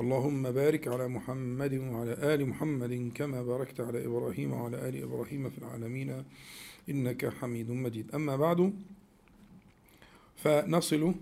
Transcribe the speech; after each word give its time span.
اللهم 0.00 0.42
بارك 0.52 0.88
على 0.88 1.08
محمد 1.08 1.74
وعلى 1.74 2.34
آل 2.34 2.46
محمد 2.46 3.12
كما 3.14 3.42
باركت 3.42 3.80
على 3.80 4.06
إبراهيم 4.06 4.52
وعلى 4.52 4.88
آل 4.88 5.02
إبراهيم 5.02 5.50
في 5.50 5.58
العالمين. 5.58 6.24
إنك 6.90 7.28
حميد 7.28 7.70
مجيد. 7.70 8.14
أما 8.14 8.36
بعد 8.36 8.74
فنصل 10.36 11.14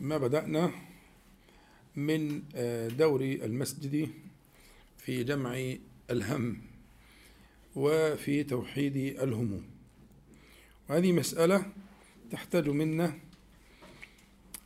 ما 0.00 0.18
بدأنا 0.18 0.70
من 1.96 2.42
دور 2.98 3.20
المسجد 3.20 4.08
في 4.98 5.24
جمع 5.24 5.74
الهم 6.10 6.56
وفي 7.76 8.44
توحيد 8.44 8.96
الهموم. 8.96 9.64
وهذه 10.88 11.12
مسألة 11.12 11.66
تحتاج 12.30 12.68
منا 12.68 13.18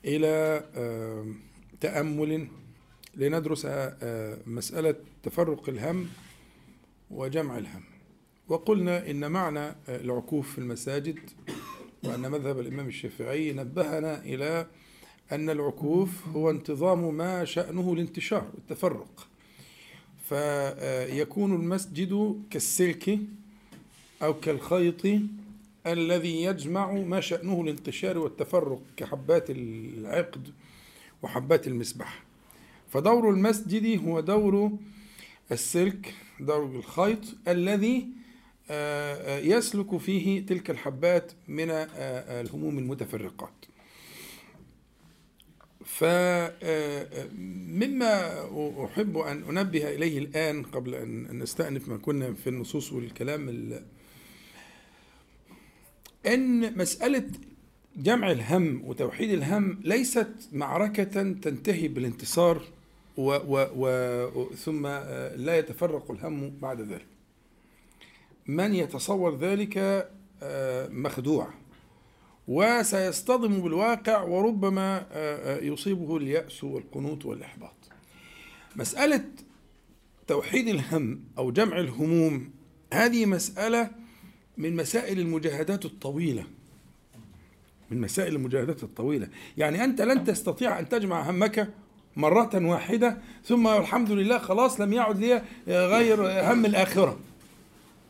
إلى 0.04 0.62
تأمل 1.80 2.48
لندرس 3.16 3.66
مسألة 4.46 4.94
تفرق 5.22 5.68
الهم 5.68 6.08
وجمع 7.10 7.58
الهم. 7.58 7.82
وقلنا 8.48 9.10
إن 9.10 9.30
معنى 9.30 9.74
العكوف 9.88 10.52
في 10.52 10.58
المساجد 10.58 11.18
وأن 12.04 12.30
مذهب 12.30 12.60
الإمام 12.60 12.88
الشافعي 12.88 13.52
نبهنا 13.52 14.24
إلى 14.24 14.66
أن 15.32 15.50
العكوف 15.50 16.26
هو 16.28 16.50
انتظام 16.50 17.14
ما 17.14 17.44
شأنه 17.44 17.92
الانتشار 17.92 18.50
التفرق. 18.58 19.28
فيكون 20.28 21.54
المسجد 21.54 22.42
كالسلك 22.50 23.18
أو 24.22 24.40
كالخيط 24.40 25.20
الذي 25.86 26.42
يجمع 26.42 26.92
ما 26.92 27.20
شأنه 27.20 27.60
الانتشار 27.60 28.18
والتفرق 28.18 28.82
كحبات 28.96 29.50
العقد 29.50 30.52
وحبات 31.22 31.66
المسبح 31.66 32.25
فدور 32.88 33.30
المسجد 33.30 34.04
هو 34.04 34.20
دور 34.20 34.78
السلك 35.52 36.14
دور 36.40 36.76
الخيط 36.76 37.18
الذي 37.48 38.06
يسلك 39.50 39.96
فيه 39.96 40.46
تلك 40.46 40.70
الحبات 40.70 41.32
من 41.48 41.70
الهموم 41.70 42.78
المتفرقات. 42.78 43.64
فمما 45.84 46.54
أحب 48.84 49.18
أن 49.18 49.42
أنبه 49.58 49.94
إليه 49.94 50.18
الآن 50.18 50.62
قبل 50.62 50.94
أن 50.94 51.38
نستأنف 51.38 51.88
ما 51.88 51.96
كنا 51.96 52.32
في 52.32 52.46
النصوص 52.46 52.92
والكلام 52.92 53.48
أن 56.26 56.78
مسألة 56.78 57.30
جمع 57.96 58.30
الهم 58.30 58.84
وتوحيد 58.84 59.30
الهم 59.30 59.80
ليست 59.84 60.48
معركة 60.52 61.32
تنتهي 61.32 61.88
بالانتصار 61.88 62.62
و 63.16 63.22
و 63.22 63.56
و 64.34 64.54
ثم 64.54 64.86
لا 65.36 65.58
يتفرق 65.58 66.10
الهم 66.10 66.50
بعد 66.50 66.80
ذلك. 66.80 67.06
من 68.46 68.74
يتصور 68.74 69.36
ذلك 69.36 70.08
مخدوع 70.90 71.48
وسيصطدم 72.48 73.60
بالواقع 73.60 74.22
وربما 74.22 75.06
يصيبه 75.62 76.16
اليأس 76.16 76.64
والقنوط 76.64 77.26
والإحباط. 77.26 77.76
مسألة 78.76 79.24
توحيد 80.26 80.68
الهم 80.68 81.20
أو 81.38 81.50
جمع 81.50 81.78
الهموم 81.78 82.50
هذه 82.92 83.26
مسألة 83.26 83.90
من 84.56 84.76
مسائل 84.76 85.20
المجاهدات 85.20 85.84
الطويلة. 85.84 86.44
من 87.90 88.00
مسائل 88.00 88.34
المجاهدات 88.34 88.82
الطويلة. 88.82 89.28
يعني 89.56 89.84
أنت 89.84 90.02
لن 90.02 90.24
تستطيع 90.24 90.78
أن 90.78 90.88
تجمع 90.88 91.30
همك 91.30 91.68
مرة 92.16 92.50
واحدة 92.54 93.18
ثم 93.44 93.66
الحمد 93.66 94.10
لله 94.10 94.38
خلاص 94.38 94.80
لم 94.80 94.92
يعد 94.92 95.18
لي 95.18 95.42
غير 95.68 96.22
هم 96.52 96.66
الآخرة. 96.66 97.18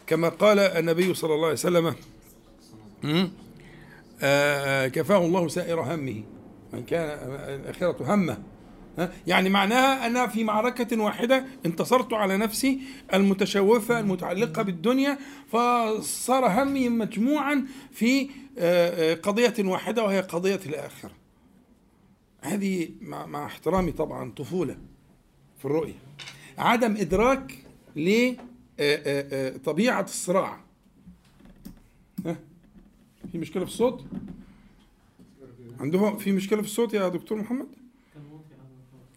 كما 0.07 0.29
قال 0.29 0.59
النبي 0.59 1.15
صلى 1.15 1.35
الله 1.35 1.45
عليه 1.45 1.53
وسلم 1.53 1.95
كفاه 4.93 5.27
الله 5.27 5.49
سائر 5.49 5.81
همه. 5.81 6.23
من 6.73 6.83
كان 6.83 7.19
الآخرة 7.61 8.15
همه. 8.15 8.39
يعني 9.27 9.49
معناها 9.49 10.07
أنا 10.07 10.27
في 10.27 10.45
معركة 10.45 11.01
واحدة 11.03 11.45
انتصرت 11.67 12.13
على 12.13 12.37
نفسي 12.37 12.81
المتشوفة 13.15 14.01
المتعلقة 14.01 14.63
بالدنيا 14.63 15.19
فصار 15.53 16.63
همي 16.63 16.89
مجموعا 16.89 17.67
في 17.93 18.29
قضية 19.23 19.55
واحدة 19.59 20.05
وهي 20.05 20.21
قضية 20.21 20.61
الآخرة. 20.67 21.11
هذه 22.47 22.91
مع 23.01 23.47
احترامي 23.47 23.93
طبعا 23.93 24.31
طفولة 24.31 24.79
في 25.59 25.65
الرؤية. 25.65 25.95
عدم 26.59 26.97
إدراك 26.97 27.59
لطبيعة 28.79 30.03
الصراع. 30.03 30.61
في 33.33 33.39
مشكلة 33.39 33.65
في 33.65 33.71
الصوت؟ 33.71 34.05
عندهم 35.81 36.19
في 36.19 36.33
مشكلة 36.33 36.63
في 36.63 36.69
الصوت 36.69 36.95
يا 36.95 37.09
دكتور 37.09 37.39
محمد؟ 37.39 37.69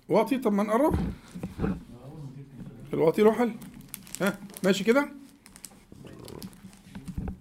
واطي 0.09 0.38
طب 0.38 0.53
ما 0.53 0.63
نقرب. 0.63 0.96
الواطي 2.94 3.22
له 3.22 3.31
حل. 3.31 3.56
ها؟ 4.22 4.40
ماشي 4.63 4.84
كده؟ 4.84 5.11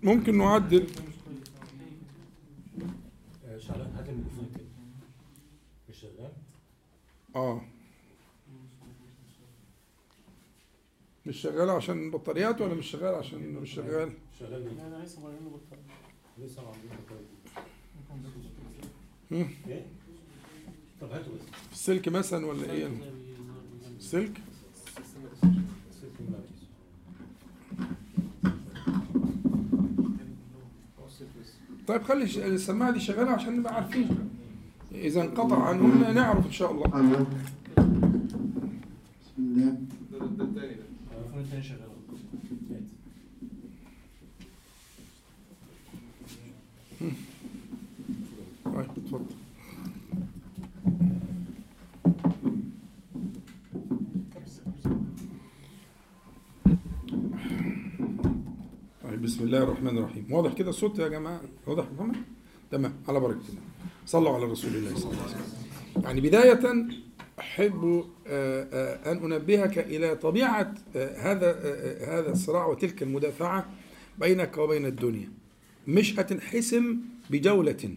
ممكن 0.02 0.38
نعدل 0.38 0.86
شعلان 3.58 3.90
هات 3.96 4.08
الميكروفون 4.08 4.48
كده 4.54 4.64
مش 5.88 5.96
شغال 5.96 6.32
آه 7.38 7.60
مش 11.26 11.36
شغال 11.36 11.70
عشان 11.70 12.10
بطاريات 12.10 12.60
ولا 12.60 12.74
مش 12.74 12.86
شغال 12.90 13.14
عشان 13.14 13.52
مش 13.52 13.74
شغال 13.74 14.12
شغال؟ 14.38 14.80
أنا 14.80 15.04
لسه 15.04 15.20
مغيرين 15.20 15.44
له 15.44 15.50
بطاريه 15.50 15.82
لسه. 16.38 16.62
إيه؟ 19.32 19.86
طب 21.00 21.08
بس 21.12 21.26
السلك 21.72 22.08
مثلا 22.08 22.46
ولا 22.46 22.72
إيه 22.72 22.86
السلك 23.98 24.32
سلك. 25.04 25.52
طيب 31.88 32.02
خلي 32.02 32.24
السماعة 32.24 32.90
دي 32.90 33.00
شغالة 33.00 33.30
عشان 33.30 33.56
نبقى 33.56 33.74
عارفين 33.74 34.30
إذا 34.98 35.22
انقطع 35.22 35.62
عنهم 35.62 36.14
نعرف 36.14 36.46
إن 36.46 36.52
شاء 36.52 36.72
الله. 36.72 36.86
بسم 39.22 39.38
الله. 39.38 39.76
طيب 48.64 48.90
اتفضل. 48.96 49.24
طيب 59.02 59.22
بسم 59.22 59.44
الله 59.44 59.62
الرحمن 59.62 59.98
الرحيم. 59.98 60.26
واضح 60.30 60.52
كده 60.52 60.70
الصوت 60.70 60.98
يا 60.98 61.08
جماعة؟ 61.08 61.40
واضح 61.66 61.84
يا 61.84 61.92
محمد 61.92 62.16
تمام 62.70 62.94
على 63.08 63.20
بركة 63.20 63.48
الله. 63.48 63.60
صلوا 64.06 64.34
على 64.34 64.44
رسول 64.44 64.74
الله 64.74 64.94
صلى 64.94 65.10
الله 65.10 65.22
عليه 65.22 65.32
وسلم. 65.32 66.04
يعني 66.04 66.20
بداية 66.20 66.86
أحب 67.38 68.04
آه، 68.26 68.68
آه، 68.72 69.12
أن 69.12 69.32
أنبهك 69.32 69.78
إلى 69.78 70.16
طبيعة 70.16 70.74
آه، 70.96 71.32
هذا 71.32 71.50
هذا 72.18 72.32
الصراع 72.32 72.66
وتلك 72.66 73.02
المدافعة 73.02 73.68
بينك 74.18 74.58
وبين 74.58 74.86
الدنيا. 74.86 75.28
مش 75.88 76.18
هتنحسم 76.18 76.96
بجولة 77.30 77.94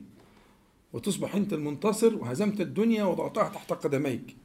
وتصبح 0.93 1.35
أنت 1.35 1.53
المنتصر 1.53 2.15
وهزمت 2.15 2.61
الدنيا 2.61 3.03
وضعتها 3.03 3.49
تحت 3.49 3.73
قدميك. 3.73 4.35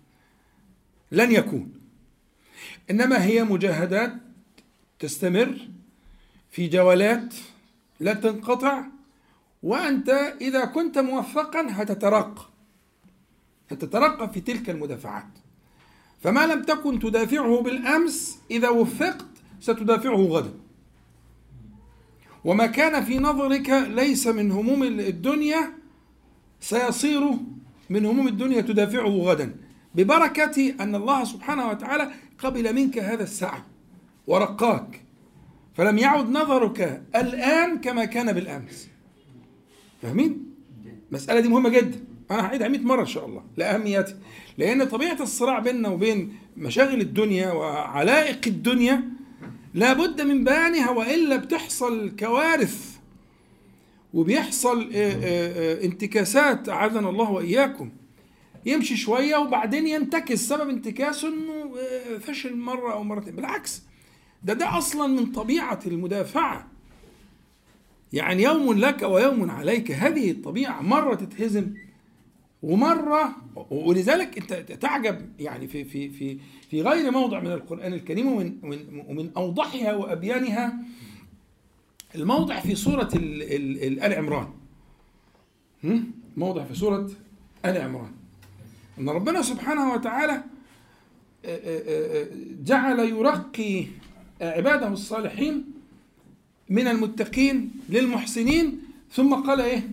لن 1.13 1.33
يكون. 1.33 1.73
إنما 2.91 3.25
هي 3.25 3.45
مجاهدات 3.45 4.13
تستمر 4.99 5.59
في 6.51 6.69
جولات 6.69 7.35
لا 8.01 8.15
تنقطع 8.15 8.85
وأنت 9.67 10.09
إذا 10.41 10.65
كنت 10.65 10.99
موفقا 10.99 11.67
هتترقى. 11.71 12.43
هتترقى 13.71 14.33
في 14.33 14.41
تلك 14.41 14.71
المدافعات. 14.71 15.33
فما 16.21 16.47
لم 16.47 16.63
تكن 16.63 16.99
تدافعه 16.99 17.61
بالأمس 17.61 18.39
إذا 18.51 18.69
وفقت 18.69 19.27
ستدافعه 19.61 20.17
غدا. 20.17 20.55
وما 22.45 22.67
كان 22.67 23.05
في 23.05 23.19
نظرك 23.19 23.71
ليس 23.71 24.27
من 24.27 24.53
هموم 24.53 24.83
الدنيا 24.83 25.73
سيصير 26.61 27.31
من 27.91 28.07
هموم 28.07 28.29
الدنيا 28.29 28.61
تدافعه 28.61 29.09
غدا. 29.09 29.57
ببركة 29.95 30.75
أن 30.81 30.95
الله 30.95 31.25
سبحانه 31.25 31.69
وتعالى 31.69 32.11
قبل 32.39 32.75
منك 32.75 32.99
هذا 32.99 33.23
السعي 33.23 33.63
ورقاك. 34.27 35.03
فلم 35.75 35.99
يعد 35.99 36.31
نظرك 36.31 37.03
الآن 37.17 37.81
كما 37.81 38.05
كان 38.05 38.33
بالأمس. 38.33 38.96
فاهمين؟ 40.07 40.55
المسألة 41.09 41.41
دي 41.41 41.49
مهمة 41.49 41.69
جدا. 41.69 42.01
أنا 42.31 42.47
هعيدها 42.47 42.69
100 42.69 42.81
مرة 42.81 43.01
إن 43.01 43.07
شاء 43.07 43.27
الله 43.27 43.43
لأهميتها. 43.57 44.17
لأن 44.59 44.85
طبيعة 44.85 45.23
الصراع 45.23 45.59
بيننا 45.59 45.89
وبين 45.89 46.35
مشاغل 46.57 47.01
الدنيا 47.01 47.53
وعلائق 47.53 48.41
الدنيا 48.47 49.05
لابد 49.75 50.21
من 50.21 50.45
بيانها 50.45 50.91
وإلا 50.91 51.37
بتحصل 51.37 52.17
كوارث 52.19 52.97
وبيحصل 54.15 54.91
آه، 54.95 55.13
آه، 55.13 55.19
آه، 55.25 55.85
انتكاسات 55.85 56.69
أعاذنا 56.69 57.09
الله 57.09 57.31
وإياكم. 57.31 57.91
يمشي 58.67 58.97
شوية 58.97 59.37
وبعدين 59.37 59.87
ينتكس 59.87 60.39
سبب 60.49 60.69
انتكاسه 60.69 61.29
إنه 61.29 61.71
فشل 62.19 62.57
مرة 62.57 62.93
أو 62.93 63.05
مرتين. 63.05 63.37
بالعكس 63.37 63.83
ده 64.43 64.53
ده 64.55 64.79
أصلا 64.79 65.07
من 65.07 65.27
طبيعة 65.27 65.81
المدافعة. 65.87 66.76
يعني 68.17 68.43
يوم 68.43 68.79
لك 68.79 69.03
ويوم 69.03 69.51
عليك. 69.51 69.91
هذه 69.91 70.31
الطبيعة 70.31 70.81
مرة 70.81 71.15
تتهزم 71.15 71.75
ومرة 72.63 73.37
ولذلك 73.71 74.39
انت 74.39 74.73
تعجب 74.73 75.19
يعني 75.39 75.69
في 75.69 75.85
في 75.85 76.09
في 76.09 76.39
في 76.71 76.83
غير 76.83 77.11
موضع 77.11 77.41
من 77.41 77.53
القرآن 77.53 77.93
الكريم 77.93 78.27
ومن 78.27 78.57
ومن, 79.09 79.31
أوضحها 79.37 79.95
وأبيانها. 79.95 80.75
الموضع 82.15 82.61
في 82.61 82.75
سورة 82.75 83.09
آل 83.15 84.15
عمران. 84.15 84.49
موضع 86.37 86.65
في 86.65 86.75
سورة 86.75 87.11
آل 87.65 87.77
عمران. 87.77 88.13
أن 88.99 89.09
ربنا 89.09 89.43
سبحانه 89.43 89.93
وتعالى 89.93 90.43
جعل 92.65 92.99
يرقي 92.99 93.87
عباده 94.41 94.89
الصالحين 94.89 95.65
من 96.71 96.87
المتقين 96.89 97.71
للمحسنين 97.89 98.79
ثم 99.13 99.35
قال 99.35 99.61
إيه؟ 99.61 99.91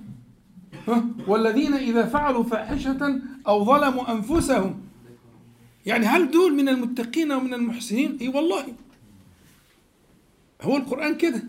والذين 1.28 1.74
إذا 1.74 2.06
فعلوا 2.06 2.44
فاحشة 2.44 3.22
أو 3.48 3.66
ظلموا 3.66 4.12
أنفسهم. 4.12 4.82
يعني 5.86 6.06
هل 6.06 6.32
دول 6.32 6.54
من 6.54 6.70
المتقين 6.70 7.32
ومن 7.32 7.54
المحسنين؟ 7.54 8.18
إي 8.22 8.28
والله. 8.28 8.66
هو 10.62 10.78
القرآن 10.78 11.18
كده. 11.18 11.44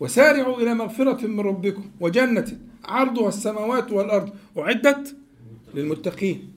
وسارعوا 0.00 0.60
إلى 0.60 0.74
مغفرة 0.74 1.26
من 1.26 1.40
ربكم 1.40 1.84
وجنة 2.00 2.58
عرضها 2.84 3.28
السماوات 3.28 3.92
والأرض 3.92 4.32
أعدت 4.58 5.16
للمتقين. 5.74 6.52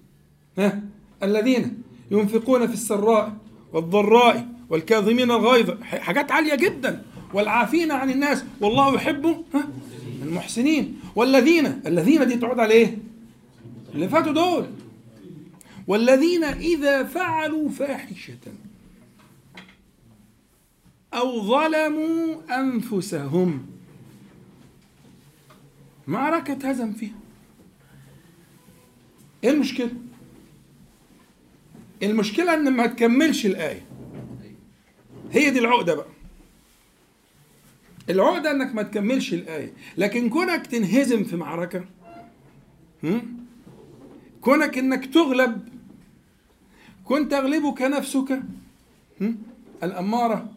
ها؟ 0.57 0.81
الذين 1.23 1.83
ينفقون 2.11 2.67
في 2.67 2.73
السراء 2.73 3.37
والضراء 3.73 4.54
والكاظمين 4.69 5.31
الغيظ. 5.31 5.81
حاجات 5.81 6.31
عالية 6.31 6.55
جدا. 6.55 7.03
والعافين 7.33 7.91
عن 7.91 8.09
الناس. 8.09 8.43
والله 8.61 8.95
يحب 8.95 9.45
المحسنين. 10.21 10.99
والذين 11.15 11.65
الذين 11.65 12.27
دي 12.27 12.35
تعود 12.35 12.59
على 12.59 12.73
إيه؟ 12.73 12.97
اللي 13.93 14.09
فاتوا 14.09 14.31
دول. 14.31 14.65
والذين 15.87 16.43
إذا 16.43 17.03
فعلوا 17.03 17.69
فاحشة 17.69 18.37
أو 21.13 21.41
ظلموا 21.41 22.35
أنفسهم. 22.59 23.65
معركة 26.07 26.69
هزم 26.69 26.93
فيها. 26.93 27.15
إيه 29.43 29.49
المشكلة؟ 29.49 29.91
المشكلة 32.03 32.53
إن 32.53 32.73
ما 32.73 32.87
تكملش 32.87 33.45
الآية. 33.45 33.81
هي 35.35 35.49
دي 35.49 35.59
العقدة 35.59 35.95
بقى. 35.95 36.07
العقدة 38.09 38.51
إنك 38.51 38.75
ما 38.75 38.83
تكملش 38.83 39.33
الآية. 39.33 39.73
لكن 39.97 40.29
كونك 40.29 40.67
تنهزم 40.67 41.23
في 41.23 41.35
معركة 41.35 41.85
كونك 44.41 44.77
إنك 44.77 45.05
تغلب 45.13 45.69
كن 47.05 47.29
تغلبك 47.29 47.81
نفسك 47.81 48.41
الأمارة 49.83 50.51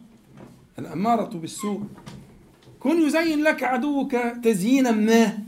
الأمارة 0.78 1.38
بالسوء. 1.38 1.86
كن 2.80 3.02
يزين 3.02 3.42
لك 3.42 3.62
عدوك 3.62 4.16
تزيينا 4.44 4.90
ما 4.90 5.38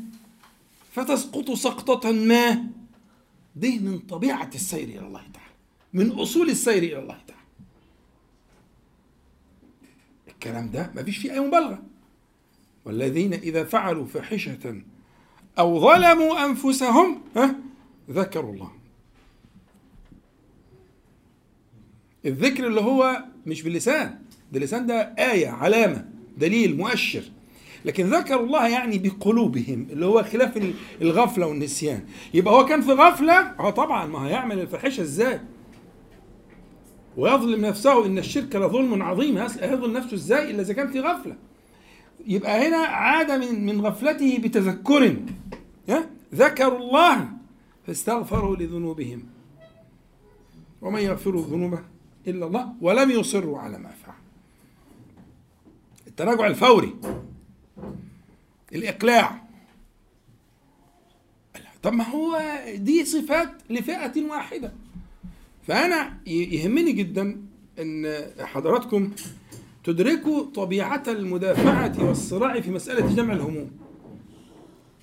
فتسقط 0.92 1.50
سقطة 1.50 2.12
ما. 2.12 2.64
دي 3.56 3.78
من 3.78 3.98
طبيعة 3.98 4.50
السير 4.54 4.88
إلى 4.88 5.06
الله 5.06 5.20
تعالى 5.20 5.50
من 5.92 6.10
أصول 6.10 6.50
السير 6.50 6.82
إلى 6.82 6.98
الله 6.98 7.18
تعالى. 7.26 7.39
الكلام 10.40 10.70
ده 10.70 10.90
ما 10.94 11.02
فيش 11.02 11.16
فيه 11.18 11.32
أي 11.32 11.40
مبالغة. 11.40 11.82
والذين 12.84 13.32
إذا 13.34 13.64
فعلوا 13.64 14.06
فاحشة 14.06 14.82
أو 15.58 15.80
ظلموا 15.80 16.44
أنفسهم 16.46 17.20
ها 17.36 17.54
ذكروا 18.10 18.52
الله. 18.52 18.70
الذكر 22.26 22.66
اللي 22.66 22.80
هو 22.80 23.24
مش 23.46 23.62
باللسان 23.62 24.18
ده 24.52 24.58
اللسان 24.58 24.86
ده 24.86 25.00
آية 25.18 25.48
علامة 25.48 26.04
دليل 26.38 26.76
مؤشر. 26.76 27.22
لكن 27.84 28.06
ذكروا 28.14 28.46
الله 28.46 28.68
يعني 28.68 28.98
بقلوبهم 28.98 29.86
اللي 29.90 30.06
هو 30.06 30.22
خلاف 30.22 30.72
الغفلة 31.02 31.46
والنسيان. 31.46 32.04
يبقى 32.34 32.54
هو 32.54 32.64
كان 32.66 32.80
في 32.80 32.92
غفلة 32.92 33.34
آه 33.58 33.70
طبعا 33.70 34.06
ما 34.06 34.26
هيعمل 34.28 34.58
الفاحشة 34.60 35.00
إزاي؟ 35.00 35.40
ويظلم 37.20 37.66
نفسه 37.66 38.06
إن 38.06 38.18
الشرك 38.18 38.56
لظلم 38.56 39.02
عظيم. 39.02 39.38
هيظلم 39.38 39.96
نفسه 39.96 40.14
إزاي؟ 40.14 40.50
إلا 40.50 40.60
إذا 40.62 40.72
كان 40.74 40.88
في 40.88 41.00
غفلة. 41.00 41.36
يبقى 42.26 42.68
هنا 42.68 42.76
عاد 42.76 43.30
من 43.30 43.66
من 43.66 43.80
غفلته 43.80 44.38
بتذكر. 44.38 45.16
ذكروا 46.34 46.78
الله 46.78 47.28
فاستغفروا 47.86 48.56
لذنوبهم. 48.56 49.26
ومن 50.82 51.00
يغفر 51.00 51.34
الذنوب 51.34 51.78
إلا 52.26 52.46
الله 52.46 52.72
ولم 52.80 53.10
يصروا 53.10 53.58
على 53.58 53.78
ما 53.78 53.90
فعل. 53.90 54.14
التراجع 56.06 56.46
الفوري. 56.46 56.96
الإقلاع. 58.72 59.42
طب 61.82 61.92
ما 61.92 62.04
هو 62.04 62.40
دي 62.74 63.04
صفات 63.04 63.50
لفئة 63.70 64.22
واحدة. 64.22 64.72
فأنا 65.70 66.16
يهمني 66.26 66.92
جدا 66.92 67.42
أن 67.78 68.24
حضراتكم 68.40 69.10
تدركوا 69.84 70.44
طبيعة 70.44 71.02
المدافعة 71.08 72.06
والصراع 72.08 72.60
في 72.60 72.70
مسألة 72.70 73.14
جمع 73.14 73.32
الهموم. 73.32 73.70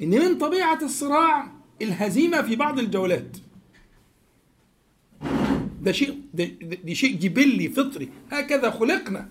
إن 0.01 0.09
من 0.09 0.37
طبيعة 0.37 0.79
الصراع 0.83 1.51
الهزيمة 1.81 2.41
في 2.41 2.55
بعض 2.55 2.79
الجولات. 2.79 3.37
ده 5.81 5.91
شيء 5.91 6.21
ده, 6.33 6.93
شيء 6.93 7.15
جبلي 7.15 7.69
فطري. 7.69 8.09
هكذا 8.31 8.69
خلقنا. 8.69 9.29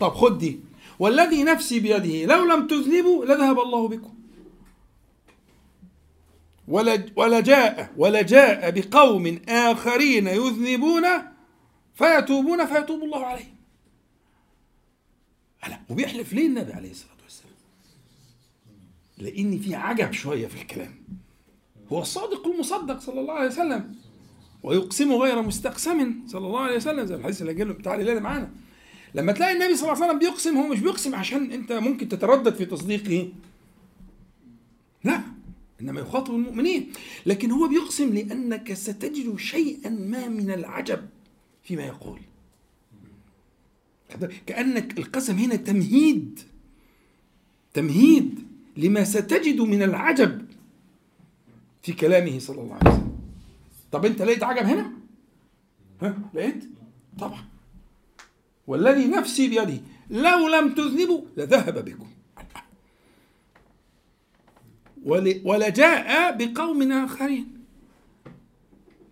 طب 0.00 0.10
خد 0.10 0.38
دي. 0.38 0.60
والذي 0.98 1.42
نفسي 1.42 1.80
بيده 1.80 2.24
لو 2.24 2.44
لم 2.44 2.66
تذنبوا 2.66 3.24
لذهب 3.24 3.58
الله 3.58 3.88
بكم. 3.88 4.14
ولا 6.68 7.40
جاء 7.40 7.92
ولا 7.96 8.22
جاء 8.22 8.70
بقوم 8.70 9.40
آخرين 9.48 10.26
يذنبون 10.26 11.04
فيتوبون 11.94 12.66
فيتوب 12.66 13.02
الله 13.02 13.26
عليهم. 13.26 13.56
ألا 15.66 15.80
وبيحلف 15.88 16.32
ليه 16.32 16.46
النبي 16.46 16.72
عليه 16.72 16.90
الصلاة 16.90 17.16
والسلام؟ 17.22 17.54
لأن 19.18 19.58
في 19.58 19.74
عجب 19.74 20.12
شوية 20.12 20.46
في 20.46 20.62
الكلام. 20.62 20.94
هو 21.92 22.02
الصادق 22.02 22.46
المصدق 22.46 23.00
صلى 23.00 23.20
الله 23.20 23.34
عليه 23.34 23.48
وسلم 23.48 23.94
ويقسم 24.62 25.12
غير 25.12 25.42
مستقسم 25.42 26.14
صلى 26.26 26.46
الله 26.46 26.60
عليه 26.60 26.76
وسلم 26.76 27.06
زي 27.06 27.14
الحديث 27.14 27.42
اللي 27.42 27.54
جاي 27.54 27.64
بتاع 27.64 27.94
الليلة 27.94 28.20
معانا. 28.20 28.50
لما 29.14 29.32
تلاقي 29.32 29.52
النبي 29.52 29.76
صلى 29.76 29.92
الله 29.92 30.02
عليه 30.02 30.06
وسلم 30.06 30.18
بيقسم 30.18 30.56
هو 30.56 30.66
مش 30.66 30.80
بيقسم 30.80 31.14
عشان 31.14 31.52
أنت 31.52 31.72
ممكن 31.72 32.08
تتردد 32.08 32.54
في 32.54 32.64
تصديقه. 32.64 33.32
لا. 35.04 35.31
إنما 35.82 36.00
يخاطب 36.00 36.34
المؤمنين. 36.34 36.92
لكن 37.26 37.50
هو 37.50 37.68
بيقسم 37.68 38.14
لأنك 38.14 38.72
ستجد 38.72 39.36
شيئا 39.36 39.90
ما 39.90 40.28
من 40.28 40.50
العجب 40.50 41.08
فيما 41.62 41.82
يقول. 41.82 42.20
كأنك 44.46 44.98
القسم 44.98 45.36
هنا 45.36 45.56
تمهيد. 45.56 46.40
تمهيد 47.74 48.38
لما 48.76 49.04
ستجد 49.04 49.60
من 49.60 49.82
العجب 49.82 50.46
في 51.82 51.92
كلامه 51.92 52.38
صلى 52.38 52.60
الله 52.60 52.74
عليه 52.74 52.90
وسلم. 52.90 53.18
طب 53.92 54.04
أنت 54.04 54.22
لقيت 54.22 54.42
عجب 54.42 54.66
هنا؟ 54.66 54.92
ها؟ 56.02 56.18
لقيت؟ 56.34 56.64
طبعا. 57.18 57.44
والذي 58.66 59.06
نفسي 59.06 59.48
بيده 59.48 59.80
لو 60.10 60.48
لم 60.48 60.74
تذنبوا 60.74 61.20
لذهب 61.36 61.84
بكم. 61.84 62.06
ولجاء 65.44 66.36
بقوم 66.36 66.92
آخرين. 66.92 67.62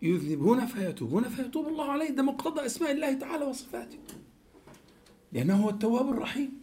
يذنبون 0.02 0.66
فيتوبون 0.66 1.28
فيتوب 1.28 1.68
الله 1.68 1.90
عليه. 1.90 2.10
ده 2.10 2.22
مقتضى 2.22 2.66
أسماء 2.66 2.92
الله 2.92 3.12
تعالى 3.12 3.44
وصفاته. 3.44 3.98
لأنه 5.32 5.64
هو 5.64 5.70
التواب 5.70 6.10
الرحيم. 6.10 6.60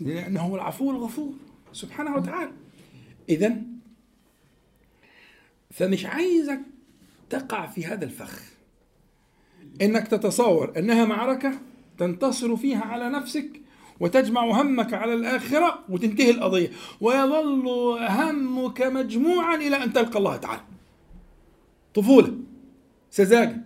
لأنه 0.00 0.40
هو 0.40 0.56
العفو 0.56 0.90
الغفور 0.90 1.32
سبحانه 1.72 2.16
وتعالى. 2.16 2.52
إذا 3.28 3.56
فمش 5.70 6.06
عايزك 6.06 6.60
تقع 7.30 7.66
في 7.66 7.86
هذا 7.86 8.04
الفخ. 8.04 8.42
إنك 9.82 10.08
تتصور 10.08 10.78
أنها 10.78 11.04
معركة 11.04 11.60
تنتصر 11.98 12.56
فيها 12.56 12.80
على 12.80 13.10
نفسك 13.10 13.59
وتجمع 14.00 14.44
همك 14.44 14.94
على 14.94 15.14
الآخرة 15.14 15.78
وتنتهي 15.88 16.30
القضية. 16.30 16.70
ويظل 17.00 17.68
همك 18.08 18.82
مجموعا 18.82 19.56
إلى 19.56 19.84
أن 19.84 19.92
تلقى 19.92 20.18
الله 20.18 20.36
تعالى. 20.36 20.62
طفولة 21.94 22.34
سذاجة. 23.10 23.56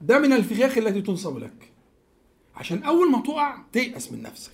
ده 0.00 0.18
من 0.18 0.32
الفخاخ 0.32 0.78
التي 0.78 1.02
تنصب 1.02 1.38
لك. 1.38 1.72
عشان 2.56 2.82
أول 2.82 3.10
ما 3.10 3.20
تقع 3.20 3.58
تيأس 3.72 4.12
من 4.12 4.22
نفسك. 4.22 4.52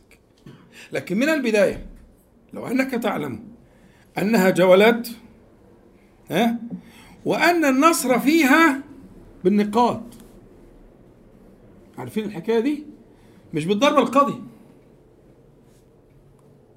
لكن 0.92 1.18
من 1.18 1.28
البداية 1.28 1.86
لو 2.52 2.66
أنك 2.66 2.90
تعلم 2.90 3.44
أنها 4.18 4.50
جولات 4.50 5.08
ها 6.30 6.58
وأن 7.24 7.64
النصر 7.64 8.18
فيها 8.18 8.82
بالنقاط 9.44 10.02
عارفين 11.98 12.24
الحكاية 12.24 12.60
دي؟ 12.60 12.84
مش 13.54 13.66
بالضربه 13.66 13.98
القاضيه 13.98 14.40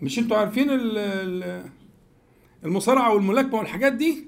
مش 0.02 0.20
أنتوا 0.20 0.38
عارفين 0.38 0.70
ال- 0.70 0.98
ال- 0.98 1.70
المصارعة 2.66 3.14
والملاكمة 3.14 3.56
والحاجات 3.60 3.94
دي؟ 3.94 4.26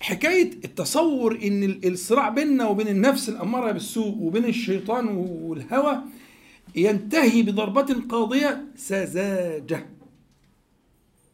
حكاية 0.00 0.50
التصور 0.64 1.38
إن 1.44 1.62
ال- 1.64 1.92
الصراع 1.92 2.28
بيننا 2.28 2.66
وبين 2.68 2.88
النفس 2.88 3.28
الأمارة 3.28 3.72
بالسوء 3.72 4.16
وبين 4.18 4.44
الشيطان 4.44 5.08
والهوى 5.16 5.98
ينتهي 6.76 7.42
بضربة 7.42 8.02
قاضية 8.08 8.64
سذاجة. 8.76 9.86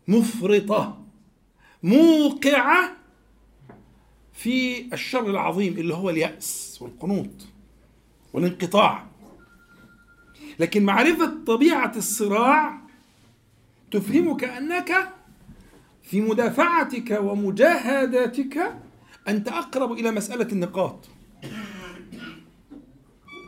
مفرطة. 0.09 1.03
موقعة 1.83 2.97
في 4.33 4.85
الشر 4.95 5.31
العظيم 5.31 5.73
اللي 5.79 5.95
هو 5.95 6.11
اليأس 6.11 6.79
والقنوط 6.81 7.31
والانقطاع. 8.33 9.07
لكن 10.59 10.85
معرفة 10.85 11.45
طبيعة 11.47 11.93
الصراع 11.97 12.81
تفهمك 13.91 14.45
أنك 14.45 15.13
في 16.03 16.21
مدافعتك 16.21 17.19
ومجاهداتك 17.23 18.75
أنت 19.29 19.49
أقرب 19.49 19.93
إلى 19.93 20.11
مسألة 20.11 20.53
النقاط. 20.53 21.09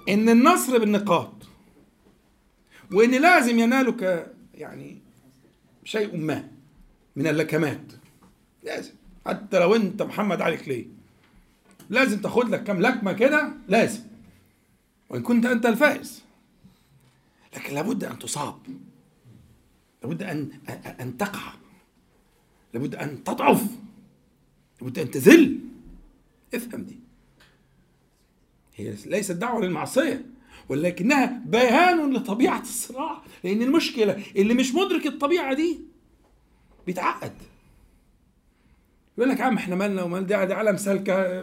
إن 0.09 0.29
النصر 0.29 0.79
بالنقاط 0.79 1.33
وإن 2.93 3.11
لازم 3.11 3.59
ينالك 3.59 4.33
يعني 4.55 4.99
شيء 5.85 6.17
ما 6.17 6.49
من 7.17 7.27
اللكمات. 7.27 7.93
لازم. 8.63 8.93
حتى 9.27 9.59
لو 9.59 9.75
أنت 9.75 10.03
محمد 10.03 10.41
علي 10.41 10.57
كلي 10.57 10.87
لازم 11.91 12.21
تاخد 12.21 12.49
لك 12.49 12.65
كام 12.65 12.81
لكمة 12.81 13.13
كده؟ 13.13 13.53
لازم. 13.69 14.01
وإن 15.11 15.23
كنت 15.23 15.47
أنت 15.47 15.67
الفائز. 15.67 16.23
لكن 17.57 17.75
لابد 17.75 18.05
أن 18.05 18.19
تصاب. 18.19 18.59
لابد 20.03 20.23
أن 20.23 20.51
أن 21.01 21.17
تقع. 21.17 21.53
لابد 22.75 22.95
أن 22.95 23.25
تضعف. 23.25 23.63
لابد 24.81 24.99
أن 24.99 25.11
تذل. 25.11 25.59
افهم 26.55 26.83
دي. 26.83 26.99
هي 28.77 28.95
ليست 29.07 29.33
دعوة 29.33 29.61
للمعصية 29.65 30.27
ولكنها 30.69 31.43
بيان 31.47 32.13
لطبيعة 32.13 32.61
الصراع. 32.61 33.23
لأن 33.45 33.63
المشكلة 33.63 34.23
اللي 34.37 34.55
مش 34.55 34.75
مدرك 34.75 35.07
الطبيعة 35.07 35.55
دي 35.55 35.81
بيتعقد 36.87 37.33
يقول 39.19 39.31
لك 39.31 39.39
يا 39.41 39.45
عم 39.45 39.57
إحنا 39.57 39.75
مالنا 39.77 40.03
ومال 40.03 40.27
ده 40.27 40.45
ده 40.45 40.57
عالم 40.57 40.77
سالكة. 40.77 41.43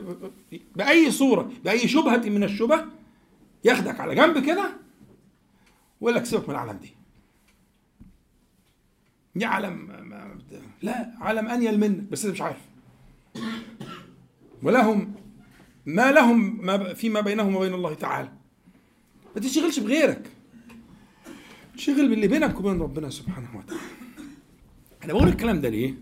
بأي 0.76 1.12
صورة 1.12 1.52
بأي 1.66 1.88
شبهة 1.88 2.18
من 2.30 2.44
الشبه 2.44 2.86
ياخدك 3.64 4.00
على 4.00 4.16
جنب 4.16 4.46
كده 4.46 4.74
ويقول 6.06 6.20
لك 6.20 6.26
سيبك 6.26 6.50
من 6.50 6.56
العالم 6.56 6.78
دي. 6.78 6.94
دي 9.36 9.46
عالم 9.46 9.92
لا 10.82 11.12
عالم 11.20 11.48
أنيل 11.48 11.80
منك 11.80 12.04
بس 12.04 12.26
انت 12.26 12.34
مش 12.34 12.42
عارف. 12.42 12.58
ولهم 14.64 15.14
ما 15.86 16.12
لهم 16.12 16.66
ما 16.66 16.94
فيما 16.94 17.22
بينهم 17.22 17.56
وبين 17.56 17.74
الله 17.74 17.94
تعالى. 17.94 18.32
ما 19.36 19.42
تشتغلش 19.42 19.80
بغيرك. 19.80 20.32
تشغل 21.78 22.10
باللي 22.10 22.28
بينك 22.28 22.60
وبين 22.60 22.82
ربنا 22.82 23.10
سبحانه 23.10 23.58
وتعالى. 23.58 23.82
أنا 25.04 25.14
بقول 25.14 25.28
الكلام 25.28 25.62
ده 25.62 25.70
ليه؟ 25.70 25.94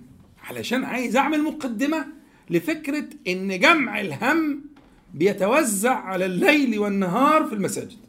علشان 0.43 0.83
عايز 0.83 1.15
أعمل 1.15 1.43
مقدمة 1.43 2.07
لفكرة 2.49 3.09
إن 3.27 3.59
جمع 3.59 4.01
الهم 4.01 4.65
بيتوزع 5.13 5.95
على 5.95 6.25
الليل 6.25 6.79
والنهار 6.79 7.45
في 7.45 7.55
المساجد. 7.55 8.02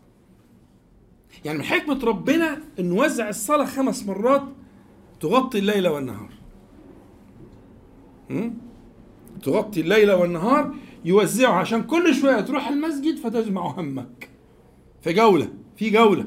يعني 1.45 1.59
من 1.59 1.65
حكمة 1.65 2.05
ربنا 2.05 2.63
إن 2.81 2.93
وزع 2.93 3.29
الصلاة 3.29 3.65
خمس 3.65 4.07
مرات 4.07 4.43
تغطي 5.21 5.59
الليل 5.59 5.89
والنهار? 5.89 6.31
تغطي 9.43 9.81
الليل 9.81 10.13
والنهار 10.13 10.75
يوزعه 11.05 11.53
عشان 11.53 11.83
كل 11.83 12.15
شوية 12.15 12.41
تروح 12.41 12.69
المسجد 12.69 13.17
فتجمع 13.19 13.67
همك. 13.67 14.29
في 15.03 15.13
جولة 15.13 15.49
في 15.77 15.91
جولة. 15.91 16.27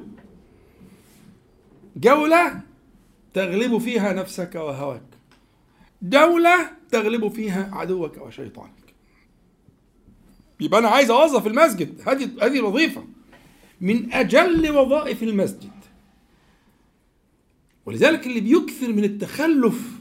جولة 1.95 2.61
تغلب 3.33 3.77
فيها 3.77 4.13
نفسك 4.13 4.55
وهواك. 4.55 5.03
دولة 6.01 6.71
تغلب 6.91 7.27
فيها 7.27 7.69
عدوك 7.73 8.17
وشيطانك. 8.17 8.71
يبقى 10.59 10.79
أنا 10.79 10.87
عايز 10.87 11.11
أوظف 11.11 11.47
المسجد. 11.47 12.01
هذه 12.09 12.29
هذه 12.41 12.59
الوظيفة. 12.59 13.03
من 13.81 14.13
أجل 14.13 14.69
وظائف 14.77 15.23
المسجد. 15.23 15.71
ولذلك 17.85 18.27
اللي 18.27 18.39
بيكثر 18.39 18.93
من 18.93 19.03
التخلف 19.03 19.91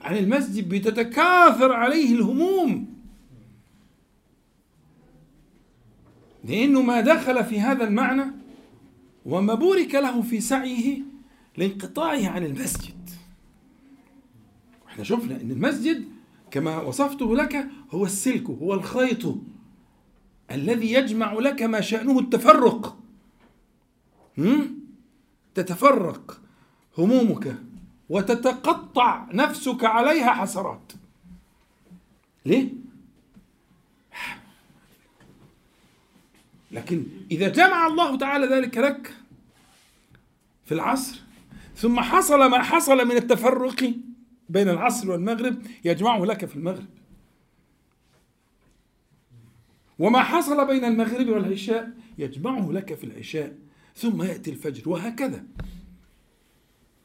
عن 0.00 0.16
المسجد 0.16 0.68
بتتكاثر 0.68 1.72
عليه 1.72 2.14
الهموم. 2.14 2.94
لأنه 6.44 6.82
ما 6.82 7.00
دخل 7.00 7.44
في 7.44 7.60
هذا 7.60 7.84
المعنى 7.84 8.24
وما 9.26 9.54
بورك 9.54 9.94
له 9.94 10.22
في 10.22 10.40
سعيه 10.40 10.98
لانقطاعه 11.56 12.28
عن 12.28 12.44
المسجد. 12.44 13.10
إحنا 14.88 15.04
شفنا 15.04 15.40
إن 15.40 15.50
المسجد 15.50 16.04
كما 16.50 16.82
وصفته 16.82 17.36
لك 17.36 17.66
هو 17.90 18.04
السلك 18.04 18.50
هو 18.50 18.74
الخيط. 18.74 19.36
الذي 20.50 20.92
يجمع 20.92 21.32
لك 21.32 21.62
ما 21.62 21.80
شأنه 21.80 22.18
التفرق 22.18 22.98
هم؟ 24.38 24.78
تتفرق 25.54 26.40
همومك 26.98 27.56
وتتقطع 28.08 29.26
نفسك 29.32 29.84
عليها 29.84 30.32
حسرات 30.32 30.92
ليه؟ 32.46 32.68
لكن 36.70 37.04
إذا 37.30 37.48
جمع 37.48 37.86
الله 37.86 38.18
تعالى 38.18 38.46
ذلك 38.46 38.78
لك 38.78 39.14
في 40.66 40.74
العصر 40.74 41.20
ثم 41.76 42.00
حصل 42.00 42.50
ما 42.50 42.62
حصل 42.62 43.08
من 43.08 43.16
التفرق 43.16 43.94
بين 44.48 44.68
العصر 44.68 45.10
والمغرب 45.10 45.62
يجمعه 45.84 46.24
لك 46.24 46.44
في 46.44 46.56
المغرب 46.56 46.97
وما 49.98 50.22
حصل 50.22 50.66
بين 50.66 50.84
المغرب 50.84 51.28
والعشاء 51.28 51.90
يجمعه 52.18 52.70
لك 52.72 52.94
في 52.94 53.04
العشاء 53.04 53.56
ثم 53.96 54.22
يأتي 54.22 54.50
الفجر 54.50 54.88
وهكذا. 54.88 55.44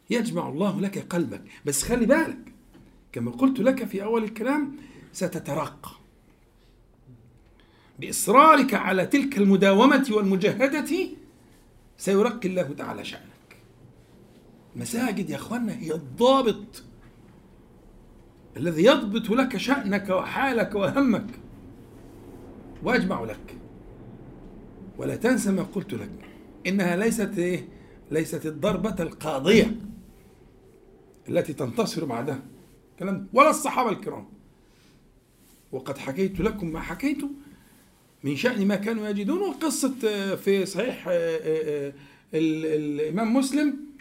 يجمع 0.10 0.50
الله 0.50 0.82
لك 0.82 1.00
قلبك. 1.00 1.42
بس 1.66 1.84
خلي 1.84 2.06
بالك 2.06 2.54
كما 3.12 3.32
قلت 3.32 3.60
لك 3.60 3.84
في 3.84 4.04
أول 4.04 4.24
الكلام 4.24 4.76
ستترقى. 5.14 5.92
بإصرارك 8.00 8.74
على 8.74 9.06
تلك 9.06 9.38
المداومة 9.38 10.08
والمجاهدة 10.12 11.08
سيرقي 11.98 12.50
الله 12.50 12.74
تعالى 12.78 13.06
شأنك. 13.06 13.58
مساجد 14.76 15.30
يا 15.30 15.36
أخوانا 15.36 15.80
هي 15.80 15.94
الضابط 15.94 16.84
الذي 18.58 18.84
يضبط 18.84 19.30
لك 19.30 19.58
شأنك 19.58 20.10
وحالك 20.10 20.76
وهمك. 20.76 21.43
وأجمع 22.84 23.24
لك. 23.24 23.58
ولا 24.98 25.16
تنسى 25.16 25.52
ما 25.52 25.64
قلت 25.64 25.94
لك. 25.94 26.12
إنها 26.68 26.96
ليست 26.96 27.38
إيه؟ 27.38 27.68
ليست 28.12 28.46
الضربة 28.46 28.96
القاضية 29.04 29.76
التي 31.30 31.54
تنتصر 31.54 32.06
بعدها 32.06 32.40
كلام 33.00 33.28
ولا 33.34 33.50
الصحابة 33.50 33.90
الكرام. 33.90 34.28
وقد 35.72 35.98
حكيت 35.98 36.40
لكم 36.40 36.74
ما 36.74 36.80
حكيت 36.80 37.22
من 38.24 38.36
شأن 38.36 38.68
ما 38.68 38.76
كانوا 38.76 39.08
يجدون 39.08 39.42
وقصة 39.42 39.94
آه، 40.08 40.36
في 40.36 40.66
صحيح 40.66 41.08
آه، 41.08 41.40
آه، 41.44 41.94
الإمام 42.34 43.34
مسلم 43.34 43.94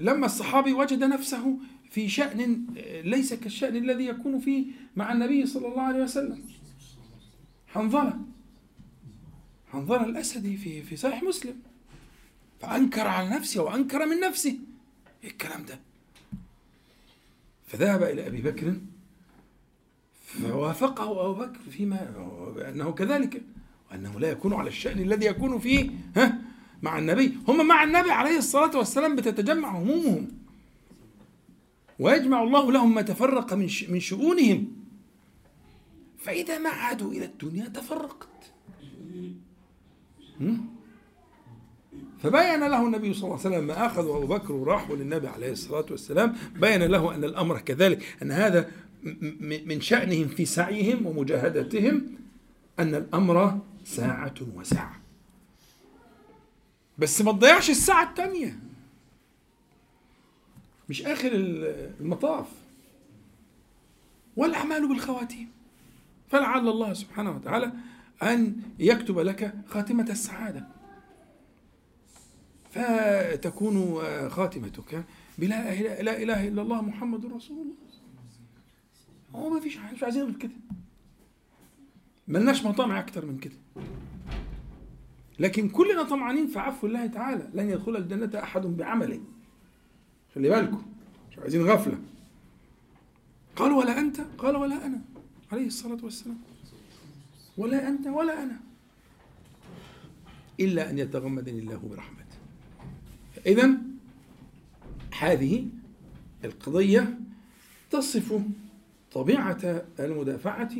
لما 0.00 0.26
الصحابي 0.26 0.72
وجد 0.72 1.04
نفسه 1.04 1.56
في 1.90 2.08
شأن 2.08 2.64
ليس 3.04 3.34
كالشأن 3.34 3.76
الذي 3.76 4.06
يكون 4.06 4.38
فيه 4.38 4.64
مع 4.96 5.12
النبي 5.12 5.46
صلى 5.46 5.68
الله 5.68 5.82
عليه 5.82 6.02
وسلم. 6.02 6.42
حنظلة. 7.74 8.18
حنظلة 9.72 10.04
الأسدي 10.04 10.56
في 10.56 10.82
في 10.82 10.96
صحيح 10.96 11.22
مسلم. 11.22 11.54
فأنكر 12.60 13.06
على 13.06 13.28
نفسه 13.28 13.62
وأنكر 13.62 14.06
من 14.06 14.20
نفسه 14.20 14.58
إيه 15.24 15.30
الكلام 15.30 15.64
ده؟ 15.64 15.78
فذهب 17.66 18.02
إلى 18.02 18.26
أبي 18.26 18.42
بكر 18.42 18.76
فوافقه 20.26 21.26
أبو 21.26 21.34
بكر 21.34 21.58
فيما 21.70 22.14
أنه 22.68 22.92
كذلك 22.92 23.42
وأنه 23.90 24.20
لا 24.20 24.30
يكون 24.30 24.54
على 24.54 24.68
الشأن 24.68 24.98
الذي 24.98 25.26
يكون 25.26 25.58
فيه 25.58 25.90
ها 26.16 26.38
مع 26.82 26.98
النبي. 26.98 27.38
هم 27.48 27.68
مع 27.68 27.84
النبي 27.84 28.10
عليه 28.10 28.38
الصلاة 28.38 28.76
والسلام 28.76 29.16
بتتجمع 29.16 29.78
همومهم. 29.78 30.28
ويجمع 31.98 32.42
الله 32.42 32.72
لهم 32.72 32.94
ما 32.94 33.02
تفرق 33.02 33.54
من 33.54 33.70
من 33.88 34.00
شؤونهم. 34.00 34.83
فإذا 36.24 36.58
ما 36.58 36.70
عادوا 36.70 37.12
إلى 37.12 37.24
الدنيا 37.24 37.68
تفرقت. 37.68 38.28
فبين 42.22 42.60
له 42.60 42.86
النبي 42.86 43.14
صلى 43.14 43.24
الله 43.24 43.38
عليه 43.38 43.48
وسلم 43.48 43.66
ما 43.66 43.86
أخذ 43.86 44.08
أبو 44.08 44.26
بكر 44.26 44.52
وراحوا 44.52 44.96
للنبي 44.96 45.28
عليه 45.28 45.52
الصلاة 45.52 45.86
والسلام. 45.90 46.36
بين 46.56 46.82
له 46.82 47.14
أن 47.14 47.24
الأمر 47.24 47.60
كذلك 47.60 48.16
أن 48.22 48.32
هذا 48.32 48.70
من 49.66 49.80
شأنهم 49.80 50.28
في 50.28 50.44
سعيهم 50.44 51.06
ومجاهدتهم 51.06 52.16
أن 52.78 52.94
الأمر 52.94 53.60
ساعة 53.84 54.34
وساعة. 54.54 55.00
بس 56.98 57.22
ما 57.22 57.32
تضيعش 57.32 57.70
الساعة 57.70 58.10
الثانية 58.10 58.58
مش 60.88 61.02
آخر 61.02 61.30
المطاف. 61.34 62.46
والأعمال 64.36 64.88
بالخواتيم. 64.88 65.53
فلعل 66.34 66.68
الله 66.68 66.92
سبحانه 66.92 67.30
وتعالى 67.30 67.72
أن 68.22 68.56
يكتب 68.78 69.18
لك 69.18 69.54
خاتمة 69.68 70.06
السعادة. 70.10 70.66
فتكون 72.70 74.02
خاتمتك 74.28 75.04
بلا 75.38 75.74
لا 76.02 76.22
إله 76.22 76.48
إلا 76.48 76.62
الله 76.62 76.82
محمد 76.82 77.26
رسول 77.26 77.58
الله. 77.58 77.74
هو 79.34 79.50
ما 79.50 79.60
فيش 79.60 79.78
مش 79.78 80.02
عايزين 80.02 80.22
غير 80.22 80.34
كده. 80.34 80.52
ملناش 82.28 82.64
مطامع 82.64 83.00
أكتر 83.00 83.26
من 83.26 83.38
كده. 83.38 83.56
لكن 85.38 85.68
كلنا 85.68 86.02
طمعانين 86.02 86.46
في 86.46 86.58
عفو 86.58 86.86
الله 86.86 87.06
تعالى. 87.06 87.50
لن 87.54 87.70
يدخل 87.70 87.96
الجنة 87.96 88.42
أحد 88.42 88.62
بعمله. 88.62 89.20
خلي 90.34 90.48
بالكم 90.48 90.82
مش 91.30 91.38
عايزين 91.38 91.62
غفلة. 91.62 91.98
قال 93.56 93.72
ولا 93.72 93.98
أنت؟ 93.98 94.20
قال 94.38 94.56
ولا 94.56 94.86
أنا. 94.86 95.00
عليه 95.54 95.66
الصلاة 95.66 95.98
والسلام. 96.02 96.38
ولا 97.56 97.88
أنت 97.88 98.06
ولا 98.06 98.42
أنا. 98.42 98.60
إلا 100.60 100.90
أن 100.90 100.98
يتغمدني 100.98 101.58
الله 101.58 101.80
برحمته. 101.90 102.38
إذا 103.46 103.70
هذه 105.18 105.66
القضية 106.44 107.18
تصف 107.90 108.40
طبيعة 109.12 109.82
المدافعة 110.00 110.70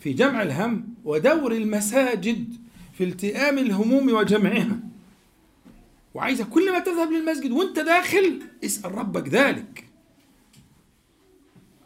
في 0.00 0.12
جمع 0.12 0.42
الهم 0.42 0.94
ودور 1.04 1.52
المساجد 1.52 2.54
في 2.92 3.04
التئام 3.04 3.58
الهموم 3.58 4.08
وجمعها. 4.12 4.80
وعايزة 6.14 6.44
كل 6.44 6.72
ما 6.72 6.78
تذهب 6.78 7.12
للمسجد 7.12 7.50
وانت 7.50 7.78
داخل 7.78 8.42
اسأل 8.64 8.94
ربك 8.94 9.28
ذلك. 9.28 9.89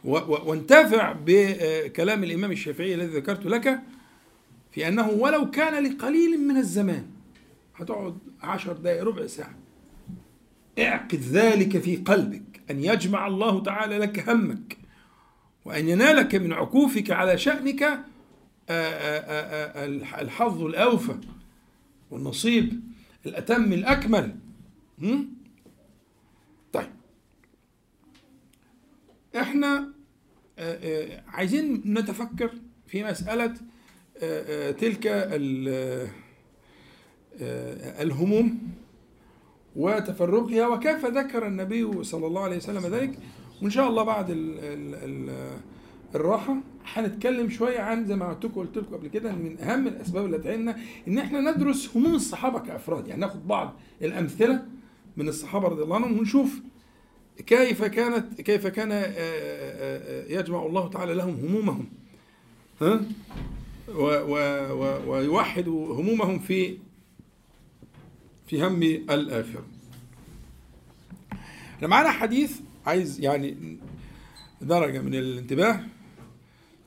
وانتفع 0.05 1.15
بكلام 1.27 2.25
الإمام 2.25 2.53
الشافعي 2.53 2.95
الذي 2.95 3.17
ذكرت 3.17 3.47
لك 3.47 3.81
في 4.73 4.89
أنه 4.89 5.09
ولو 5.09 5.51
كان 5.51 5.85
لقليل 5.85 6.41
من 6.41 6.57
الزمان 6.57 7.07
هتقعد 7.77 8.19
عشر 8.43 8.73
دقائق 8.73 9.03
ربع 9.05 9.27
ساعة. 9.27 9.55
اعقد 10.79 11.21
ذلك 11.21 11.79
في 11.79 11.97
قلبك 11.97 12.43
أن 12.71 12.85
يجمع 12.85 13.27
الله 13.27 13.63
تعالى 13.63 13.99
لك 13.99 14.29
همك 14.29 14.77
وأن 15.65 15.89
ينالك 15.89 16.35
من 16.35 16.53
عكوفك 16.53 17.11
على 17.11 17.39
شأنك 17.39 17.83
آه، 17.83 17.99
آه، 18.71 19.85
آه، 19.85 19.87
الحظ 20.23 20.63
الأوفى 20.63 21.15
والنصيب 22.11 22.81
الأتم 23.27 23.73
الأكمل. 23.73 24.37
طيب. 26.73 26.91
إحنا 29.37 29.94
عايزين 31.29 31.83
نتفكر 31.87 32.51
في 32.87 33.05
مسألة 33.05 33.55
تلك 34.73 35.07
الهموم 38.01 38.59
وتفرقها 39.77 40.67
وكيف 40.69 41.07
ذكر 41.07 41.47
النبي 41.47 42.05
صلى 42.05 42.27
الله 42.27 42.43
عليه 42.43 42.57
وسلم 42.57 42.87
ذلك. 42.95 43.19
وإن 43.63 43.71
شاء 43.71 43.89
الله 43.89 44.03
بعد 44.03 44.31
ال 44.31 44.59
ال 44.59 44.95
ال 44.95 45.51
الراحة 46.15 46.57
هنتكلم 46.95 47.51
شوية 47.51 47.81
عن 47.81 48.05
زي 48.07 48.17
ما 48.17 48.29
قلت 48.29 48.45
لكم 48.45 48.61
قلت 48.61 48.77
لكم 48.77 48.95
قبل 48.97 49.09
كده 49.09 49.33
من 49.33 49.61
أهم 49.61 49.87
الأسباب 49.87 50.25
اللي 50.27 50.39
تعيننا 50.39 50.77
إن 51.09 51.19
إحنا 51.19 51.41
ندرس 51.53 51.97
هموم 51.97 52.15
الصحابة 52.15 52.59
كأفراد. 52.59 53.09
يعني 53.09 53.21
ناخد 53.21 53.49
بعض 53.49 53.75
الأمثلة 54.03 54.67
من 55.17 55.29
الصحابة 55.29 55.69
رضي 55.69 55.83
الله 55.83 55.97
عنهم 55.97 56.19
ونشوف 56.19 56.61
كيف 57.47 57.85
كانت 57.85 58.41
كيف 58.41 58.67
كان 58.67 58.93
آه، 58.93 58.97
آه، 58.97 59.09
آه، 59.17 60.25
يجمع 60.29 60.67
الله 60.67 60.89
تعالى 60.89 61.15
لهم 61.15 61.35
همومهم. 61.35 61.87
ها؟ 62.81 63.01
ويوحد 65.07 65.69
همومهم 65.69 66.39
في 66.39 66.79
في 68.47 68.63
هم 68.63 68.83
الآخرة. 68.83 69.65
إحنا 71.77 71.89
معانا 71.89 72.11
حديث 72.11 72.61
عايز 72.87 73.21
يعني 73.21 73.79
درجة 74.61 74.99
من 74.99 75.15
الانتباه 75.15 75.81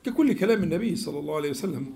ككل 0.04 0.32
كلام 0.32 0.62
النبي 0.62 0.96
صلى 0.96 1.18
الله 1.18 1.36
عليه 1.36 1.50
وسلم. 1.50 1.94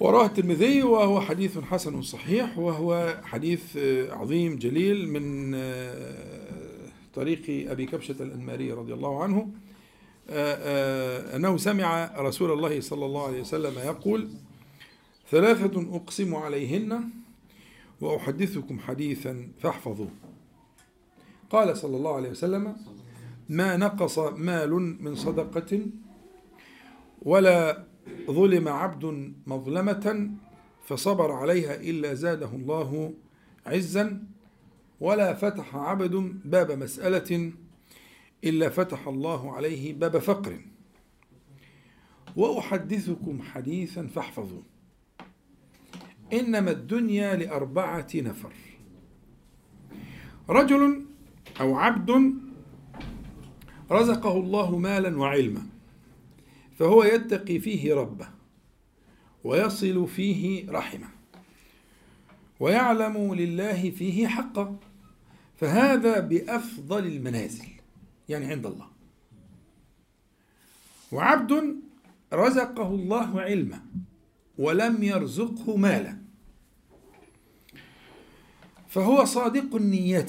وراه 0.00 0.26
الترمذي 0.26 0.82
وهو 0.82 1.20
حديث 1.20 1.58
حسن 1.58 2.02
صحيح 2.02 2.58
وهو 2.58 3.16
حديث 3.24 3.76
عظيم 4.10 4.56
جليل 4.58 5.08
من 5.08 5.54
طريق 7.14 7.70
أبي 7.70 7.86
كبشة 7.86 8.16
الأنماري 8.20 8.72
رضي 8.72 8.94
الله 8.94 9.22
عنه 9.22 9.50
أنه 11.36 11.56
سمع 11.56 12.10
رسول 12.18 12.52
الله 12.52 12.80
صلى 12.80 13.06
الله 13.06 13.26
عليه 13.26 13.40
وسلم 13.40 13.78
يقول 13.78 14.28
ثلاثة 15.30 15.96
أقسم 15.96 16.34
عليهن 16.34 17.10
وأحدثكم 18.00 18.78
حديثا 18.78 19.48
فاحفظوه. 19.58 20.10
قال 21.50 21.76
صلى 21.76 21.96
الله 21.96 22.16
عليه 22.16 22.30
وسلم 22.30 22.76
ما 23.48 23.76
نقص 23.76 24.18
مال 24.18 24.70
من 25.02 25.14
صدقة 25.14 25.86
ولا 27.22 27.84
ظلم 28.30 28.68
عبد 28.68 29.34
مظلمة 29.46 30.30
فصبر 30.86 31.32
عليها 31.32 31.74
إلا 31.74 32.14
زاده 32.14 32.48
الله 32.54 33.14
عزا 33.66 34.22
ولا 35.00 35.34
فتح 35.34 35.76
عبد 35.76 36.40
باب 36.44 36.72
مسألة 36.72 37.52
إلا 38.44 38.68
فتح 38.68 39.08
الله 39.08 39.52
عليه 39.56 39.92
باب 39.92 40.18
فقر. 40.18 40.60
وأحدثكم 42.36 43.42
حديثا 43.42 44.06
فاحفظوه. 44.06 44.62
إنما 46.32 46.70
الدنيا 46.70 47.36
لأربعة 47.36 48.08
نفر. 48.14 48.52
رجل 50.48 51.04
أو 51.60 51.74
عبد 51.76 52.34
رزقه 53.90 54.36
الله 54.36 54.78
مالا 54.78 55.18
وعلما 55.18 55.66
فهو 56.78 57.04
يتقي 57.04 57.58
فيه 57.58 57.94
ربه 57.94 58.28
ويصل 59.44 60.08
فيه 60.08 60.70
رحمه 60.70 61.08
ويعلم 62.60 63.34
لله 63.34 63.90
فيه 63.90 64.28
حقا 64.28 64.76
فهذا 65.60 66.20
بأفضل 66.20 67.06
المنازل 67.06 67.68
يعني 68.28 68.46
عند 68.46 68.66
الله. 68.66 68.86
وعبد 71.12 71.76
رزقه 72.32 72.94
الله 72.94 73.40
علما 73.40 73.80
ولم 74.58 75.02
يرزقه 75.02 75.76
مالا. 75.76 76.18
فهو 78.88 79.24
صادق 79.24 79.76
النية 79.76 80.26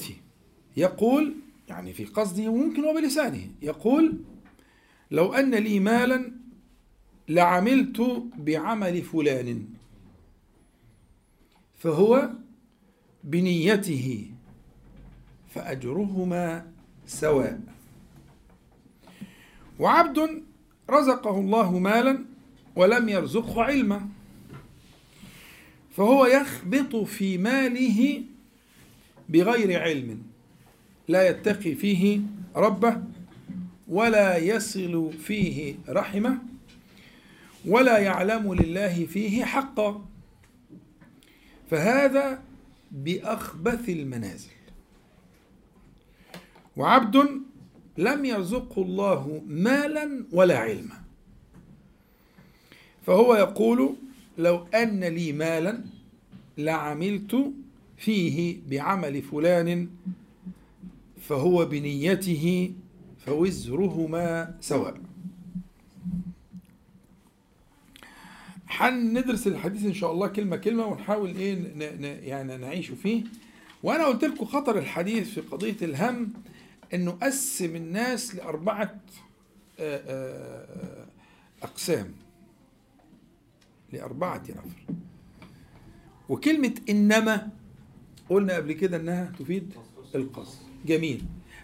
يقول 0.78 1.36
يعني 1.70 1.94
في 1.94 2.06
قصده 2.06 2.50
وممكن 2.50 2.84
وبلسانه 2.84 3.48
يقول 3.62 4.18
لو 5.12 5.34
أن 5.34 5.56
لي 5.56 5.80
مالا 5.80 6.32
لعملت 7.30 8.24
بعمل 8.38 9.02
فلان. 9.02 9.68
فهو 11.78 12.30
بنيته 13.24 14.31
فأجرهما 15.54 16.72
سواء. 17.08 17.60
وعبد 19.80 20.44
رزقه 20.90 21.40
الله 21.40 21.80
مالا 21.80 22.26
ولم 22.76 23.10
يرزقه 23.10 23.64
علما. 23.64 24.10
فهو 25.98 26.26
يخبط 26.26 26.96
في 26.96 27.38
ماله 27.38 28.24
بغير 29.30 29.82
علم. 29.82 30.24
لا 31.08 31.30
يتقي 31.30 31.76
فيه 31.76 32.22
ربه 32.56 33.04
ولا 33.88 34.38
يصل 34.38 35.14
فيه 35.14 35.76
رحمه 35.90 36.38
ولا 37.66 37.98
يعلم 37.98 38.54
لله 38.54 39.06
فيه 39.06 39.46
حقا. 39.46 40.06
فهذا 41.72 42.44
بأخبث 42.92 43.90
المنازل. 43.90 44.61
وعبد 46.78 47.42
لم 47.98 48.26
يرزقه 48.26 48.82
الله 48.82 49.42
مالا 49.48 50.26
ولا 50.32 50.58
علما. 50.58 51.02
فهو 53.06 53.36
يقول 53.36 53.96
لو 54.38 54.66
أن 54.76 55.04
لي 55.04 55.32
مالا 55.32 55.84
لعملت 56.58 57.54
فيه 57.98 58.58
بعمل 58.70 59.22
فلان 59.22 59.90
فهو 61.22 61.66
بنيته 61.66 62.74
فوزرهما 63.26 64.56
سواء. 64.62 64.98
هندرس 68.70 69.48
الحديث 69.48 69.86
إن 69.86 69.94
شاء 69.94 70.12
الله 70.12 70.28
كلمة 70.28 70.56
كلمة 70.56 70.86
ونحاول 70.86 71.36
إيه 71.36 71.58
يعني 72.30 72.58
نعيش 72.58 72.92
فيه. 72.92 73.24
وأنا 73.84 74.06
قلت 74.06 74.24
لكم 74.26 74.46
خطر 74.46 74.78
الحديث 74.78 75.30
في 75.30 75.42
قضية 75.42 75.78
الهم 75.82 76.34
إنه 76.94 77.12
قسم 77.12 77.76
الناس 77.76 78.36
لأربعة 78.36 78.96
آه، 79.80 80.02
آه، 80.08 81.06
أقسام. 81.64 82.12
لأربعة 83.94 84.44
نفر. 84.50 84.96
وكلمة 86.30 86.74
إنما 86.90 87.50
قلنا 88.30 88.56
قبل 88.56 88.74
كده 88.74 88.98
إنها 88.98 89.32
تفيد 89.40 89.74
القصر 90.16 90.58
جميل. 90.86 91.24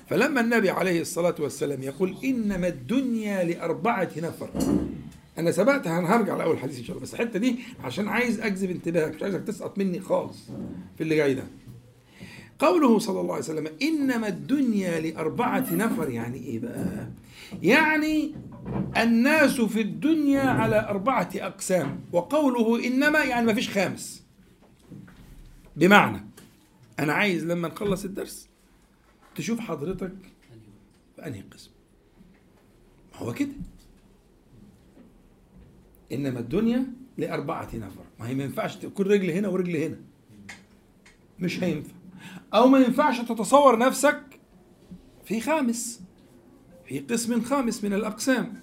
فلما 0.09 0.41
النبي 0.41 0.69
عليه 0.69 1.01
الصلاة 1.01 1.35
والسلام 1.39 1.83
يقول 1.83 2.15
إنما 2.23 2.67
الدنيا 2.67 3.43
لأربعة 3.43 4.09
نفر. 4.17 4.49
أنا 5.37 5.51
سبقت 5.51 5.87
أنا 5.87 6.15
هرجع 6.15 6.35
لأول 6.37 6.59
حديث 6.59 6.77
إن 6.77 6.83
شاء 6.83 6.91
الله. 6.95 7.03
بس 7.07 7.13
الحتة 7.13 7.39
دي 7.39 7.59
عشان 7.83 8.07
عايز 8.07 8.39
أجذب 8.39 8.69
انتباهك 8.69 9.15
مش 9.15 9.23
عايزك 9.23 9.43
تسقط 9.43 9.77
مني 9.77 9.99
خالص 9.99 10.37
في 10.97 11.03
اللي 11.03 11.15
جاي 11.15 11.33
ده. 11.33 11.43
قوله 12.59 12.99
صلى 12.99 13.21
الله 13.21 13.33
عليه 13.33 13.43
وسلم 13.43 13.67
إنما 13.81 14.27
الدنيا 14.27 14.99
لأربعة 14.99 15.73
نفر. 15.73 16.09
يعني 16.09 16.37
إيه 16.37 16.59
بقى؟ 16.59 17.07
يعني 17.61 18.35
الناس 18.97 19.61
في 19.61 19.81
الدنيا 19.81 20.41
على 20.41 20.79
أربعة 20.89 21.29
أقسام 21.35 21.99
وقوله 22.11 22.87
إنما 22.87 23.23
يعني 23.23 23.45
ما 23.45 23.53
فيش 23.53 23.69
خامس. 23.69 24.23
بمعنى 25.75 26.25
أنا 26.99 27.13
عايز 27.13 27.45
لما 27.45 27.67
نخلص 27.67 28.05
الدرس 28.05 28.49
تشوف 29.35 29.59
حضرتك 29.59 30.13
في 31.15 31.27
أنهي 31.27 31.41
قسم. 31.53 31.71
ما 33.13 33.19
هو 33.19 33.33
كده. 33.33 33.51
إنما 36.11 36.39
الدنيا 36.39 36.85
لأربعة 37.17 37.69
نفر. 37.75 38.03
ما 38.19 38.27
هي 38.27 38.35
ما 38.35 38.43
ينفعش 38.43 38.75
تكون 38.75 39.05
رجل 39.05 39.29
هنا 39.29 39.47
ورجل 39.47 39.75
هنا. 39.75 39.97
مش 41.39 41.63
هينفع. 41.63 41.96
أو 42.53 42.67
ما 42.67 42.80
ينفعش 42.80 43.21
تتصور 43.21 43.80
نفسك 43.80 44.19
في 45.25 45.41
خامس 45.41 46.01
في 46.86 46.99
قسم 46.99 47.41
خامس 47.41 47.84
من 47.84 47.93
الأقسام. 47.93 48.53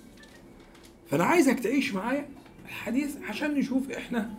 فأنا 1.11 1.25
عايزك 1.25 1.61
تعيش 1.61 1.95
معايا 1.95 2.29
الحديث 2.65 3.17
عشان 3.29 3.55
نشوف 3.55 3.91
إحنا 3.91 4.35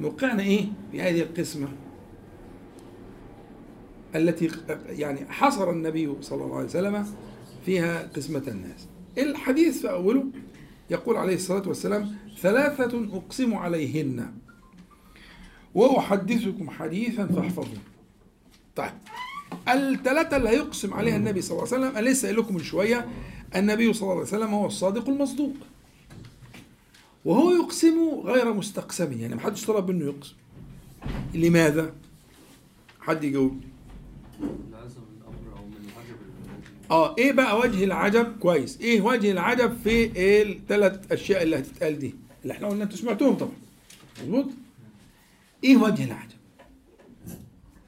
موقعنا 0.00 0.42
إيه 0.42 0.66
في 0.92 1.02
هذه 1.02 1.22
القسمة. 1.22 1.68
التي 4.14 4.50
يعني 4.88 5.32
حصر 5.32 5.70
النبي 5.70 6.14
صلى 6.20 6.44
الله 6.44 6.56
عليه 6.56 6.66
وسلم 6.66 7.06
فيها 7.66 8.02
قسمة 8.02 8.42
الناس. 8.48 8.88
الحديث 9.18 9.80
في 9.80 9.90
أوله 9.90 10.24
يقول 10.90 11.16
عليه 11.16 11.34
الصلاة 11.34 11.68
والسلام 11.68 12.16
ثلاثة 12.38 13.16
أقسم 13.16 13.54
عليهن. 13.54 14.32
وأحدثكم 15.74 16.70
حديثا 16.70 17.26
فاحفظوا 17.26 17.78
طيب. 18.76 18.92
الثلاثة 19.68 20.36
اللي 20.36 20.48
هيقسم 20.48 20.94
عليها 20.94 21.16
النبي 21.16 21.42
صلى 21.42 21.50
الله 21.58 21.72
عليه 21.74 21.84
وسلم 21.86 21.96
أنا 21.96 22.08
لسه 22.10 22.30
لكم 22.30 22.54
من 22.54 22.62
شوية 22.62 23.08
النبي 23.56 23.92
صلى 23.92 24.02
الله 24.02 24.12
عليه 24.12 24.22
وسلم 24.22 24.54
هو 24.54 24.66
الصادق 24.66 25.08
المصدوق. 25.08 25.52
وهو 27.24 27.50
يقسم 27.50 28.20
غير 28.24 28.52
مستقسم 28.52 29.12
يعني 29.20 29.34
ما 29.34 29.40
حدش 29.40 29.66
طلب 29.66 29.90
منه 29.90 30.04
يقسم. 30.04 30.34
لماذا؟ 31.34 31.94
حد 33.00 33.24
يجاوب. 33.24 33.60
آه 36.90 37.16
إيه 37.18 37.32
بقى 37.32 37.58
وجه 37.58 37.84
العجب؟ 37.84 38.38
كويس. 38.38 38.80
إيه 38.80 39.00
وجه 39.00 39.30
العجب 39.32 39.76
في 39.84 40.12
الثلاث 40.42 41.12
أشياء 41.12 41.42
اللي 41.42 41.58
هتتقال 41.58 41.98
دي؟ 41.98 42.14
اللي 42.42 42.52
إحنا 42.54 42.68
قلنا 42.68 42.84
أنتوا 42.84 42.98
سمعتوهم 42.98 43.34
طبعا. 43.34 43.52
مظبوط؟ 44.22 44.46
إيه 45.64 45.76
وجه 45.76 46.04
العجب؟ 46.04 46.41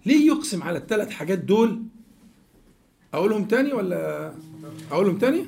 ليه 0.06 0.26
يقسم 0.26 0.62
على 0.62 0.78
الثلاث 0.78 1.10
حاجات 1.10 1.38
دول؟ 1.38 1.82
أقولهم 3.14 3.44
تاني 3.44 3.72
ولا 3.72 4.34
أقولهم 4.90 5.18
تاني؟ 5.18 5.46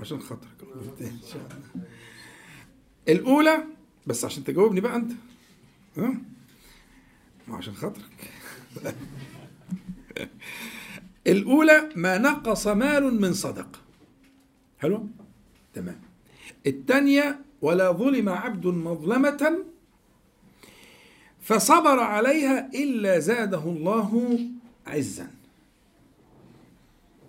عشان 0.00 0.20
خاطرك. 0.20 0.48
الأولى 3.08 3.64
بس 4.06 4.24
عشان 4.24 4.44
تجاوبني 4.44 4.80
بقى 4.80 4.96
أنت. 4.96 5.12
ها؟ 5.96 6.14
عشان 7.48 7.74
خاطرك. 7.74 8.30
الأولى 11.26 11.88
ما 11.96 12.18
نقص 12.18 12.66
مال 12.66 13.20
من 13.20 13.32
صدقة 13.32 13.78
حلو؟ 14.78 15.06
تمام. 15.74 16.00
الثانية 16.66 17.40
ولا 17.62 17.92
ظلم 17.92 18.28
عبد 18.28 18.66
مظلمة 18.66 19.64
فصبر 21.48 22.00
عليها 22.00 22.70
إلا 22.74 23.18
زاده 23.18 23.58
الله 23.64 24.38
عزا. 24.86 25.26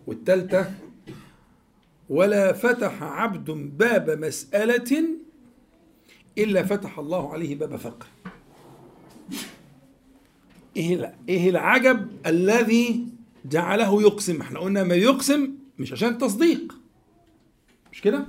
والثالثة 0.08 0.72
ولا 2.10 2.54
فتح 2.54 3.04
عبد 3.04 3.52
باب 3.78 4.10
مسألة 4.10 5.04
إلا 6.38 6.64
فتح 6.66 7.00
الله 7.00 7.34
عليه 7.34 7.56
باب 7.56 7.76
فقر 7.76 8.08
الع- 10.78 11.14
إيه 11.30 11.50
العجب 11.50 12.08
الذي 12.26 13.08
جعله 13.46 14.02
يقسم؟ 14.02 14.42
إحنا 14.42 14.60
قلنا 14.60 14.84
ما 14.84 14.96
يقسم 14.96 15.52
مش 15.80 15.94
عشان 15.94 16.18
تصديق. 16.18 16.76
مش 17.92 18.02
كده؟ 18.02 18.28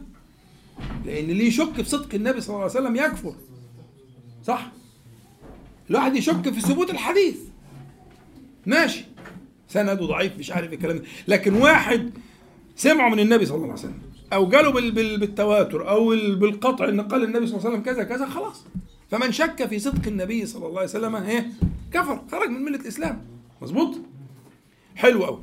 لأن 1.05 1.31
اللي 1.31 1.46
يشك 1.46 1.72
في 1.72 1.85
صدق 1.85 2.14
النبي 2.14 2.40
صلى 2.40 2.48
الله 2.57 2.62
عليه 2.62 2.72
وسلم 2.81 2.96
يكفر. 2.96 3.35
صح؟ 4.44 4.72
الواحد 5.90 6.16
يشك 6.16 6.50
في 6.50 6.61
ثبوت 6.61 6.90
الحديث. 6.90 7.37
ماشي. 8.66 9.05
سنده 9.68 9.94
ضعيف 10.07 10.38
مش 10.38 10.50
عارف 10.50 10.72
الكلام 10.72 10.96
ده. 10.98 11.05
لكن 11.29 11.55
واحد 11.55 12.11
سمعه 12.76 13.09
من 13.09 13.20
النبي 13.20 13.46
صلى 13.46 13.55
الله 13.57 13.66
عليه 13.68 13.79
وسلم 13.79 13.98
أو 14.33 14.48
جاله 14.48 14.70
بال- 14.70 14.90
بال- 14.92 15.20
بالتواتر 15.20 15.88
أو 15.88 16.12
ال- 16.12 16.37
بالقطع 16.37 16.88
إن 16.88 17.00
قال 17.00 17.24
النبي 17.24 17.46
صلى 17.46 17.57
الله 17.57 17.66
عليه 17.68 17.79
وسلم 17.81 17.94
كذا 17.94 18.05
كذا 18.05 18.26
خلاص. 18.26 18.64
فمن 19.11 19.33
شك 19.33 19.66
في 19.68 19.79
صدق 19.79 20.07
النبي 20.07 20.46
صلى 20.46 20.66
الله 20.66 20.79
عليه 20.79 20.88
وسلم 20.88 21.16
إيه؟ 21.16 21.46
كفر 21.92 22.22
خرج 22.33 22.48
من 22.48 22.62
ملة 22.64 22.81
الإسلام. 22.81 23.24
مظبوط؟ 23.62 23.98
حلو 24.96 25.24
قوي 25.24 25.40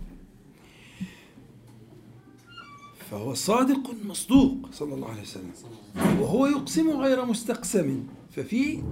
فهو 3.11 3.33
صادق 3.33 3.91
مصدوق 4.05 4.55
صلى 4.71 4.93
الله 4.93 5.09
عليه 5.09 5.21
وسلم 5.21 5.51
وهو 6.19 6.45
يقسم 6.47 6.89
غير 6.89 7.25
مستقسم. 7.25 8.03
ففي 8.35 8.83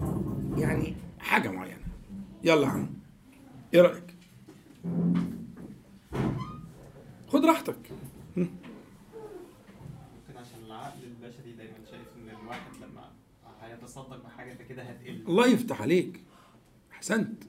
يعني 0.58 0.96
حاجة 1.26 1.50
معينة. 1.50 1.86
يلا 2.44 2.62
يا 2.62 2.68
عم. 2.72 2.90
إيه 3.74 3.82
رأيك؟ 3.82 4.16
خد 7.28 7.46
راحتك. 7.46 7.76
ممكن 8.38 8.50
عشان 10.38 10.60
العقل 10.66 11.00
البشري 11.04 11.52
دايما 11.58 11.74
شايف 11.92 12.08
إن 12.18 12.30
الواحد 12.44 12.72
لما 12.82 13.12
هيتصدق 13.62 14.24
بحاجة 14.26 14.54
فكده 14.54 14.84
هتقل. 14.84 15.24
الله 15.28 15.48
يفتح 15.48 15.82
عليك. 15.82 16.22
أحسنت. 16.94 17.44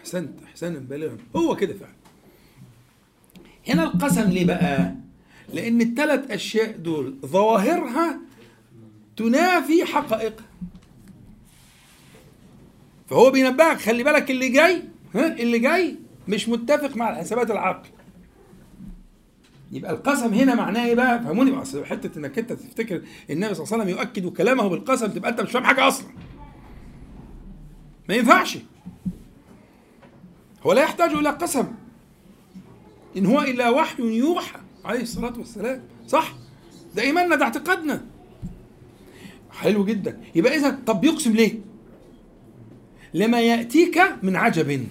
أحسنت. 0.00 0.42
احسانا 0.42 0.78
بالغا. 0.78 1.18
هو 1.36 1.56
كده 1.56 1.74
فعلا. 1.74 1.92
هنا 3.68 3.82
القسم 3.82 4.30
ليه 4.30 4.46
بقى؟ 4.46 4.94
لأن 5.54 5.80
الثلاث 5.80 6.30
أشياء 6.30 6.76
دول 6.76 7.18
ظواهرها 7.26 8.20
تنافي 9.16 9.84
حقائقها. 9.84 10.46
فهو 13.08 13.30
بينبهك 13.30 13.80
خلي 13.80 14.02
بالك 14.04 14.30
اللي 14.30 14.48
جاي 14.48 14.82
ها 15.14 15.26
اللي 15.26 15.58
جاي 15.58 15.96
مش 16.28 16.48
متفق 16.48 16.96
مع 16.96 17.10
الحسابات 17.10 17.50
العقل 17.50 17.88
يبقى 19.72 19.92
القسم 19.92 20.34
هنا 20.34 20.54
معناه 20.54 20.86
إيه 20.86 20.94
بقى؟ 20.94 21.22
فهموني 21.22 21.50
بقى 21.50 21.64
حتة 21.84 22.18
إنك 22.18 22.38
أنت 22.38 22.52
تفتكر 22.52 23.02
النبي 23.30 23.54
صلى 23.54 23.64
الله 23.64 23.74
عليه 23.74 23.84
وسلم 23.84 23.88
يؤكد 23.88 24.26
كلامه 24.36 24.68
بالقسم 24.68 25.06
تبقى 25.06 25.30
أنت 25.30 25.40
مش 25.40 25.50
فاهم 25.50 25.64
حاجة 25.64 25.88
أصلا. 25.88 26.06
ما 28.08 28.14
ينفعش. 28.14 28.58
هو 30.62 30.72
لا 30.72 30.82
يحتاج 30.82 31.10
إلى 31.10 31.30
قسم. 31.30 31.66
إن 33.16 33.26
هو 33.26 33.40
إلا 33.40 33.70
وحي 33.70 34.02
يوحى 34.02 34.58
عليه 34.84 35.02
الصلاة 35.02 35.38
والسلام، 35.38 35.82
صح؟ 36.06 36.32
ده 36.94 37.02
إيماننا 37.02 37.36
ده 37.36 37.44
اعتقادنا. 37.44 38.04
حلو 39.52 39.84
جدا، 39.84 40.20
يبقى 40.34 40.56
اذا 40.56 40.78
طب 40.86 41.04
يقسم 41.04 41.32
ليه؟ 41.32 41.67
لما 43.14 43.40
يأتيك 43.40 44.00
من 44.22 44.36
عجب. 44.36 44.86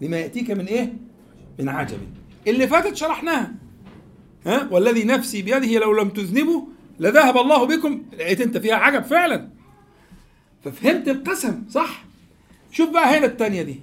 لما 0.00 0.16
يأتيك 0.16 0.50
من 0.50 0.66
إيه؟ 0.66 0.94
من 1.58 1.68
عجب. 1.68 1.98
اللي 2.46 2.66
فاتت 2.68 2.96
شرحناها. 2.96 3.54
ها 4.46 4.68
والذي 4.70 5.04
نفسي 5.04 5.42
بيده 5.42 5.78
لو 5.78 5.92
لم 5.92 6.08
تذنبوا 6.08 6.62
لذهب 7.00 7.36
الله 7.36 7.64
بكم 7.64 8.02
لقيت 8.12 8.40
أنت 8.40 8.58
فيها 8.58 8.74
عجب 8.74 9.02
فعلا 9.04 9.48
ففهمت 10.64 11.08
القسم 11.08 11.62
صح 11.70 12.04
شوف 12.70 12.90
بقى 12.90 13.18
هنا 13.18 13.26
الثانية 13.26 13.62
دي 13.62 13.80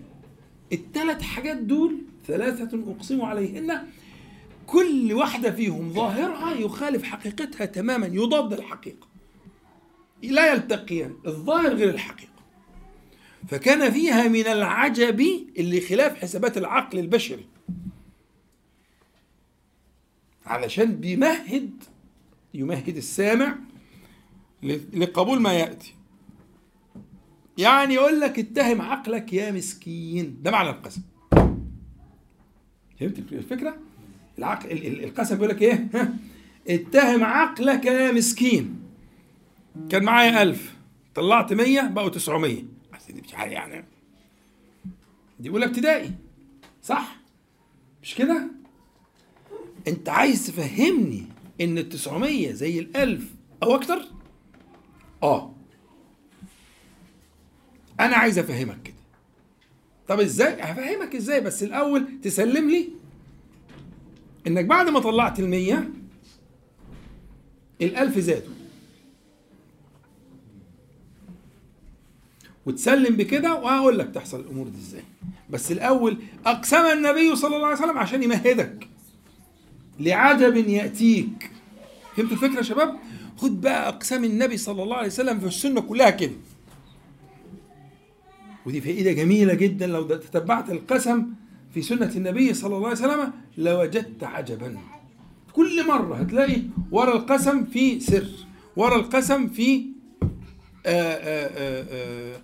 الثلاث 0.74 1.22
حاجات 1.22 1.58
دول 1.58 1.98
ثلاثة 2.28 2.80
أقسم 2.92 3.22
عليهن 3.22 3.84
كل 4.68 5.14
واحدة 5.14 5.52
فيهم 5.52 5.94
ظاهرها 5.94 6.54
يخالف 6.54 7.04
حقيقتها 7.04 7.66
تماما 7.66 8.06
يضاد 8.08 8.54
الحقيقة 8.54 9.08
لا 10.24 10.54
يلتقيان 10.54 11.14
الظاهر 11.28 11.74
غير 11.74 11.90
الحقيقة 11.90 12.33
فكان 13.48 13.92
فيها 13.92 14.28
من 14.28 14.48
العجب 14.48 15.22
اللي 15.58 15.82
خلاف 15.82 16.22
حسابات 16.22 16.58
العقل 16.58 17.00
البشري. 17.00 17.46
علشان 20.46 20.96
بيمهد 20.96 21.84
يمهد 22.54 22.98
السامع 22.98 23.56
لقبول 24.94 25.42
ما 25.42 25.54
يأتي. 25.54 25.94
يعني 27.58 27.94
يقول 27.94 28.20
لك 28.20 28.40
اتهم 28.40 28.82
عقلك 28.82 29.34
يا 29.34 29.52
مسكين. 29.52 30.38
ده 30.42 30.52
معنى 30.52 30.70
القسم. 30.70 31.02
فهمت 33.00 33.20
الفكرة؟ 33.20 33.78
العقل 34.38 34.72
القسم 35.04 35.36
بيقول 35.36 35.50
لك 35.50 35.62
إيه؟ 35.62 35.90
اتهم 36.68 37.24
عقلك 37.24 37.86
يا 37.86 38.12
مسكين. 38.12 38.80
كان 39.90 40.04
معايا 40.04 40.44
ألف. 40.44 40.76
طلعت 41.16 41.54
مية 41.54 41.82
بقوا 41.82 42.10
تسعمية. 42.10 42.73
دي 43.12 43.22
مش 43.22 43.34
يعني. 43.34 43.86
دي 45.40 45.50
أولى 45.50 45.66
ابتدائي 45.66 46.12
صح؟ 46.84 47.16
مش 48.04 48.16
كده؟ 48.16 48.48
أنت 49.88 50.10
عايز 50.10 50.48
تفهمني 50.48 51.26
إن 51.62 51.78
ال 51.78 51.90
900 51.90 52.52
زي 52.52 52.80
ال 52.80 52.98
1000 52.98 53.24
أو 53.64 53.76
أكتر؟ 53.76 54.06
آه. 55.24 55.54
أنا 58.00 58.16
عايز 58.16 58.40
أفهمك 58.40 58.82
كده. 58.84 58.96
طب 60.08 60.20
إزاي؟ 60.20 60.62
هفهمك 60.62 61.16
إزاي 61.16 61.42
بس 61.42 61.64
الأول 61.64 62.22
تسلم 62.22 62.70
لي 62.70 62.90
إنك 64.48 64.66
بعد 64.66 64.90
ما 64.90 65.00
طلعت 65.00 65.40
ال 65.40 65.50
100 65.50 65.90
ال 67.82 67.98
1000 67.98 68.20
زادوا. 68.20 68.54
وتسلم 72.66 73.16
بكده 73.16 73.56
وهقول 73.56 74.00
لك 74.00 74.10
تحصل 74.10 74.40
الأمور 74.40 74.68
دي 74.68 74.78
إزاي. 74.78 75.04
بس 75.50 75.72
الأول 75.72 76.18
أقسم 76.46 76.86
النبي 76.86 77.36
صلى 77.36 77.56
الله 77.56 77.68
عليه 77.68 77.78
وسلم 77.78 77.98
عشان 77.98 78.24
يمهدك. 78.24 78.88
لعجب 80.00 80.56
يأتيك. 80.70 81.52
فهمت 82.16 82.32
الفكرة 82.32 82.58
يا 82.58 82.62
شباب؟ 82.62 82.96
خد 83.38 83.62
بقى 83.62 83.90
أقسام 83.90 84.24
النبي 84.24 84.58
صلى 84.58 84.84
الله 84.84 84.96
عليه 84.96 85.08
وسلم 85.08 85.40
في 85.40 85.46
السنة 85.46 85.82
كلها 85.82 86.10
كده. 86.10 86.36
ودي 88.66 88.82
فائدة 88.82 89.12
جميلة 89.12 89.54
جدا. 89.54 89.88
لو 89.88 90.04
تتبعت 90.08 90.70
القسم 90.72 91.26
في 91.74 91.82
سنة 91.82 92.12
النبي 92.16 92.54
صلى 92.54 92.76
الله 92.76 92.88
عليه 92.88 92.98
وسلم 92.98 93.32
لوجدت 93.58 94.24
عجبا. 94.24 94.78
كل 95.54 95.88
مرة 95.88 96.16
هتلاقي 96.16 96.62
ورا 96.92 97.16
القسم 97.16 97.66
في 97.66 98.00
سر 98.00 98.30
ورا 98.76 98.96
القسم 98.96 99.48
في 99.48 99.86
آآ 100.86 101.14
آآ 101.16 101.50
آآ 101.58 102.42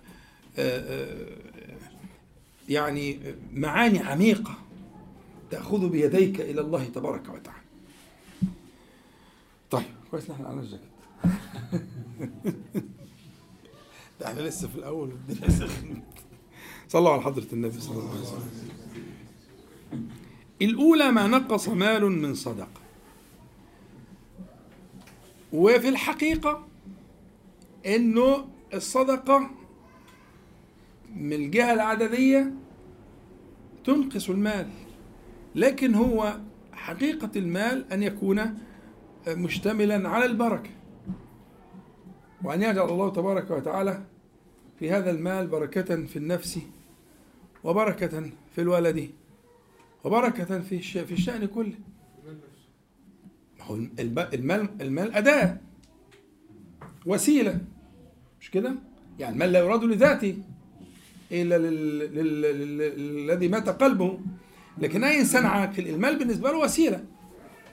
يعني 2.68 3.34
معاني 3.52 3.98
عميقة 3.98 4.54
تأخذ 5.50 5.88
بيديك 5.88 6.40
إلى 6.40 6.60
الله 6.60 6.84
تبارك 6.84 7.28
وتعالى. 7.28 7.60
طيب 9.70 9.84
كويس 10.10 10.30
نحن 10.30 10.44
على 10.44 10.60
الجاكيت 10.60 10.90
ده 14.20 14.26
إحنا 14.26 14.40
لسه 14.40 14.68
في 14.68 14.74
الأول. 14.76 15.08
والدنيا 15.08 15.50
سخنت 15.50 16.04
صلوا 16.88 17.10
على 17.10 17.22
حضرة 17.22 17.46
النبي 17.52 17.80
صلى 17.80 17.98
الله 17.98 18.10
عليه 18.10 18.20
وسلم. 18.20 18.68
الأولى 20.62 21.10
ما 21.10 21.26
نقص 21.26 21.68
مال 21.68 22.04
من 22.10 22.34
صدقة 22.34 22.80
وفي 25.52 25.88
الحقيقة 25.88 26.66
إنه 27.86 28.48
الصدقة 28.74 29.50
من 31.16 31.32
الجهة 31.32 31.74
العددية 31.74 32.52
تنقص 33.84 34.30
المال. 34.30 34.68
لكن 35.54 35.94
هو 35.94 36.36
حقيقة 36.72 37.30
المال 37.36 37.92
أن 37.92 38.02
يكون 38.02 38.58
مشتملا 39.28 40.08
على 40.08 40.24
البركة. 40.24 40.70
وأن 42.44 42.62
يجعل 42.62 42.88
الله 42.88 43.10
تبارك 43.10 43.50
وتعالى 43.50 44.04
في 44.78 44.90
هذا 44.90 45.10
المال 45.10 45.46
بركة 45.46 46.06
في 46.06 46.16
النفس 46.16 46.58
وبركة 47.64 48.30
في 48.54 48.60
الولد 48.60 49.10
وبركة 50.04 50.60
في 50.60 50.78
في 50.80 51.12
الشأن 51.12 51.46
كله. 51.46 51.74
هو 53.60 53.74
المال 54.34 54.68
المال 54.80 55.14
أداة 55.14 55.56
وسيلة. 57.06 57.60
مش 58.40 58.50
كده؟ 58.50 58.74
يعني 59.18 59.34
المال 59.34 59.52
لا 59.52 59.58
يراد 59.58 59.84
لذاته. 59.84 60.42
إلا 61.32 61.58
للذي 62.96 63.48
مات 63.48 63.68
قلبه. 63.68 64.20
لكن 64.78 65.04
أي 65.04 65.20
إنسان 65.20 65.46
عاقل 65.46 65.88
المال 65.88 66.18
بالنسبة 66.18 66.50
له 66.50 66.58
وسيلة 66.58 67.04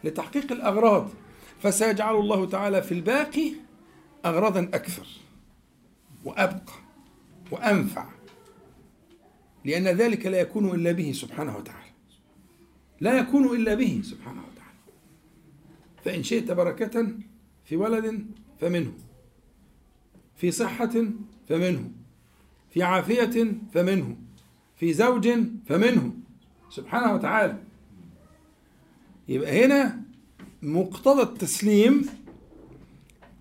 لتحقيق 0.03 0.51
الأغراض. 0.51 1.09
فسيجعل 1.59 2.15
الله 2.15 2.45
تعالى 2.45 2.81
في 2.81 2.91
الباقي 2.91 3.51
أغراضا 4.25 4.59
أكثر 4.59 5.07
وأبقى 6.25 6.73
وأنفع. 7.51 8.05
لأن 9.65 9.87
ذلك 9.87 10.25
لا 10.25 10.39
يكون 10.39 10.75
إلا 10.75 10.91
به 10.91 11.11
سبحانه 11.11 11.57
وتعالى. 11.57 11.91
لا 13.01 13.17
يكون 13.17 13.55
إلا 13.55 13.73
به 13.73 14.01
سبحانه 14.03 14.41
وتعالى. 14.41 14.79
فإن 16.05 16.23
شئت 16.23 16.51
بركة 16.51 17.07
في 17.65 17.75
ولد 17.75 18.25
فمنه 18.59 18.93
في 20.35 20.51
صحة 20.51 21.05
فمنه. 21.49 21.91
في 22.77 22.83
عافية 22.83 23.51
فمنه 23.73 24.15
في 24.75 24.93
زوج 24.93 25.29
فمنه 25.65 26.11
سبحانه 26.69 27.13
وتعالى. 27.13 27.57
يبقى 29.27 29.65
هنا 29.65 30.01
مقتضى 30.61 31.21
التسليم 31.21 32.05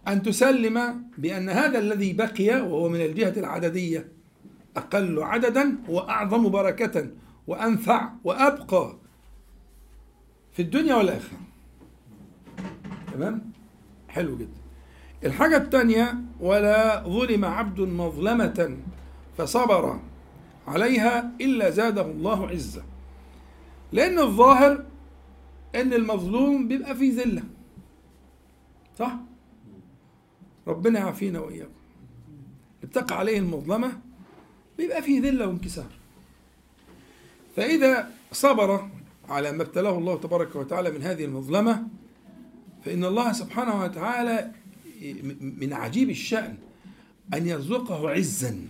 أن 0.08 0.22
تسلم 0.22 1.02
بأن 1.18 1.48
هذا 1.48 1.78
الذي 1.78 2.12
بقي 2.12 2.60
وهو 2.60 2.88
من 2.88 3.00
الجهة 3.00 3.38
العددية 3.40 4.08
أقل 4.76 5.22
عددا 5.22 5.78
وأعظم 5.88 6.48
بركة 6.48 7.10
وأنفع 7.46 8.10
وأبقى 8.24 8.96
في 10.52 10.62
الدنيا 10.62 10.94
والآخرة. 10.94 11.38
تمام؟ 13.12 13.52
حلو 14.08 14.36
جدا. 14.36 14.60
الحاجة 15.24 15.56
الثانية 15.56 16.14
ولا 16.40 17.02
ظلم 17.08 17.44
عبد 17.44 17.80
مظلمة 17.80 18.76
فصبر 19.38 20.00
عليها 20.66 21.32
إلا 21.40 21.70
زاده 21.70 22.10
الله 22.10 22.48
عزة. 22.48 22.82
لأن 23.92 24.18
الظاهر 24.18 24.84
أن 25.74 25.92
المظلوم 25.92 26.68
بيبقى 26.68 26.96
فيه 26.96 27.22
ذلة. 27.22 27.42
صح؟ 28.98 29.16
ربنا 30.66 30.98
يعافينا 30.98 31.40
وإياكم. 31.40 31.70
بتقع 32.82 33.16
عليه 33.16 33.38
المظلمة 33.38 34.00
بيبقى 34.78 35.02
فيه 35.02 35.20
ذلة 35.20 35.46
وانكسار. 35.46 35.90
فإذا 37.56 38.10
صبر 38.32 38.88
على 39.28 39.52
ما 39.52 39.62
ابتلاه 39.62 39.98
الله 39.98 40.16
تبارك 40.16 40.56
وتعالى 40.56 40.90
من 40.90 41.02
هذه 41.02 41.24
المظلمة 41.24 41.86
فإن 42.84 43.04
الله 43.04 43.32
سبحانه 43.32 43.82
وتعالى 43.82 44.52
من 45.40 45.72
عجيب 45.72 46.10
الشأن 46.10 46.56
أن 47.34 47.46
يرزقه 47.46 48.10
عزا. 48.10 48.68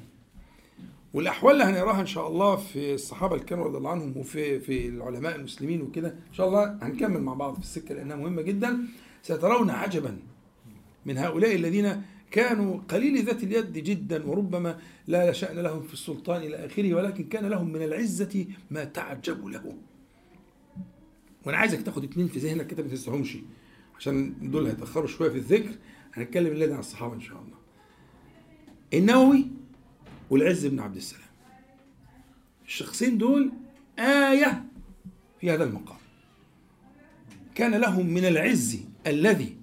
والأحوال 1.17 1.53
اللي 1.63 1.65
هنراها 1.65 2.01
إن 2.01 2.07
شاء 2.07 2.29
الله 2.29 2.57
في 2.57 2.95
الصحابة 2.95 3.37
الكرام 3.37 3.61
رضي 3.61 3.79
الله 3.79 3.91
عنهم 3.91 4.17
وفي 4.17 4.61
في 4.61 4.89
العلماء 4.89 5.37
المسلمين 5.37 5.83
وكده 5.83 6.09
إن 6.09 6.33
شاء 6.33 6.49
الله 6.49 6.79
هنكمل 6.83 7.21
مع 7.21 7.35
بعض 7.35 7.55
في 7.55 7.61
السكة 7.61 7.95
لأنها 7.95 8.17
مهمة 8.17 8.43
جدا. 8.43 8.79
سترون 9.23 9.71
عجبا 9.71 10.19
من 11.07 11.19
هؤلاء 11.19 11.55
الذين 11.55 12.03
كانوا 12.31 12.79
قليل 12.89 13.25
ذات 13.25 13.43
اليد 13.43 13.73
جدا 13.73 14.27
وربما 14.27 14.79
لا 15.07 15.33
شأن 15.33 15.59
لهم 15.59 15.83
في 15.83 15.93
السلطان 15.93 16.43
إلى 16.43 16.57
آخره 16.67 16.95
ولكن 16.95 17.25
كان 17.25 17.47
لهم 17.47 17.73
من 17.73 17.83
العزة 17.83 18.47
ما 18.71 18.85
تعجب 18.85 19.47
له. 19.47 19.77
وأنا 21.47 21.57
عايزك 21.57 21.83
تاخد 21.83 22.05
اتنين 22.05 22.29
في 22.29 22.39
ذهنك 22.39 22.67
كده 22.67 22.83
ما 22.83 22.89
تنساهمش 22.89 23.37
عشان 23.99 24.35
دول 24.51 24.67
هيتأخروا 24.67 25.07
شوية 25.07 25.31
في 25.31 25.37
الذكر. 25.37 25.71
هنتكلم 26.15 26.53
الليلة 26.53 26.75
عن 26.75 26.81
الصحابة 26.81 27.15
إن 27.15 27.21
شاء 27.21 27.39
الله. 27.39 27.57
النووي 28.95 29.47
والعز 30.31 30.67
بن 30.67 30.81
عبد 30.81 30.97
السلام. 30.97 31.23
الشخصين 32.67 33.19
دول 33.19 33.53
آية 33.99 34.65
في 35.41 35.51
هذا 35.51 35.65
المقام. 35.65 35.99
كان 37.55 37.75
لهم 37.75 38.07
من 38.07 38.25
العز 38.25 38.81
الذي 39.07 39.57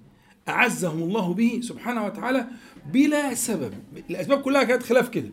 أعزهم 0.48 1.02
الله 1.02 1.34
به 1.34 1.60
سبحانه 1.62 2.04
وتعالى 2.04 2.46
بلا 2.92 3.34
سبب. 3.34 3.74
الأسباب 4.10 4.42
كلها 4.42 4.64
كانت 4.64 4.82
خلاف 4.82 5.08
كده. 5.08 5.30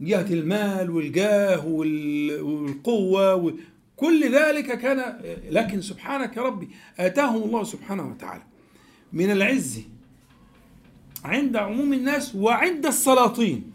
جهة 0.00 0.26
المال 0.32 0.90
والجاه 0.90 1.66
والقوة 1.66 3.58
كل 3.96 4.34
ذلك 4.34 4.78
كان 4.78 5.20
لكن 5.50 5.80
سبحانك 5.80 6.36
يا 6.36 6.42
ربي 6.42 6.68
آتاهم 6.98 7.42
الله 7.42 7.64
سبحانه 7.64 8.10
وتعالى. 8.10 8.42
من 9.12 9.30
العز 9.30 9.82
عند 11.24 11.56
عموم 11.56 11.92
الناس 11.92 12.34
وعند 12.34 12.86
السلاطين. 12.86 13.72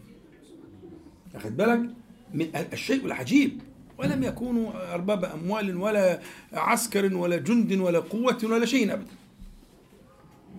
أخذ 1.34 1.50
بالك؟ 1.50 1.90
من 2.34 2.46
الشيء 2.72 3.04
العجيب. 3.04 3.60
ولم 3.98 4.22
يكونوا 4.22 4.94
أرباب 4.94 5.24
أموال 5.24 5.76
ولا 5.76 6.20
عسكر 6.52 7.14
ولا 7.14 7.36
جند 7.36 7.72
ولا 7.72 7.98
قوة 7.98 8.38
ولا 8.42 8.66
شيء 8.66 8.92
أبدا. 8.92 9.12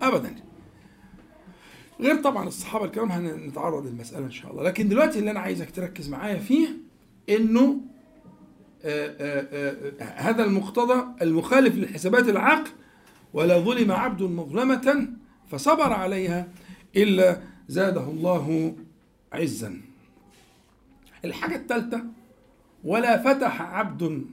أبدا. 0.02 0.36
غير 2.00 2.16
طبعا 2.22 2.48
الصحابة 2.48 2.86
الكرام 2.86 3.12
هنتعرض 3.12 3.88
للمسألة 3.88 4.26
إن 4.26 4.32
شاء 4.32 4.52
الله. 4.52 4.64
لكن 4.64 4.90
دلوقتي 4.90 5.20
اللي 5.20 5.32
أنا 5.32 5.40
عايزك 5.40 5.72
تركز 5.72 6.10
معايا 6.10 6.38
فيه 6.38 6.68
إنه 7.30 7.82
آآ 8.84 9.16
آآ 9.20 9.94
هذا 10.00 10.44
المقتضى 10.44 11.06
المخالف 11.22 11.76
لحسابات 11.76 12.30
العقل 12.30 12.70
ولا 13.34 13.60
ظلم 13.60 13.92
عبد 13.92 14.22
مظلمة 14.22 15.08
فصبر 15.52 15.94
عليها. 15.94 16.48
إلا 16.98 17.40
زاده 17.68 18.04
الله 18.04 18.76
عزا. 19.34 19.82
الحاجة 21.26 21.56
الثالثة 21.56 22.04
ولا 22.84 23.24
فتح 23.24 23.62
عبد 23.62 24.26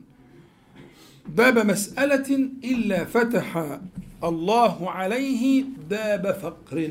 باب 1.29 1.59
مسألة 1.59 2.37
إلا 2.65 3.05
فتح 3.05 3.79
الله 4.25 4.91
عليه 4.91 5.65
باب 5.91 6.37
فقر. 6.43 6.91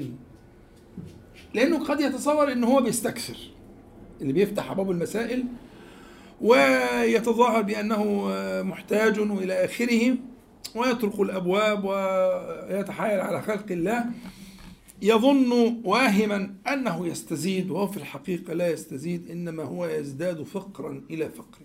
لأنه 1.53 1.85
قد 1.85 2.01
يتصور 2.01 2.51
أنه 2.51 2.67
هو 2.67 2.81
بيستكثر 2.81 3.37
اللي 4.21 4.33
بيفتح 4.33 4.71
أبواب 4.71 4.91
المسائل 4.91 5.43
ويتظاهر 6.41 7.61
بأنه 7.61 8.27
محتاج 8.63 9.19
إلى 9.19 9.65
آخره 9.65 10.15
ويطرق 10.75 11.21
الأبواب 11.21 11.83
ويتحايل 11.83 13.19
على 13.19 13.41
خلق 13.41 13.65
الله. 13.71 14.05
يظن 15.03 15.81
واهما 15.83 16.55
أنه 16.67 17.07
يستزيد 17.07 17.71
وهو 17.71 17.87
في 17.87 17.97
الحقيقة 17.97 18.53
لا 18.53 18.71
يستزيد 18.71 19.31
إنما 19.31 19.63
هو 19.63 19.85
يزداد 19.85 20.43
فقرا 20.43 21.01
إلى 21.09 21.29
فقر. 21.29 21.61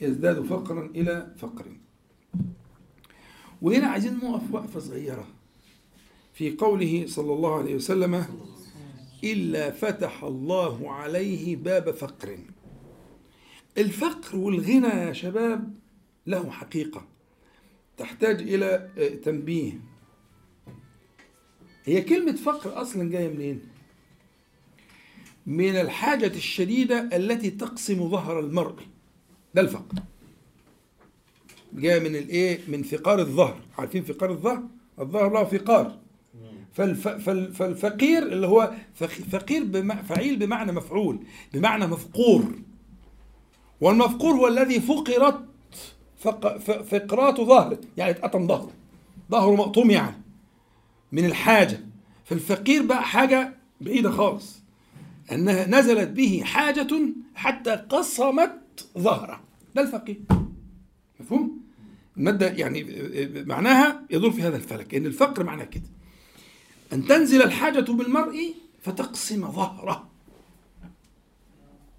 يزداد 0.00 0.42
فقرا 0.42 0.86
إلى 0.86 1.34
فقر. 1.38 1.66
وهنا 3.62 3.86
عايزين 3.86 4.16
نقف 4.16 4.54
وقفة 4.54 4.80
صغيرة. 4.80 5.26
في 6.32 6.56
قوله 6.56 7.04
صلى 7.06 7.32
الله 7.32 7.58
عليه 7.58 7.74
وسلم 7.74 8.24
إلا 9.24 9.70
فتح 9.70 10.24
الله 10.24 10.92
عليه 10.92 11.56
باب 11.56 11.90
فقر. 11.90 12.38
الفقر 13.78 14.36
والغنى 14.36 14.88
يا 14.88 15.12
شباب 15.12 15.74
له 16.26 16.50
حقيقة 16.50 17.06
تحتاج 17.96 18.42
إلى 18.42 18.90
تنبيه. 19.24 19.89
هي 21.90 22.02
كلمة 22.02 22.32
فقر 22.32 22.82
أصلا 22.82 23.10
جاية 23.10 23.28
منين؟ 23.28 23.60
من 25.46 25.76
الحاجة 25.76 26.26
الشديدة 26.26 27.08
التي 27.12 27.50
تقسم 27.50 28.08
ظهر 28.10 28.40
المرء. 28.40 28.74
ده 29.54 29.60
الفقر. 29.60 29.98
جاء 31.72 32.00
من 32.00 32.16
الإيه؟ 32.16 32.58
من 32.68 32.82
فقار 32.82 33.18
الظهر. 33.18 33.60
عارفين 33.78 34.04
فقار 34.04 34.30
الظهر؟ 34.30 34.62
الظهر 35.00 35.32
له 35.32 35.44
فقار. 35.44 35.98
فالف 36.72 37.08
فالفقير 37.08 38.22
اللي 38.22 38.46
هو 38.46 38.74
فقير 39.32 39.64
بمع 39.64 40.02
فعيل 40.02 40.36
بمعنى 40.36 40.72
مفعول 40.72 41.18
بمعنى 41.54 41.86
مفقور. 41.86 42.52
والمفقور 43.80 44.34
هو 44.34 44.48
الذي 44.48 44.80
فقرت 44.80 45.44
فق 46.18 46.56
فقرات 46.82 47.40
ظهره 47.40 47.80
يعني 47.96 48.10
اتقطم 48.10 48.46
ظهره. 48.46 48.72
ظهره 49.30 49.54
مقطوم 49.54 49.90
يعني. 49.90 50.29
من 51.12 51.24
الحاجة. 51.24 51.80
فالفقير 52.24 52.82
بقى 52.86 53.02
حاجة 53.02 53.54
بعيدة 53.80 54.10
خالص. 54.10 54.60
أنها 55.32 55.66
نزلت 55.66 56.08
به 56.08 56.42
حاجة 56.44 56.88
حتى 57.34 57.70
قصمت 57.70 58.88
ظهره. 58.98 59.40
ده 59.74 59.82
الفقير. 59.82 60.20
مفهوم؟ 61.20 61.60
المادة 62.16 62.46
يعني 62.48 62.86
معناها 63.46 64.02
يدور 64.10 64.30
في 64.30 64.42
هذا 64.42 64.56
الفلك 64.56 64.94
إن 64.94 65.06
الفقر 65.06 65.44
معناه 65.44 65.64
كده. 65.64 65.90
أن 66.92 67.06
تنزل 67.06 67.42
الحاجة 67.42 67.80
بالمرء 67.80 68.54
فتقسم 68.82 69.52
ظهره. 69.52 70.10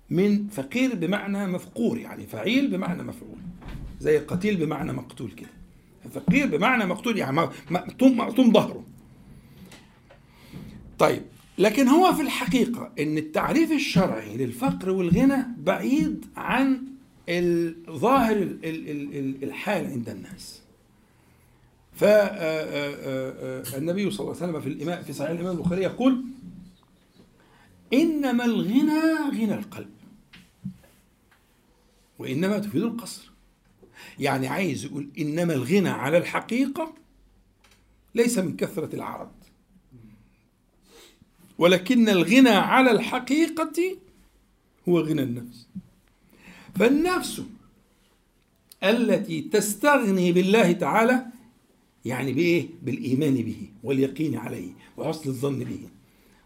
من 0.10 0.48
فقير 0.48 0.96
بمعنى 0.96 1.48
مفقور 1.48 1.98
يعني 1.98 2.28
فعيل 2.28 2.68
بمعنى 2.68 3.04
مفعول. 3.04 3.38
زي 4.00 4.18
قتيل 4.18 4.56
بمعنى 4.66 4.94
مقتول 4.94 5.32
كده. 5.32 5.50
فقير 6.14 6.58
بمعنى 6.58 6.86
مقتول 6.86 7.18
يعني 7.18 7.50
مقطوم 7.72 8.54
ظهره. 8.54 8.84
طيب 11.02 11.22
لكن 11.58 11.88
هو 11.88 12.14
في 12.14 12.22
الحقيقة 12.22 12.92
إن 13.00 13.18
التعريف 13.18 13.72
الشرعي 13.72 14.38
للفقر 14.38 14.90
والغنى 14.90 15.46
بعيد 15.58 16.26
عن 16.38 16.84
الظاهر 17.30 18.58
الحال 19.44 19.86
عند 19.86 20.10
الناس. 20.10 20.62
فالنبي 21.94 22.22
صلى 24.12 24.20
الله 24.20 24.36
عليه 24.42 24.46
وسلم 24.52 24.62
في 24.62 24.70
الإمام 24.70 25.04
في 25.04 25.14
صحيح 25.14 25.30
الإمام 25.30 25.58
البخاري 25.58 25.82
يقول 25.84 26.24
إنما 27.94 28.46
الغنى 28.46 29.02
غنى 29.32 29.54
القلب 29.54 29.90
وإنما 32.20 32.60
تفيد 32.60 32.84
القصر. 32.84 33.32
يعني 34.20 34.48
عايز 34.48 34.86
يقول 34.86 35.08
إنما 35.20 35.54
الغنى 35.54 35.90
على 35.90 36.18
الحقيقة 36.18 36.94
ليس 38.16 38.38
من 38.38 38.56
كثرة 38.56 38.96
العرض 38.96 39.32
ولكن 41.62 42.10
الغنى 42.10 42.50
على 42.50 42.92
الحقيقة 42.92 43.98
هو 44.90 45.00
غنى 45.00 45.24
النفس. 45.24 45.68
فالنفس 46.76 47.42
التي 48.84 49.42
تستغني 49.42 50.32
بالله 50.32 50.72
تعالى 50.72 51.26
يعني 52.06 52.34
بإيه؟ 52.34 52.68
بالإيمان 52.84 53.34
به 53.36 53.70
واليقين 53.84 54.38
عليه 54.38 54.72
وحسن 54.98 55.30
الظن 55.30 55.60
به 55.60 55.80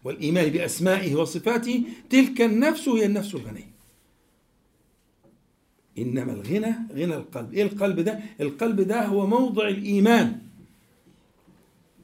والإيمان 0.04 0.48
بأسمائه 0.48 1.14
وصفاته 1.14 1.82
تلك 2.10 2.40
النفس 2.40 2.88
هي 2.88 3.06
النفس 3.06 3.34
الغنية 3.34 3.70
إنما 5.98 6.32
الغنى 6.32 6.74
غنى 6.92 7.14
القلب. 7.14 7.54
إيه 7.54 7.62
القلب 7.62 8.00
ده؟ 8.00 8.20
القلب 8.40 8.80
ده 8.80 9.06
هو 9.06 9.26
موضع 9.26 9.68
الإيمان. 9.68 10.38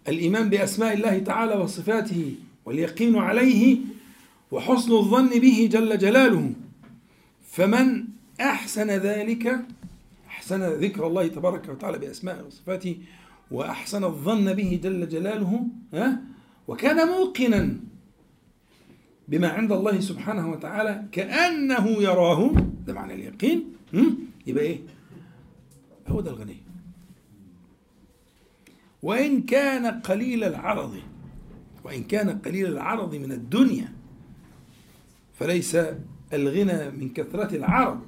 الإيمان 0.08 0.50
بأسماء 0.50 0.92
الله 0.94 1.18
تعالى 1.18 1.54
وصفاته. 1.54 2.34
واليقين 2.64 3.16
عليه 3.16 3.78
وحسن 4.50 4.92
الظن 4.92 5.28
به 5.28 5.68
جل 5.72 5.98
جلاله. 5.98 6.52
فمن 7.46 8.04
أحسن 8.40 8.90
ذلك 8.90 9.60
أحسن 10.26 10.62
ذكر 10.62 11.06
الله 11.06 11.26
تبارك 11.26 11.68
وتعالى 11.68 11.98
بأسمائه 11.98 12.42
وصفاته 12.42 12.96
وأحسن 13.50 14.04
الظن 14.04 14.52
به 14.52 14.80
جل 14.82 15.08
جلاله 15.08 15.66
ها؟ 15.94 16.20
وكان 16.68 17.08
موقنا 17.08 17.76
بما 19.28 19.48
عند 19.48 19.72
الله 19.72 20.00
سبحانه 20.00 20.50
وتعالى 20.50 21.04
كأنه 21.12 21.88
يراه. 21.88 22.52
ده 22.86 22.92
معنى 22.92 23.14
اليقين؟ 23.14 23.64
يبقى 24.46 24.64
إيه؟ 24.64 24.78
هو 26.08 26.20
ده 26.20 26.30
الغني. 26.30 26.56
وإن 29.02 29.42
كان 29.42 29.86
قليل 29.86 30.44
العرض. 30.44 30.94
وإن 31.84 32.04
كان 32.04 32.38
قليل 32.38 32.66
العرض 32.66 33.14
من 33.14 33.32
الدنيا 33.32 33.92
فليس 35.34 35.76
الغنى 36.32 36.90
من 36.90 37.12
كثرة 37.12 37.56
العرض. 37.56 38.00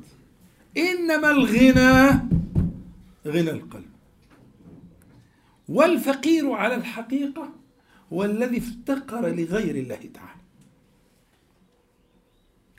إنما 0.77 1.31
الغنى 1.31 2.21
غنى 3.27 3.51
القلب. 3.51 3.91
والفقير 5.69 6.53
على 6.53 6.75
الحقيقة 6.75 7.53
هو 8.13 8.25
الذي 8.25 8.59
افتقر 8.59 9.29
لغير 9.29 9.77
الله 9.77 10.01
تعالى. 10.15 10.41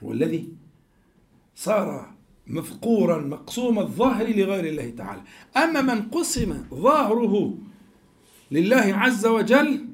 هو 0.03 0.11
الذي 0.11 0.53
صار 1.55 2.13
مفقورا 2.47 3.21
مقسوم 3.21 3.79
الظاهر 3.79 4.27
لغير 4.27 4.65
الله 4.65 4.89
تعالى. 4.89 5.21
أما 5.57 5.81
من 5.81 6.01
قسم 6.01 6.65
ظاهره 6.73 7.57
لله 8.51 8.93
عز 8.95 9.25
وجل 9.25 9.84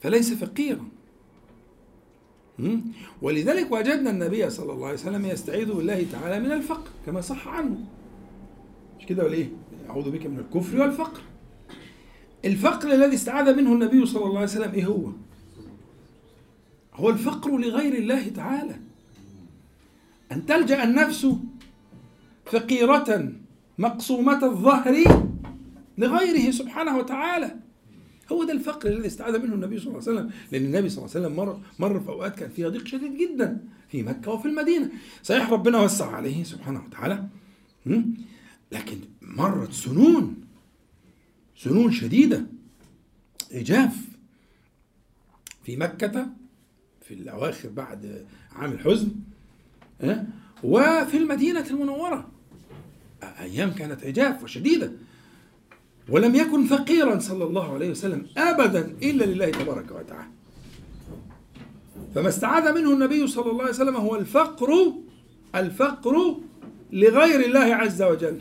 فليس 0.00 0.32
فقيرا? 0.32 0.84
ولذلك 3.22 3.72
وجدنا 3.72 4.10
النبي 4.10 4.50
صلى 4.50 4.72
الله 4.72 4.86
عليه 4.86 4.98
وسلم 4.98 5.24
يستعيذ 5.26 5.72
بالله 5.72 6.06
تعالى 6.12 6.40
من 6.40 6.52
الفقر 6.52 6.88
كما 7.06 7.20
صح 7.20 7.48
عنه 7.48 7.78
مش 9.00 9.06
كده 9.06 9.24
ولا 9.24 9.34
إيه؟ 9.34 9.48
أعوذ 9.90 10.10
بك 10.10 10.26
من 10.26 10.38
الكفر 10.38 10.80
والفقر 10.80 11.20
الفقر 12.44 12.92
الذي 12.92 13.14
استعاذ 13.14 13.56
منه 13.56 13.72
النبي 13.72 14.06
صلى 14.06 14.24
الله 14.24 14.36
عليه 14.36 14.46
وسلم 14.48 14.72
إيه 14.74 14.86
هو؟ 14.86 15.10
هو 16.94 17.10
الفقر 17.10 17.58
لغير 17.58 17.94
الله 17.94 18.28
تعالى 18.28 18.76
أن 20.32 20.46
تلجأ 20.46 20.84
النفس 20.84 21.26
فقيرة 22.46 23.32
مقسومه 23.78 24.44
الظهر 24.44 25.04
لغيره 25.98 26.50
سبحانه 26.50 26.98
وتعالى 26.98 27.56
هو 28.32 28.44
ده 28.44 28.52
الفقر 28.52 28.88
الذي 28.88 29.06
استعاذ 29.06 29.38
منه 29.38 29.54
النبي 29.54 29.78
صلى 29.78 29.86
الله 29.86 30.02
عليه 30.08 30.12
وسلم. 30.12 30.30
لأن 30.52 30.64
النبي 30.64 30.88
صلى 30.88 31.04
الله 31.04 31.16
عليه 31.16 31.26
وسلم 31.26 31.36
مر 31.36 31.60
مر 31.78 32.00
في 32.00 32.08
أوقات 32.08 32.38
كان 32.38 32.50
فيها 32.50 32.68
ضيق 32.68 32.86
شديد 32.86 33.16
جدا 33.16 33.64
في 33.88 34.02
مكة 34.02 34.30
وفي 34.32 34.48
المدينة. 34.48 34.90
صحيح 35.22 35.50
ربنا 35.50 35.78
وسع 35.78 36.10
عليه 36.10 36.44
سبحانه 36.44 36.84
وتعالى? 36.84 37.24
لكن 38.72 38.98
مرت 39.22 39.72
سنون 39.72 40.36
سنون 41.56 41.92
شديدة 41.92 42.46
إجاف 43.52 43.96
في 45.64 45.76
مكة 45.76 46.26
في 47.02 47.14
الأواخر 47.14 47.68
بعد 47.68 48.26
عام 48.52 48.72
الحزن؟ 48.72 49.10
وفي 50.62 51.16
المدينة 51.16 51.66
المنورة. 51.70 52.28
أيام 53.22 53.70
كانت 53.70 54.04
عجاف 54.04 54.42
وشديدة. 54.42 54.92
ولم 56.08 56.34
يكن 56.34 56.64
فقيرا 56.64 57.18
صلى 57.18 57.44
الله 57.44 57.74
عليه 57.74 57.90
وسلم 57.90 58.26
أبدا 58.36 58.96
إلا 59.02 59.24
لله 59.24 59.50
تبارك 59.50 59.90
وتعالى. 59.90 60.30
فما 62.14 62.28
استعاذ 62.28 62.74
منه 62.74 62.92
النبي 62.92 63.26
صلى 63.26 63.50
الله 63.50 63.62
عليه 63.62 63.72
وسلم 63.72 63.96
هو 63.96 64.16
الفقر 64.16 64.92
الفقر 65.54 66.36
لغير 66.92 67.44
الله 67.44 67.74
عز 67.74 68.02
وجل. 68.02 68.38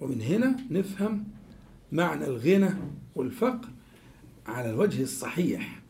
ومن 0.00 0.20
هنا 0.20 0.56
نفهم 0.70 1.24
معنى 1.92 2.24
الغنى 2.24 2.70
والفقر 3.14 3.68
على 4.46 4.70
الوجه 4.70 5.02
الصحيح. 5.02 5.82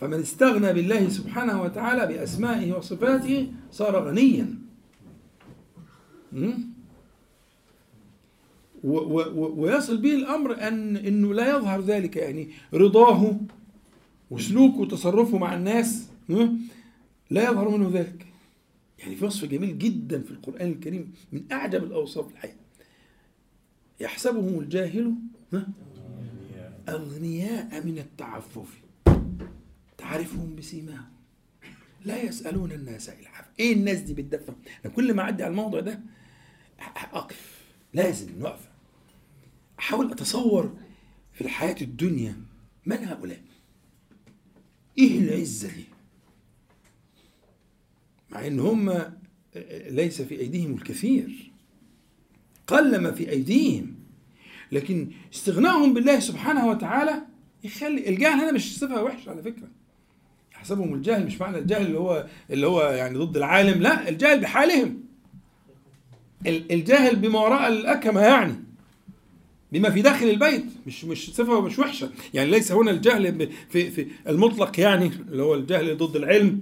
فمن 0.00 0.20
استغنى 0.20 0.72
بالله 0.72 1.08
سبحانه 1.08 1.62
وتعالى 1.62 2.06
بأسمائه 2.06 2.72
وصفاته 2.72 3.52
صار 3.72 4.08
غنيا. 4.08 4.54
ويصل 8.86 9.96
به 9.96 10.14
الأمر 10.14 10.68
أن 10.68 10.96
أنه 10.96 11.34
لا 11.34 11.56
يظهر 11.56 11.80
ذلك 11.80 12.16
يعني 12.16 12.48
رضاه 12.74 13.36
وسلوكه 14.30 14.78
وتصرفه 14.78 15.38
مع 15.38 15.54
الناس? 15.54 16.08
لا 17.30 17.50
يظهر 17.50 17.68
منه 17.68 17.90
ذلك. 17.92 18.26
يعني 18.98 19.16
في 19.16 19.24
وصف 19.24 19.44
جميل 19.44 19.78
جدا 19.78 20.22
في 20.22 20.30
القرآن 20.30 20.68
الكريم 20.68 21.12
من 21.32 21.42
أعجب 21.52 21.84
الأوصاف 21.84 22.32
الحقيقة 22.32 22.56
يحسبهم 24.00 24.60
الجاهل 24.60 25.14
ها؟ 25.52 25.66
أغنياء 26.88 27.86
من 27.86 27.98
التعفف. 27.98 28.82
تعرفهم 29.98 30.56
بسيماهم. 30.56 31.08
لا 32.04 32.22
يسألون 32.22 32.72
الناس 32.72 33.08
إلحافا 33.08 33.48
إيه 33.60 33.72
الناس 33.72 34.00
دي 34.00 34.14
بتدفع 34.14 34.52
أنا 34.84 34.92
كل 34.94 35.14
ما 35.14 35.22
أعدي 35.22 35.42
على 35.42 35.50
الموضوع 35.50 35.80
ده 35.80 36.00
أقف. 37.12 37.64
لازم 37.94 38.28
نقف. 38.40 38.68
أحاول 39.78 40.12
أتصور 40.12 40.72
في 41.32 41.40
الحياة 41.40 41.76
الدنيا 41.82 42.36
من 42.86 42.96
هؤلاء؟ 43.04 43.40
إيه 44.98 45.18
العزة 45.18 45.68
دي؟ 45.68 45.84
مع 48.30 48.46
إن 48.46 48.60
هم 48.60 49.12
ليس 49.90 50.22
في 50.22 50.40
أيديهم 50.40 50.74
الكثير. 50.74 51.52
قل 52.66 53.00
ما 53.00 53.10
في 53.12 53.30
أيديهم. 53.30 53.94
لكن 54.72 55.10
استغنائهم 55.34 55.94
بالله 55.94 56.20
سبحانه 56.20 56.66
وتعالى 56.68 57.22
يخلي 57.64 58.08
الجهل 58.08 58.40
هنا 58.40 58.52
مش 58.52 58.78
صفة 58.78 59.02
وحشة 59.02 59.30
على 59.30 59.42
فكرة. 59.42 59.68
يحسبهم 60.52 60.94
الجهل 60.94 61.26
مش 61.26 61.40
معنى 61.40 61.58
الجهل 61.58 61.86
اللي 61.86 61.98
هو 61.98 62.26
اللي 62.50 62.66
هو 62.66 62.82
يعني 62.82 63.18
ضد 63.18 63.36
العالم 63.36 63.82
لا 63.82 64.08
الجهل 64.08 64.40
بحالهم. 64.40 65.00
ال- 66.46 66.72
الجاهل 66.72 67.16
بما 67.16 67.40
وراء 67.40 67.68
الأكمة 67.68 68.20
يعني. 68.20 68.54
بما 69.78 69.90
في 69.90 70.02
داخل 70.02 70.26
البيت. 70.28 70.64
مش 70.86 71.04
مش 71.04 71.34
صفة 71.34 71.60
مش 71.60 71.78
وحشة. 71.78 72.10
يعني 72.34 72.50
ليس 72.50 72.72
هنا 72.72 72.90
الجهل 72.90 73.50
في 73.70 73.90
في 73.90 74.06
المطلق 74.28 74.80
يعني 74.80 75.06
اللي 75.06 75.42
هو 75.42 75.54
الجهل 75.54 75.96
ضد 75.96 76.16
العلم. 76.16 76.60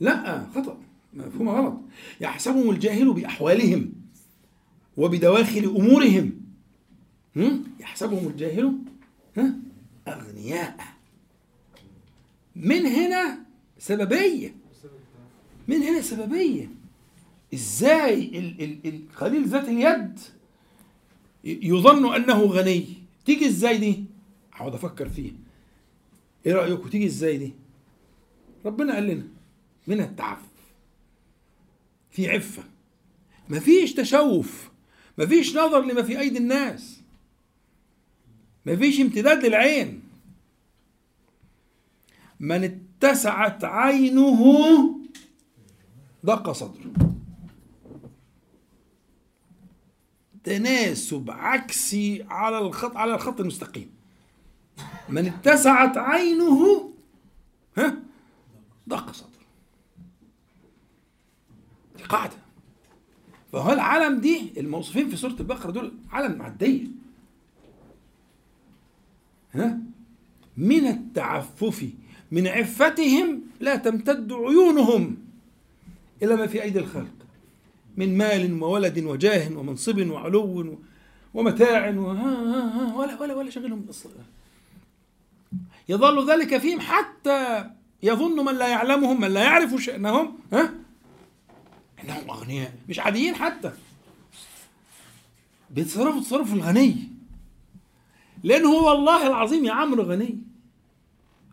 لا 0.00 0.46
خطأ. 0.54 0.78
مفهوم 1.14 1.48
غلط. 1.48 1.80
يحسبهم 2.20 2.70
الجاهل 2.70 3.12
بأحوالهم 3.12 3.92
وبدواخل 4.96 5.64
أمورهم. 5.64 6.32
هم؟ 7.36 7.64
يحسبهم 7.80 8.28
الجاهل 8.28 8.72
ها؟ 9.36 9.54
أغنياء. 10.08 10.76
من 12.56 12.86
هنا 12.86 13.38
سببية 13.78 14.54
من 15.68 15.82
هنا 15.82 16.00
سببية 16.00 16.68
إزاي 17.54 18.14
ال- 18.38 18.62
ال- 18.62 18.78
القليل 18.94 19.48
ذات 19.48 19.68
اليد 19.68 20.18
يظن 21.44 22.14
أنه 22.14 22.42
غني. 22.42 22.86
تيجي 23.26 23.46
إزاي 23.46 23.78
دي؟ 23.78 24.04
أقعد 24.54 24.74
أفكر 24.74 25.08
فيها 25.08 25.32
إيه 26.46 26.52
رايكم 26.52 26.88
تيجي 26.88 27.06
إزاي 27.06 27.38
دي؟ 27.38 27.52
ربنا 28.64 28.94
قال 28.94 29.04
لنا 29.06 29.26
من 29.86 30.00
التعفف. 30.00 30.54
في 32.10 32.30
عفة. 32.30 32.62
مفيش 33.48 33.94
تشوف. 33.94 34.70
مفيش 35.18 35.56
نظر 35.56 35.80
لما 35.84 36.02
في 36.02 36.20
أيدي 36.20 36.38
الناس. 36.38 37.00
مفيش 38.66 39.00
امتداد 39.00 39.44
للعين. 39.44 40.02
من 42.40 42.64
اتسعت 43.00 43.64
عينه 43.64 45.00
ضاق 46.26 46.52
صدره. 46.52 47.13
تناسب 50.44 51.30
عكسي 51.30 52.26
على 52.30 52.58
الخط 52.58 52.96
على 52.96 53.14
الخط 53.14 53.40
المستقيم. 53.40 53.90
من 55.08 55.26
اتسعت 55.26 55.96
عينه 55.98 56.90
ها؟ 57.78 57.98
ضاق 58.88 59.12
صدره. 59.12 59.30
دي 61.96 62.02
قاعدة. 62.02 62.36
فهو 63.52 63.72
العالم 63.72 64.20
دي 64.20 64.52
الموصوفين 64.56 65.08
في 65.08 65.16
سورة 65.16 65.36
البقرة 65.40 65.70
دول 65.70 65.92
عالم 66.10 66.38
معدية. 66.38 66.86
ها؟ 69.54 69.78
من 70.56 70.86
التعفف 70.86 71.88
من 72.30 72.46
عفتهم 72.46 73.42
لا 73.60 73.76
تمتد 73.76 74.32
عيونهم 74.32 75.16
إلى 76.22 76.36
ما 76.36 76.46
في 76.46 76.62
أيدي 76.62 76.78
الخلق. 76.78 77.23
من 77.96 78.18
مال 78.18 78.62
وولد 78.62 78.98
وجاه 78.98 79.58
ومنصب 79.58 80.10
وعلو 80.10 80.78
ومتاع 81.34 81.88
ولا 82.96 83.20
ولا 83.20 83.34
ولا 83.34 83.50
شغلهم 83.50 83.86
يظل 85.88 86.30
ذلك 86.30 86.58
فيهم 86.58 86.80
حتى 86.80 87.70
يظن 88.02 88.44
من 88.44 88.54
لا 88.54 88.68
يعلمهم 88.68 89.20
من 89.20 89.28
لا 89.28 89.42
يعرف 89.42 89.82
شأنهم 89.82 90.38
ها؟ 90.52 90.74
إنهم 92.04 92.30
أغنياء 92.30 92.72
مش 92.88 93.00
عاديين 93.00 93.34
حتى. 93.34 93.72
بيتصرفوا 95.70 96.20
تصرف 96.20 96.54
الغني. 96.54 97.08
لأنه 98.44 98.68
هو 98.68 98.88
والله 98.88 99.26
العظيم 99.26 99.64
يا 99.64 99.72
عمرو 99.72 100.02
غني. 100.02 100.38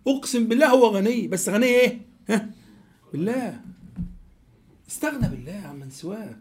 أقسم 0.07 0.47
بالله 0.47 0.67
هو 0.67 0.87
غني 0.87 1.27
بس 1.27 1.49
غني 1.49 1.65
إيه؟ 1.65 2.01
ها؟ 2.29 2.49
بالله. 3.11 3.61
استغنى 4.91 5.27
بالله 5.27 5.61
عمن 5.67 5.89
سواه. 5.89 6.35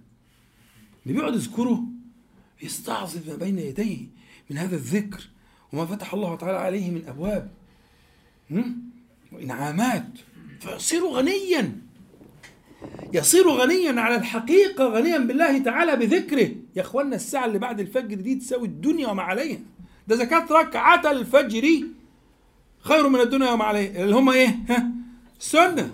اللي 1.03 1.19
بيقعد 1.19 1.35
يذكره 1.35 1.83
يستعظم 2.63 3.21
ما 3.29 3.37
بين 3.37 3.59
يديه 3.59 3.99
من 4.51 4.59
هذا 4.59 4.77
الذكر 4.77 5.29
وما 5.73 5.87
فتح 5.87 6.15
الله 6.15 6.37
تعالى 6.37 6.59
عليه 6.59 6.91
من 6.91 7.09
أبواب. 7.09 7.51
هم؟ 8.51 8.83
وإنعامات. 9.33 10.07
فيصير 10.61 11.07
غنيا. 11.07 11.77
يصير 13.13 13.49
غنيا 13.49 14.01
على 14.01 14.17
الحقيقة 14.17 14.85
غنيا 14.85 15.19
بالله 15.19 15.59
تعالى 15.59 15.97
بذكره. 15.97 16.51
يا 16.77 16.83
اخوانا 16.83 17.17
الساعة 17.17 17.47
اللي 17.47 17.59
بعد 17.59 17.81
الفجر 17.81 18.21
دي 18.21 18.35
تساوي 18.35 18.67
الدنيا 18.67 19.09
وما 19.09 19.23
عليها. 19.23 19.61
ده 20.09 20.17
زكاة 20.17 20.47
ركعة 20.51 21.11
الفجر. 21.11 21.85
خير 22.81 23.09
من 23.09 23.21
الدنيا 23.21 23.51
وما 23.51 23.65
عليها. 23.65 24.05
اللي 24.05 24.15
هم 24.15 24.29
إيه؟ 24.31 24.59
ها؟ 24.69 24.91
السنة. 25.41 25.91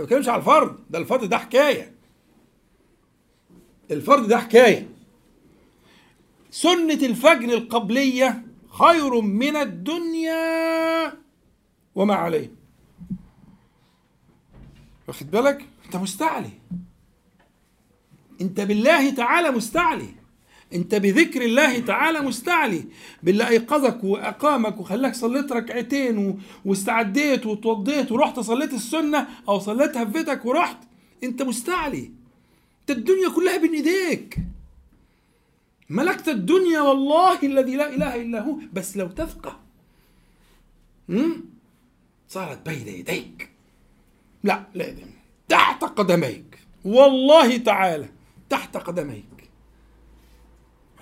ما 0.00 0.04
بتكلمش 0.06 0.28
على 0.28 0.40
الفرض 0.40 0.78
ده 0.90 0.98
الفرض 0.98 1.24
ده 1.24 1.38
حكاية. 1.38 1.94
الفرض 3.90 4.28
ده 4.28 4.38
حكاية. 4.38 4.88
سنة 6.50 6.94
الفجر 6.94 7.54
القبلية 7.54 8.44
خير 8.68 9.20
من 9.20 9.56
الدنيا 9.56 11.12
وما 11.94 12.14
عليه. 12.14 12.50
واخد 15.08 15.30
بالك؟ 15.30 15.66
انت 15.86 15.96
مستعلي. 15.96 16.50
انت 18.40 18.60
بالله 18.60 19.10
تعالى 19.14 19.50
مستعلي. 19.50 20.14
انت 20.74 20.94
بذكر 20.94 21.42
الله 21.42 21.78
تعالى 21.78 22.20
مستعلي. 22.20 22.84
باللي 23.22 23.48
أيقظك 23.48 24.04
وأقامك 24.04 24.80
وخلاك 24.80 25.14
صليت 25.14 25.52
ركعتين. 25.52 26.42
واستعديت 26.64 27.46
وتوضيت 27.46 28.12
ورحت 28.12 28.40
صليت 28.40 28.72
السنة 28.72 29.26
أو 29.48 29.58
صليتها 29.58 30.04
في 30.04 30.10
بيتك 30.10 30.44
ورحت. 30.44 30.78
انت 31.24 31.42
مستعلي. 31.42 32.10
انت 32.80 32.90
الدنيا 32.90 33.28
كلها 33.28 33.56
بين 33.56 33.74
إيديك. 33.74 34.38
ملكت 35.90 36.28
الدنيا 36.28 36.80
والله 36.80 37.42
الذي 37.42 37.76
لا 37.76 37.94
إله 37.94 38.16
إلا 38.16 38.40
هو. 38.40 38.56
بس 38.72 38.96
لو 38.96 39.06
تفقه. 39.06 39.60
هم؟ 41.08 41.44
صارت 42.28 42.68
بين 42.68 42.88
يديك. 42.88 43.50
لا 44.44 44.66
لا 44.74 44.94
تحت 45.48 45.84
قدميك. 45.84 46.58
والله 46.84 47.56
تعالى 47.56 48.08
تحت 48.50 48.76
قدميك. 48.76 49.29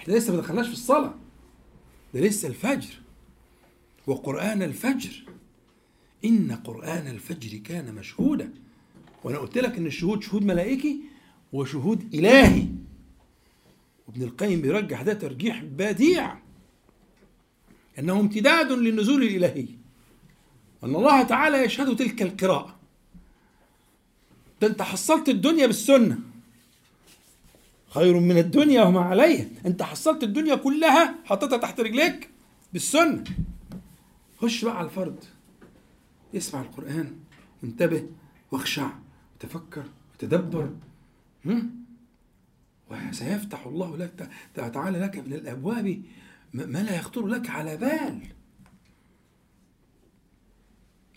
إحنا 0.08 0.18
لسه 0.18 0.34
ما 0.34 0.40
دخلناش 0.40 0.66
في 0.66 0.72
الصلاة. 0.72 1.14
ده 2.14 2.20
لسه 2.20 2.48
الفجر. 2.48 2.94
وقرآن 4.06 4.62
الفجر. 4.62 5.24
إن 6.24 6.52
قرآن 6.52 7.06
الفجر 7.06 7.58
كان 7.58 7.94
مشهودا. 7.94 8.52
وأنا 9.24 9.38
قلت 9.38 9.58
لك 9.58 9.76
إن 9.76 9.86
الشهود 9.86 10.22
شهود 10.22 10.44
ملائكي 10.44 11.00
وشهود 11.52 12.14
إلهي. 12.14 12.66
وابن 14.08 14.22
القيم 14.22 14.60
بيرجح 14.60 15.02
ده 15.02 15.12
ترجيح 15.12 15.62
بديع. 15.62 16.38
أنه 17.98 18.20
امتداد 18.20 18.72
للنزول 18.72 19.22
الإلهي. 19.22 19.66
أن 20.84 20.96
الله 20.96 21.22
تعالى 21.22 21.64
يشهد 21.64 21.96
تلك 21.96 22.22
القراءة. 22.22 22.76
ده 24.60 24.66
أنت 24.68 24.82
حصلت 24.82 25.28
الدنيا 25.28 25.66
بالسنة. 25.66 26.18
خير 27.88 28.20
من 28.20 28.38
الدنيا 28.38 28.82
وما 28.82 29.00
عليها 29.00 29.46
أنت 29.66 29.82
حصلت 29.82 30.22
الدنيا 30.22 30.54
كلها 30.54 31.14
حطيتها 31.24 31.58
تحت 31.58 31.80
رجليك 31.80 32.30
بالسنة 32.72 33.24
خش 34.38 34.64
بقى 34.64 34.78
على 34.78 34.86
الفرد. 34.86 35.24
اسمع 36.36 36.60
القرآن. 36.60 37.16
وانتبه 37.62 38.06
واخشع. 38.52 38.90
وتفكر 39.36 39.84
وتدبر؟ 40.14 40.70
وسيفتح 42.90 43.66
الله 43.66 43.96
لك 43.96 44.30
تعالى 44.54 44.98
لك 44.98 45.18
من 45.18 45.32
الأبواب. 45.32 46.02
ما 46.52 46.82
لا 46.82 46.96
يخطر 46.96 47.26
لك 47.26 47.50
على 47.50 47.76
بال. 47.76 48.22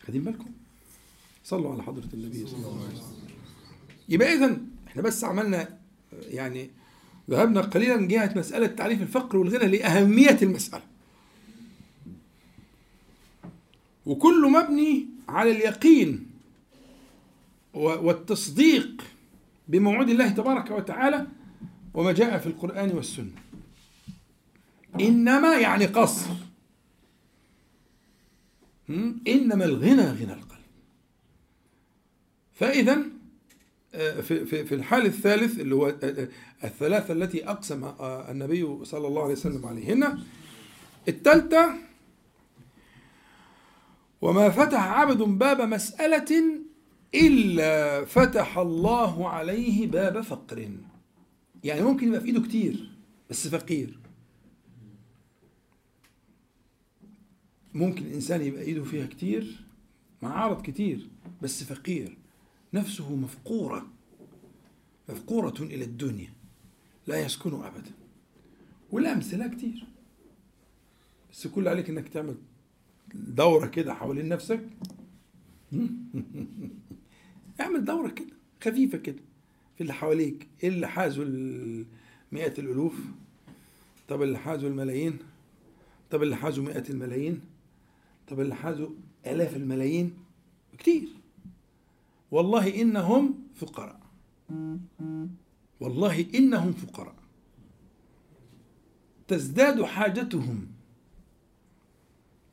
خدين 0.07 0.23
بالكم؟ 0.23 0.51
صلوا 1.43 1.73
على 1.73 1.83
حضرة 1.83 2.09
النبي 2.13 2.47
صلى 2.47 2.57
الله 2.57 2.85
عليه 2.85 2.95
وسلم. 2.95 3.29
يبقى 4.09 4.33
إذا 4.33 4.57
إحنا 4.87 5.01
بس 5.01 5.23
عملنا 5.23 5.80
يعني 6.29 6.69
ذهبنا 7.29 7.61
قليلا 7.61 8.07
جهة 8.07 8.33
مسألة 8.35 8.67
تعريف 8.67 9.01
الفقر 9.01 9.37
والغنى 9.37 9.77
لأهمية 9.77 10.37
المسألة. 10.41 10.83
وكله 14.05 14.49
مبني 14.49 15.05
على 15.29 15.51
اليقين 15.51 16.27
والتصديق 17.73 19.03
بموعود 19.67 20.09
الله 20.09 20.29
تبارك 20.29 20.71
وتعالى 20.71 21.27
وما 21.93 22.11
جاء 22.11 22.37
في 22.37 22.47
القرآن 22.47 22.91
والسنة. 22.91 23.31
إنما 24.99 25.55
يعني 25.55 25.85
قصر. 25.85 26.33
إنما 29.27 29.65
الغنى 29.65 30.01
غنى 30.01 30.33
القلب. 30.33 30.61
فإذا 32.53 33.10
في 33.91 34.45
في 34.45 34.65
في 34.65 34.75
الحال 34.75 35.05
الثالث 35.05 35.59
اللي 35.59 35.75
هو 35.75 35.87
الثلاثة 36.63 37.13
التي 37.13 37.49
أقسم 37.49 37.91
النبي 38.01 38.85
صلى 38.85 39.07
الله 39.07 39.23
عليه 39.23 39.33
وسلم 39.33 39.65
عليهن. 39.65 40.19
الثالثة 41.07 41.73
وما 44.21 44.49
فتح 44.49 44.83
عبد 44.87 45.17
باب 45.17 45.61
مسألة 45.61 46.43
إلا 47.15 48.05
فتح 48.05 48.57
الله 48.57 49.29
عليه 49.29 49.87
باب 49.87 50.21
فقر. 50.21 50.69
يعني 51.63 51.81
ممكن 51.81 52.07
يبقى 52.07 52.19
في 52.21 52.27
إيده 52.27 52.41
كتير 52.41 52.91
بس 53.29 53.47
فقير. 53.47 53.99
ممكن 57.73 58.05
الإنسان 58.05 58.41
يبقى 58.41 58.61
إيده 58.61 58.83
فيها 58.83 59.05
كتير 59.05 59.65
معارض 60.21 60.61
كتير 60.61 61.07
بس 61.41 61.63
فقير. 61.63 62.17
نفسه 62.73 63.15
مفقورة 63.15 63.87
مفقورة 65.09 65.53
إلى 65.59 65.83
الدنيا 65.83 66.33
لا 67.07 67.19
يسكن 67.19 67.53
أبدا. 67.63 67.91
والأمثلة 68.91 69.47
كتير. 69.47 69.85
بس 71.31 71.47
كل 71.47 71.67
عليك 71.67 71.89
إنك 71.89 72.09
تعمل 72.09 72.35
دورة 73.13 73.67
كده 73.67 73.93
حوالين 73.93 74.29
نفسك. 74.29 74.69
اعمل 77.61 77.85
دورة 77.85 78.09
كده 78.09 78.35
خفيفة 78.63 78.97
كده 78.97 79.21
في 79.75 79.81
اللي 79.81 79.93
حواليك. 79.93 80.47
إيه 80.63 80.69
اللي 80.69 80.87
حازوا 80.87 81.25
مئات 82.31 82.59
الألوف؟ 82.59 82.95
طب 84.07 84.21
اللي 84.21 84.37
حازوا 84.37 84.69
الملايين؟ 84.69 85.19
طب 86.11 86.23
اللي 86.23 86.35
حازوا 86.35 86.63
مئات 86.63 86.89
الملايين؟ 86.89 87.41
طب 88.27 88.39
اللي 88.39 88.55
حازوا 88.55 88.89
آلاف 89.25 89.55
الملايين؟ 89.55 90.13
كتير. 90.77 91.20
والله 92.31 92.81
إنهم 92.81 93.33
فقراء. 93.55 93.99
والله 95.79 96.25
إنهم 96.35 96.71
فقراء. 96.71 97.15
تزداد 99.27 99.83
حاجتهم. 99.83 100.67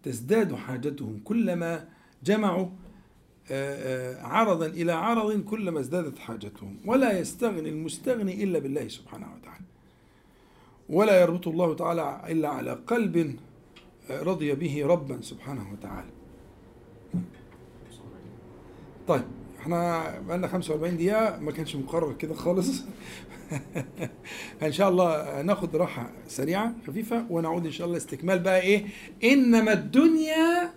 تزداد 0.03 0.55
حاجتهم. 0.55 1.21
كلما 1.25 1.89
جمعوا 2.25 2.69
عرضا 4.21 4.67
إلى 4.67 4.93
عرض 4.93 5.45
كلما 5.45 5.81
ازدادت 5.81 6.19
حاجتهم. 6.19 6.77
ولا 6.85 7.19
يستغني 7.19 7.69
المستغني 7.69 8.45
إلا 8.45 8.59
بالله 8.59 8.89
سبحانه 8.89 9.35
وتعالى. 9.35 9.65
ولا 10.89 11.21
يربط 11.21 11.49
الله 11.49 11.75
تعالى 11.75 12.23
إلا 12.33 12.49
على 12.49 12.73
قلب 12.73 13.37
رضي 14.11 14.55
به 14.55 14.87
ربا 14.87 15.21
سبحانه 15.23 15.73
وتعالى. 15.73 16.11
طيب. 19.09 19.38
إحنا 19.59 20.05
بقالنا 20.21 20.49
45 20.49 20.97
دقيقة 20.97 21.39
ما 21.41 21.53
كانش 21.53 21.77
مقرر 21.77 22.13
كده 22.13 22.35
خالص. 22.35 22.83
ان 24.63 24.73
شاء 24.73 24.89
الله 24.89 25.43
ناخد 25.43 25.77
راحة 25.77 26.11
سريعة 26.29 26.75
خفيفة 26.87 27.27
ونعود 27.31 27.67
إن 27.67 27.73
شاء 27.73 27.87
الله 27.87 27.97
استكمال 27.97 28.39
بقى 28.39 28.61
إيه؟ 28.61 28.87
إنما 29.25 29.73
الدنيا 29.73 30.71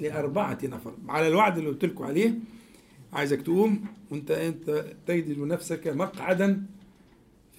لأربعة 0.00 0.58
نفر. 0.62 0.92
على 1.08 1.28
الوعد 1.28 1.58
اللي 1.58 1.70
قلت 1.70 1.84
لكم 1.84 2.04
عليه 2.04 2.34
عايزك 3.12 3.42
تقوم 3.42 3.84
وانت 4.10 4.30
أنت 4.30 4.84
تجد 5.06 5.38
نفسك 5.38 5.88
مقعدا 5.88 6.62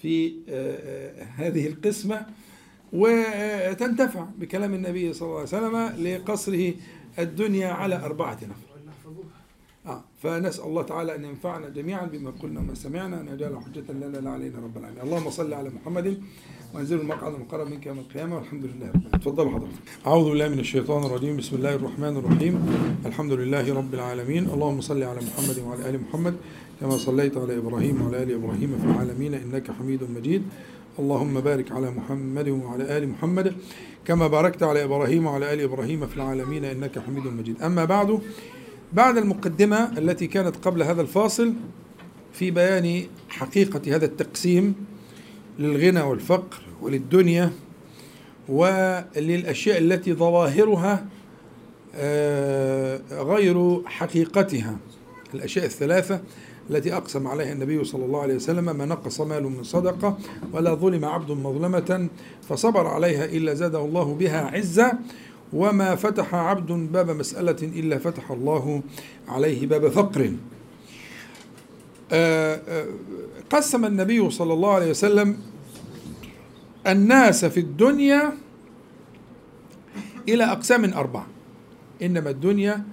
في 0.01 0.33
هذه 1.35 1.67
القسمة 1.67 2.25
وتنتفع 2.93 4.25
بكلام 4.37 4.73
النبي 4.73 5.13
صلى 5.13 5.25
الله 5.27 5.39
عليه 5.39 5.47
وسلم 5.47 6.05
لقصره 6.07 6.73
الدنيا 7.19 7.67
على 7.67 7.95
أربعة 7.95 8.35
نفر. 8.35 8.64
آه. 9.87 10.01
فنسأل 10.23 10.65
الله 10.65 10.81
تعالى 10.81 11.15
أن 11.15 11.25
ينفعنا 11.25 11.69
جميعا 11.69 12.05
بما 12.05 12.31
قلنا 12.41 12.59
وما 12.59 12.73
سمعنا 12.73 13.21
أن 13.21 13.27
يجعل 13.27 13.57
حجة 13.65 13.91
لنا 13.91 14.17
لا 14.17 14.31
علينا 14.31 14.57
رب 14.65 14.77
العالمين. 14.77 15.03
اللهم 15.03 15.29
صل 15.29 15.53
على 15.53 15.69
محمد 15.69 16.17
وأنزل 16.73 16.99
المقعد 16.99 17.33
المقرب 17.33 17.67
منك 17.69 17.85
يوم 17.85 17.99
القيامة 17.99 18.35
والحمد 18.35 18.63
لله 18.63 18.87
رب 18.87 18.95
العالمين. 18.95 19.21
تفضلوا 19.21 19.51
حضرتك 19.51 20.07
أعوذ 20.07 20.29
بالله 20.29 20.47
من 20.49 20.59
الشيطان 20.59 21.03
الرجيم. 21.03 21.37
بسم 21.37 21.55
الله 21.55 21.75
الرحمن 21.75 22.17
الرحيم. 22.17 22.53
الحمد 23.05 23.33
لله 23.33 23.73
رب 23.73 23.93
العالمين. 23.93 24.43
اللهم 24.49 24.81
صل 24.81 25.03
على 25.03 25.19
محمد 25.27 25.57
وعلى 25.59 25.89
آل 25.89 26.01
محمد 26.01 26.35
كما 26.81 26.97
صليت 26.97 27.37
على 27.37 27.57
إبراهيم 27.57 28.01
وعلى 28.01 28.23
آل 28.23 28.31
إبراهيم 28.31 28.77
في 28.81 28.85
العالمين 28.85 29.33
إنك 29.33 29.71
حميد 29.71 30.03
مجيد. 30.17 30.43
اللهم 30.99 31.39
بارك 31.39 31.71
على 31.71 31.91
محمد 31.91 32.49
وعلى 32.49 32.97
آل 32.97 33.09
محمد 33.09 33.55
كما 34.05 34.27
باركت 34.27 34.63
على 34.63 34.83
إبراهيم 34.83 35.25
وعلى 35.25 35.53
آل 35.53 35.61
إبراهيم 35.61 36.07
في 36.07 36.15
العالمين 36.15 36.65
إنك 36.65 36.99
حميد 36.99 37.27
مجيد. 37.27 37.61
أما 37.61 37.85
بعد 37.85 38.19
بعد 38.93 39.17
المقدمة 39.17 39.97
التي 39.97 40.27
كانت 40.27 40.55
قبل 40.55 40.83
هذا 40.83 41.01
الفاصل 41.01 41.53
في 42.33 42.51
بيان 42.51 43.03
حقيقة 43.29 43.95
هذا 43.95 44.05
التقسيم 44.05 44.75
للغنى 45.59 46.01
والفقر 46.01 46.61
وللدنيا 46.81 47.51
وللأشياء 48.49 49.77
التي 49.77 50.13
ظواهرها 50.13 51.05
آه، 51.97 53.01
غير 53.11 53.81
حقيقتها. 53.85 54.77
الأشياء 55.33 55.65
الثلاثة 55.65 56.21
التي 56.69 56.93
أقسم 56.93 57.27
عليها 57.27 57.53
النبي 57.53 57.83
صلى 57.83 58.05
الله 58.05 58.21
عليه 58.21 58.35
وسلم 58.35 58.77
ما 58.77 58.85
نقص 58.85 59.21
مال 59.21 59.43
من 59.43 59.63
صدقة 59.63 60.17
ولا 60.53 60.73
ظلم 60.73 61.05
عبد 61.05 61.31
مظلمة 61.31 62.07
فصبر 62.49 62.87
عليها 62.87 63.25
إلا 63.25 63.53
زاده 63.53 63.85
الله 63.85 64.13
بها 64.13 64.41
عزة 64.41 64.93
وما 65.53 65.95
فتح 65.95 66.35
عبد 66.35 66.71
باب 66.71 67.11
مسألة 67.11 67.57
إلا 67.61 67.97
فتح 67.97 68.31
الله 68.31 68.83
عليه 69.27 69.67
باب 69.67 69.87
فقر. 69.87 70.33
آه، 72.11 72.61
آه، 72.67 72.87
قسم 73.49 73.85
النبي 73.85 74.29
صلى 74.29 74.53
الله 74.53 74.73
عليه 74.73 74.89
وسلم 74.89 75.37
الناس 76.87 77.45
في 77.45 77.59
الدنيا 77.59 78.33
إلى 80.29 80.43
أقسام 80.43 80.93
أربعة. 80.93 81.27
إنما 82.01 82.29
الدنيا 82.29 82.83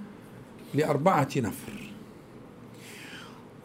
لأربعة 0.73 1.29
نفر. 1.37 1.83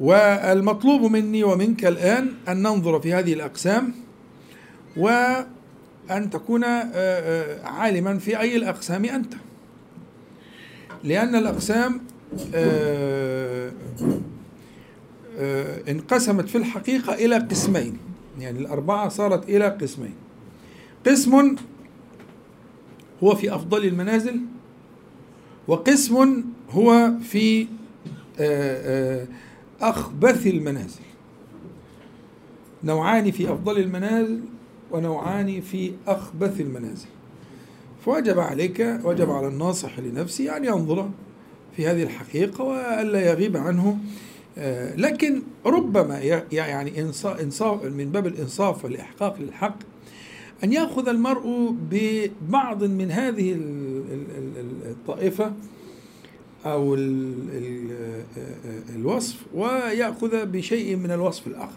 والمطلوب 0.00 1.02
مني 1.02 1.44
ومنك 1.44 1.84
الآن 1.84 2.32
أن 2.48 2.62
ننظر 2.62 3.00
في 3.00 3.14
هذه 3.14 3.32
الأقسام 3.32 3.94
وأن 6.08 6.30
تكون 6.30 6.64
آه، 6.64 6.90
آه، 6.94 7.66
عالما 7.66 8.18
في 8.18 8.40
أي 8.40 8.56
الأقسام 8.56 9.04
أنت. 9.04 9.34
لأن 11.04 11.34
الأقسام 11.34 12.00
آه، 12.54 13.72
انقسمت 15.88 16.48
في 16.48 16.58
الحقيقة 16.58 17.14
إلى 17.14 17.36
قسمين. 17.36 17.98
يعني 18.38 18.58
الأربعة 18.58 19.08
صارت 19.08 19.48
إلى 19.48 19.68
قسمين. 19.68 20.14
قسم 21.06 21.56
هو 23.24 23.34
في 23.34 23.54
أفضل 23.54 23.84
المنازل 23.84 24.40
وقسم 25.68 26.44
هو 26.70 27.12
في 27.22 27.66
أخبث 29.80 30.46
المنازل. 30.46 31.00
نوعان 32.84 33.30
في 33.30 33.52
أفضل 33.52 33.78
المنازل 33.78 34.40
ونوعان 34.90 35.60
في 35.60 35.92
أخبث 36.06 36.60
المنازل. 36.60 37.06
فوجب 38.04 38.38
عليك 38.38 39.00
وجب 39.04 39.30
على 39.30 39.48
الناصح 39.48 39.98
لنفسه 39.98 40.56
أن 40.56 40.64
ينظر 40.64 41.10
في 41.76 41.86
هذه 41.86 42.02
الحقيقة 42.02 42.64
وألا 42.64 43.20
يغيب 43.30 43.56
عنه. 43.56 43.98
آه، 44.58 44.96
لكن 44.96 45.42
ربما 45.66 46.18
يعني 46.52 47.00
إنصاف 47.42 47.84
من 47.84 48.10
باب 48.12 48.26
الإنصاف 48.26 48.84
والإحقاق 48.84 49.36
للحق 49.40 49.76
أن 50.64 50.72
يأخذ 50.72 51.08
المرء 51.08 51.74
ببعض 51.90 52.84
من 52.84 53.10
هذه 53.10 53.52
ال- 53.52 54.02
ال- 54.12 54.58
ال- 54.58 54.90
الطائفة 54.90 55.52
أو 56.66 56.94
ال 56.94 57.34
ال 57.52 57.90
الوصف 58.96 59.36
ويأخذ 59.54 60.46
بشيء 60.46 60.96
من 60.96 61.10
الوصف 61.10 61.46
الآخر. 61.46 61.76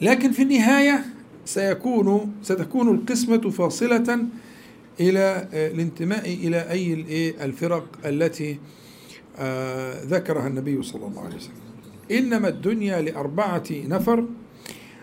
لكن 0.00 0.30
في 0.32 0.42
النهاية 0.42 1.04
سيكون 1.48 2.32
ستكون 2.42 2.94
القسمة 2.94 3.50
فاصلة 3.50 4.26
إلى 5.00 5.48
الانتماء 5.52 6.34
إلى 6.34 6.70
أي 6.70 6.92
الإيه 6.92 7.44
الفرق 7.44 7.84
التي 8.04 8.58
آه، 9.38 10.04
ذكرها 10.04 10.46
النبي 10.46 10.82
صلى 10.82 11.06
الله 11.06 11.22
عليه 11.22 11.36
وسلم. 11.36 11.54
إنما 12.10 12.48
الدنيا 12.48 13.02
لأربعة 13.02 13.64
نفر. 13.70 14.24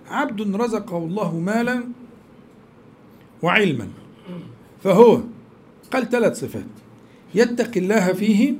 عبد 0.09 0.55
رزقه 0.55 0.97
الله 0.97 1.39
مالا 1.39 1.83
وعلما. 3.41 3.87
فهو 4.83 5.21
قال 5.91 6.09
ثلاث 6.09 6.39
صفات. 6.39 6.65
يتقي 7.35 7.79
الله 7.79 8.13
فيه 8.13 8.53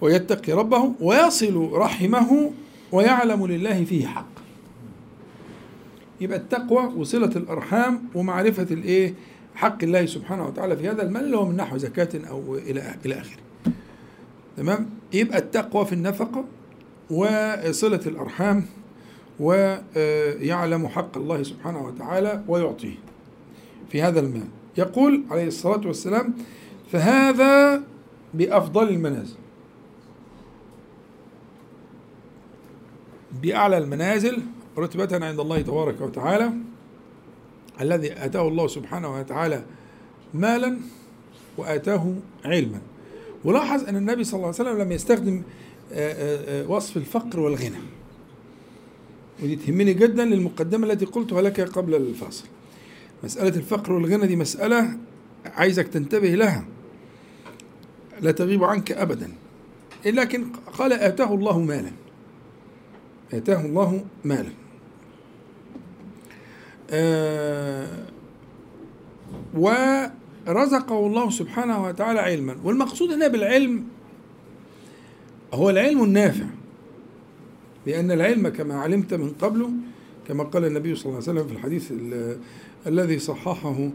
ويتقي 0.00 0.52
ربه 0.52 0.92
ويصل 1.00 1.70
رحمه 1.72 2.50
ويعلم 2.92 3.46
لله 3.46 3.84
فيه 3.84 4.06
حق. 4.06 4.33
يبقى 6.20 6.38
التقوى 6.38 6.84
وصلة 6.96 7.30
الأرحام 7.36 8.02
ومعرفة 8.14 8.66
الإيه؟ 8.70 9.14
حق 9.54 9.82
الله 9.84 10.06
سبحانه 10.06 10.46
وتعالى 10.46 10.76
في 10.76 10.88
هذا 10.88 11.02
المال 11.02 11.24
اللي 11.24 11.36
هو 11.36 11.46
من 11.46 11.56
نحو 11.56 11.76
زكاة 11.76 12.08
أو 12.30 12.56
إلى 12.56 12.94
إلى 13.06 13.14
آخره. 13.14 13.42
تمام؟ 14.56 14.90
يبقى 15.12 15.38
التقوى 15.38 15.84
في 15.86 15.92
النفقة 15.92 16.44
وصلة 17.10 18.00
الأرحام 18.06 18.64
ويعلم 19.40 20.88
حق 20.88 21.16
الله 21.16 21.42
سبحانه 21.42 21.86
وتعالى 21.86 22.42
ويعطيه 22.48 22.94
في 23.88 24.02
هذا 24.02 24.20
المال. 24.20 24.48
يقول 24.78 25.24
عليه 25.30 25.46
الصلاة 25.46 25.86
والسلام 25.86 26.34
فهذا 26.92 27.82
بأفضل 28.34 28.88
المنازل. 28.88 29.36
بأعلى 33.42 33.78
المنازل 33.78 34.42
رتبة 34.78 35.26
عند 35.26 35.40
الله 35.40 35.60
تبارك 35.60 36.00
وتعالى 36.00 36.52
الذي 37.80 38.12
آتاه 38.12 38.48
الله 38.48 38.66
سبحانه 38.66 39.18
وتعالى 39.18 39.64
مالا 40.34 40.78
وآتاه 41.58 42.14
علما. 42.44 42.80
ولاحظ 43.44 43.88
أن 43.88 43.96
النبي 43.96 44.24
صلى 44.24 44.34
الله 44.34 44.46
عليه 44.46 44.56
وسلم 44.56 44.78
لم 44.82 44.92
يستخدم 44.92 45.42
آه، 45.92 46.12
آه، 46.12 46.62
آه، 46.64 46.70
وصف 46.70 46.96
الفقر 46.96 47.40
والغنى. 47.40 47.78
ودي 49.42 49.56
تهمني 49.56 49.94
جدا 49.94 50.24
للمقدمة 50.24 50.92
التي 50.92 51.04
قلتها 51.04 51.42
لك 51.42 51.60
قبل 51.60 51.94
الفاصل. 51.94 52.44
مسألة 53.24 53.56
الفقر 53.56 53.92
والغنى 53.92 54.26
دي 54.26 54.36
مسألة 54.36 54.98
عايزك 55.44 55.88
تنتبه 55.88 56.28
لها. 56.28 56.64
لا 58.20 58.30
تغيب 58.30 58.64
عنك 58.64 58.92
أبدا. 58.92 59.32
لكن 60.06 60.52
قال 60.78 60.92
آتاه 60.92 61.34
الله 61.34 61.60
مالا. 61.60 61.90
آتاه 63.34 63.66
الله 63.66 64.04
مالا. 64.24 64.63
ورزقه 69.54 71.06
الله 71.06 71.30
سبحانه 71.30 71.84
وتعالى 71.84 72.20
علما. 72.20 72.56
والمقصود 72.64 73.12
هنا 73.12 73.28
بالعلم 73.28 73.84
هو 75.54 75.70
العلم 75.70 76.04
النافع 76.04 76.44
لأن 77.86 78.10
العلم 78.10 78.48
كما 78.48 78.74
علمت 78.74 79.14
من 79.14 79.30
قبل 79.30 79.70
كما 80.28 80.44
قال 80.44 80.64
النبي 80.64 80.94
صلى 80.94 81.04
الله 81.06 81.14
عليه 81.28 81.30
وسلم 81.32 81.46
في 81.46 81.52
الحديث 81.52 81.92
ال- 81.92 82.38
الذي 82.86 83.18
صححه 83.18 83.90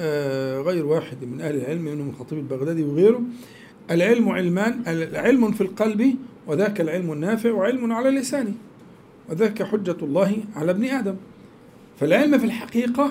آه، 0.00 0.60
غير 0.60 0.86
واحد 0.86 1.24
من 1.24 1.40
أهل 1.40 1.56
العلم 1.56 1.82
منهم 1.84 2.08
الخطيب 2.08 2.38
البغدادي 2.38 2.82
وغيره. 2.82 3.20
العلم 3.90 4.28
علمان 4.28 4.82
العلم 4.86 5.52
في 5.52 5.60
القلب 5.60 6.16
وذاك 6.46 6.80
العلم 6.80 7.12
النافع 7.12 7.52
وعلم 7.52 7.92
على 7.92 8.08
اللسان 8.08 8.54
وذاك 9.30 9.62
حجة 9.62 9.96
الله 10.02 10.36
على 10.56 10.70
ابن 10.70 10.84
آدم. 10.84 11.16
فالعلم 12.00 12.38
في 12.38 12.44
الحقيقة? 12.44 13.10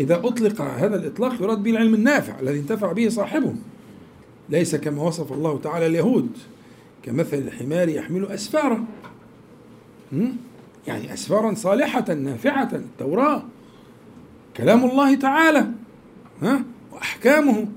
إذا 0.00 0.14
أطلق 0.14 0.60
هذا 0.60 0.96
الإطلاق 0.96 1.42
يراد 1.42 1.62
به 1.62 1.70
العلم 1.70 1.94
النافع 1.94 2.40
الذي 2.40 2.58
انتفع 2.58 2.92
به 2.92 3.08
صاحبه. 3.08 3.54
ليس 4.48 4.76
كما 4.76 5.02
وصف 5.02 5.32
الله 5.32 5.58
تعالى 5.58 5.86
اليهود 5.86 6.28
كمثل 7.02 7.36
الحمار 7.38 7.88
يحمل 7.88 8.26
أسفارا? 8.26 8.84
يعني 10.86 11.12
أسفارا 11.12 11.54
صالحة 11.54 12.14
نافعة 12.14 12.68
التوراة 12.72 13.42
كلام 14.56 14.84
الله 14.84 15.14
تعالى 15.14 15.66
ها؟ 16.42 16.64
وأحكامه. 16.92 17.68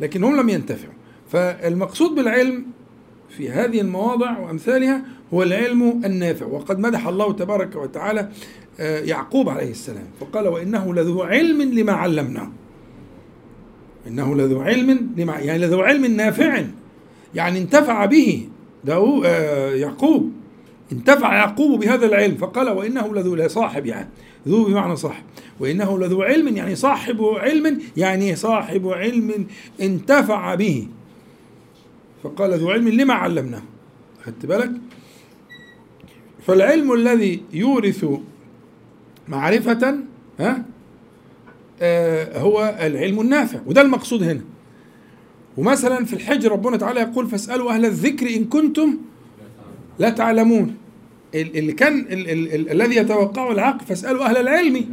لكن 0.00 0.24
هم 0.24 0.36
لم 0.36 0.48
ينتفعوا. 0.48 0.94
فالمقصود 1.32 2.14
بالعلم 2.14 2.66
في 3.28 3.50
هذه 3.50 3.80
المواضع 3.80 4.38
وأمثالها 4.38 5.04
هو 5.34 5.42
العلم 5.42 6.02
النافع. 6.04 6.46
وقد 6.46 6.78
مدح 6.78 7.06
الله 7.06 7.32
تبارك 7.32 7.76
وتعالى 7.76 8.30
يعقوب 8.78 9.48
عليه 9.48 9.70
السلام. 9.70 10.06
فقال 10.20 10.48
وإنه 10.48 10.94
لذو 10.94 11.22
علم 11.22 11.62
لما 11.62 11.92
علمناه 11.92 12.50
إنه 14.06 14.34
لذو 14.34 14.60
علم 14.60 15.10
لما 15.16 15.38
يعني 15.38 15.58
لذو 15.58 15.80
علم 15.80 16.04
نافع. 16.04 16.64
يعني 17.34 17.58
انتفع 17.58 18.04
به 18.04 18.48
داو 18.84 19.24
آه 19.24 19.74
يعقوب. 19.74 20.32
انتفع 20.92 21.34
يعقوب 21.34 21.80
بهذا 21.80 22.06
العلم. 22.06 22.34
فقال 22.34 22.68
وإنه 22.68 23.14
لذو 23.14 23.34
لا 23.34 23.48
صاحب 23.48 23.86
يعني. 23.86 24.08
ذو 24.48 24.64
بمعنى 24.64 24.96
صاحب. 24.96 25.24
وإنه 25.60 25.98
لذو 25.98 26.22
علم 26.22 26.56
يعني 26.56 26.74
صاحب 26.74 27.22
علم 27.22 27.80
يعني 27.96 28.36
صاحب 28.36 28.88
علم 28.88 29.46
انتفع 29.80 30.54
به. 30.54 30.88
فقال 32.22 32.58
ذو 32.58 32.70
علم 32.70 32.88
لما 32.88 33.14
علمناه 33.14 33.62
خدت 34.24 34.46
بالك؟ 34.46 34.70
فالعلم 36.46 36.92
الذي 36.92 37.42
يورث 37.52 38.06
معرفة 39.28 39.98
ها؟ 40.40 40.62
آه 41.82 42.38
هو 42.38 42.76
العلم 42.80 43.20
النافع 43.20 43.58
وده 43.66 43.80
المقصود 43.82 44.22
هنا. 44.22 44.40
ومثلا 45.56 46.04
في 46.04 46.12
الحج 46.12 46.46
ربنا 46.46 46.76
تعالى 46.76 47.00
يقول 47.00 47.26
فاسألوا 47.26 47.72
أهل 47.72 47.84
الذكر 47.84 48.36
إن 48.36 48.44
كنتم 48.44 48.96
لا 49.98 50.10
تعلمون. 50.10 50.76
ال- 51.34 51.56
اللي 51.58 51.72
كان 51.72 51.98
ال- 51.98 52.30
ال- 52.30 52.54
ال- 52.54 52.70
الذي 52.70 52.96
يتوقعه 52.96 53.52
العقل 53.52 53.84
فاسألوا 53.86 54.24
أهل 54.24 54.36
العلم. 54.36 54.84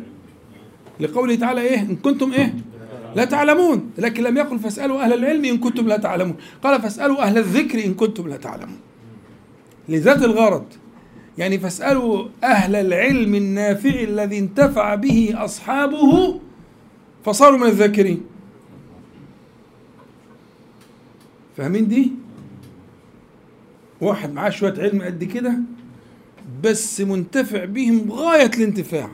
لقوله 0.99 1.35
تعالى 1.35 1.61
إيه؟ 1.61 1.79
إن 1.79 1.95
كنتم 1.95 2.31
إيه؟ 2.33 2.53
لا 3.15 3.25
تعلمون. 3.25 3.91
لكن 3.97 4.23
لم 4.23 4.37
يقل 4.37 4.59
فاسألوا 4.59 5.01
أهل 5.03 5.13
العلم 5.13 5.45
إن 5.45 5.57
كنتم 5.57 5.87
لا 5.87 5.97
تعلمون. 5.97 6.35
قال 6.63 6.81
فاسألوا 6.81 7.21
أهل 7.21 7.37
الذكر 7.37 7.85
إن 7.85 7.93
كنتم 7.93 8.27
لا 8.27 8.37
تعلمون. 8.37 8.79
لذات 9.89 10.23
الغرض 10.23 10.65
يعني 11.37 11.59
فاسألوا 11.59 12.27
أهل 12.43 12.75
العلم 12.75 13.35
النافع 13.35 13.89
الذي 13.89 14.39
انتفع 14.39 14.95
به 14.95 15.33
أصحابه 15.35 16.39
فصاروا 17.25 17.57
من 17.57 17.67
الذاكرين. 17.67 18.21
فاهمين 21.57 21.87
دي؟ 21.87 22.11
واحد 24.01 24.33
معاه 24.33 24.49
شوية 24.49 24.73
علم 24.77 25.01
قد 25.01 25.23
كده 25.23 25.53
بس 26.63 27.01
منتفع 27.01 27.65
بهم 27.65 28.11
غاية 28.11 28.51
الانتفاع. 28.57 29.09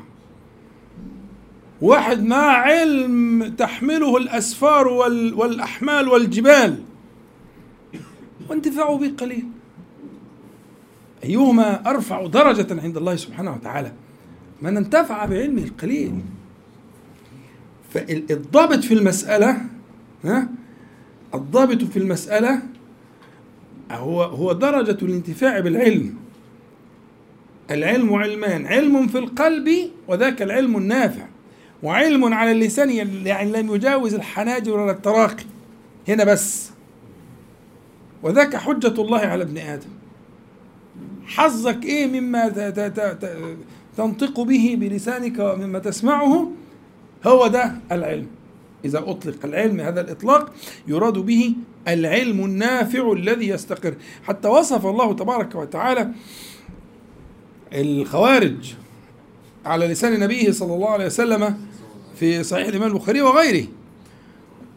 واحد 1.82 2.24
معاه 2.24 2.62
علم 2.62 3.56
تحمله 3.58 4.18
الأسفار 4.18 4.88
وال 4.88 5.34
والأحمال 5.34 6.10
والجبال. 6.10 6.84
وانتفاعه 8.50 8.98
به 8.98 9.14
قليل. 9.18 9.46
أيهما 11.28 11.90
أرفع 11.90 12.28
درجة 12.28 12.82
عند 12.82 12.98
الله 12.98 13.16
سبحانه 13.16 13.54
وتعالى؟ 13.54 13.92
من 14.62 14.78
انتفع 14.78 15.26
بعلمه 15.26 15.62
القليل. 15.62 16.22
فالضابط 17.94 18.80
في 18.80 18.94
المسألة 18.94 19.58
ها؟ 20.24 20.50
الضابط 21.34 21.84
في 21.84 22.00
المسألة 22.00 22.62
هو 23.92 24.24
هو 24.24 24.54
درجة 24.54 24.98
الانتفاع 25.02 25.60
بالعلم. 25.60 26.16
العلم 27.72 28.14
علمان 28.14 28.66
علم 28.66 29.08
في 29.08 29.18
القلب 29.18 29.70
وذاك 30.08 30.42
العلم 30.42 30.78
النافع. 30.78 31.26
وعلم 31.84 32.34
على 32.34 32.52
اللسان 32.52 32.90
يعني 33.26 33.52
لم 33.52 33.76
يجاوز 33.76 34.14
الحناجر 34.14 34.80
ولا 34.80 34.92
التراقي. 34.92 35.44
هنا 36.08 36.24
بس. 36.24 36.72
وذاك 38.24 38.56
حجة 38.56 39.02
الله 39.02 39.20
على 39.20 39.44
ابن 39.44 39.58
آدم. 39.58 39.97
حظك 41.26 41.86
إيه 41.86 42.22
مما 42.22 42.50
تنطق 43.98 44.42
به 44.42 44.78
بلسانك 44.80 45.40
ومما 45.40 45.80
تسمعه؟ 45.80 46.52
هو 47.28 47.48
ده 47.48 47.72
العلم. 47.92 48.28
إذا 48.86 49.00
أطلق 49.00 49.46
العلم 49.46 49.80
هذا 49.80 50.02
الإطلاق 50.02 50.54
يراد 50.88 51.14
به 51.14 51.54
العلم 51.88 52.46
النافع 52.46 53.12
الذي 53.12 53.48
يستقر. 53.48 53.94
حتى 54.24 54.48
وصف 54.48 54.86
الله 54.86 55.14
تبارك 55.14 55.56
وتعالى 55.56 56.12
الخوارج 57.74 58.74
على 59.66 59.88
لسان 59.88 60.20
نبيه 60.20 60.52
صلى 60.52 60.74
الله 60.74 60.90
عليه 60.90 61.06
وسلم 61.06 61.58
في 62.16 62.44
صحيح 62.44 62.68
الإمام 62.68 62.92
البخاري 62.92 63.22
وغيره 63.22 63.68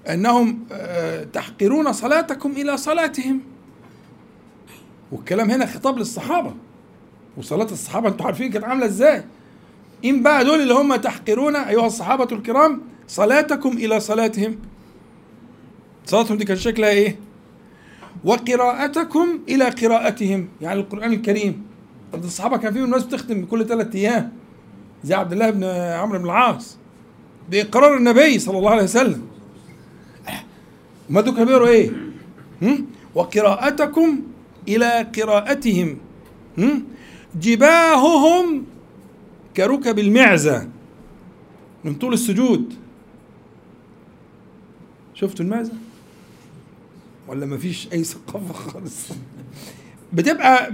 أنهم 0.08 0.64
آه، 0.72 1.24
تحقرون 1.24 1.92
صلاتكم 1.92 2.50
إلى 2.50 2.76
صلاتهم. 2.76 3.40
والكلام 5.12 5.50
هنا 5.50 5.66
خطاب 5.66 5.98
للصحابة 5.98 6.54
وصلاة 7.36 7.64
الصحابة 7.72 8.08
أنتوا 8.08 8.26
عارفين 8.26 8.50
كانت 8.50 8.64
عاملة 8.64 8.86
إزاي؟ 8.86 9.24
إن 10.04 10.22
بقى 10.22 10.44
دول 10.44 10.61
اللي 10.61 10.74
هم 10.74 10.96
تحقرون 10.96 11.56
أيها 11.56 11.86
الصحابة 11.86 12.36
الكرام 12.36 12.82
صلاتكم 13.08 13.68
إلى 13.68 14.00
صلاتهم. 14.00 14.58
صلاتهم 16.06 16.36
دي 16.36 16.44
كان 16.44 16.56
شكلها 16.56 16.90
إيه؟ 16.90 17.18
وقراءتكم 18.24 19.38
إلى 19.48 19.64
قراءتهم. 19.64 20.48
يعني 20.61 20.80
القرآن 20.80 21.12
الكريم. 21.12 21.66
طب 22.12 22.24
الصحابة 22.24 22.56
كان 22.56 22.72
فيهم 22.72 22.90
ناس 22.90 23.04
بتختم 23.04 23.44
كل 23.44 23.66
ثلاثة 23.66 23.98
أيام. 23.98 24.32
زي 25.04 25.14
عبد 25.14 25.32
الله 25.32 25.50
بن 25.50 25.64
عمرو 25.64 26.18
بن 26.18 26.24
العاص. 26.24 26.76
بإقرار 27.50 27.96
النبي 27.96 28.38
صلى 28.38 28.58
الله 28.58 28.70
عليه 28.70 28.82
وسلم. 28.82 29.22
ما 31.11 31.20
دول 31.20 31.34
كانوا 31.34 31.46
بيقروا 31.46 31.92
هم؟ 32.62 32.86
وقراءتكم 33.14 34.20
إلى 34.76 35.06
قراءتهم 35.16 35.98
هم؟ 36.58 36.84
جباههم 37.40 38.64
كركب 39.56 39.98
المعزة 39.98 40.68
من 41.84 41.94
طول 41.94 42.12
السجود. 42.12 42.74
شفتوا 45.14 45.44
المعزة؟ 45.44 45.72
ولا 47.28 47.46
ما 47.46 47.56
فيش 47.58 47.88
أي 47.92 48.04
ثقافة 48.04 48.52
خالص؟ 48.54 49.08
بتبقى 50.12 50.72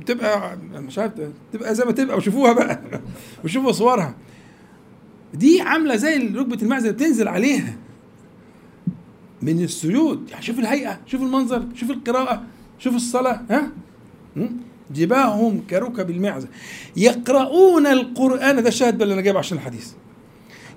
بتبقى 0.00 0.56
مش 0.72 0.98
عارف 0.98 1.12
بتبقى 1.50 1.74
زي 1.74 1.84
ما 1.84 1.92
تبقى 1.92 2.16
وشوفوها 2.16 2.52
بقى 2.52 2.80
وشوفوا 3.44 3.72
صورها. 3.72 4.14
دي 5.34 5.60
عاملة 5.60 5.96
زي 5.96 6.16
ركبة 6.16 6.58
المعزة 6.62 6.82
اللي 6.90 6.92
بتنزل 6.96 7.28
عليها 7.28 7.76
من 9.42 9.62
السجود. 9.64 10.30
يعني 10.30 10.42
شوف 10.42 10.58
الهيئة 10.58 11.00
شوف 11.06 11.22
المنظر 11.22 11.64
شوف 11.74 11.90
القراءة. 11.90 12.42
شوف 12.78 12.94
الصلاة 12.94 13.40
ها? 13.50 13.70
جباههم 14.90 15.62
كركب 15.70 16.10
المعزة. 16.10 16.48
يقرؤون 16.96 17.86
القرآن 17.86 18.62
ده 18.62 18.68
الشاهد 18.68 19.02
اللي 19.02 19.14
أنا 19.14 19.22
جايبه 19.22 19.38
عشان 19.38 19.58
الحديث. 19.58 19.92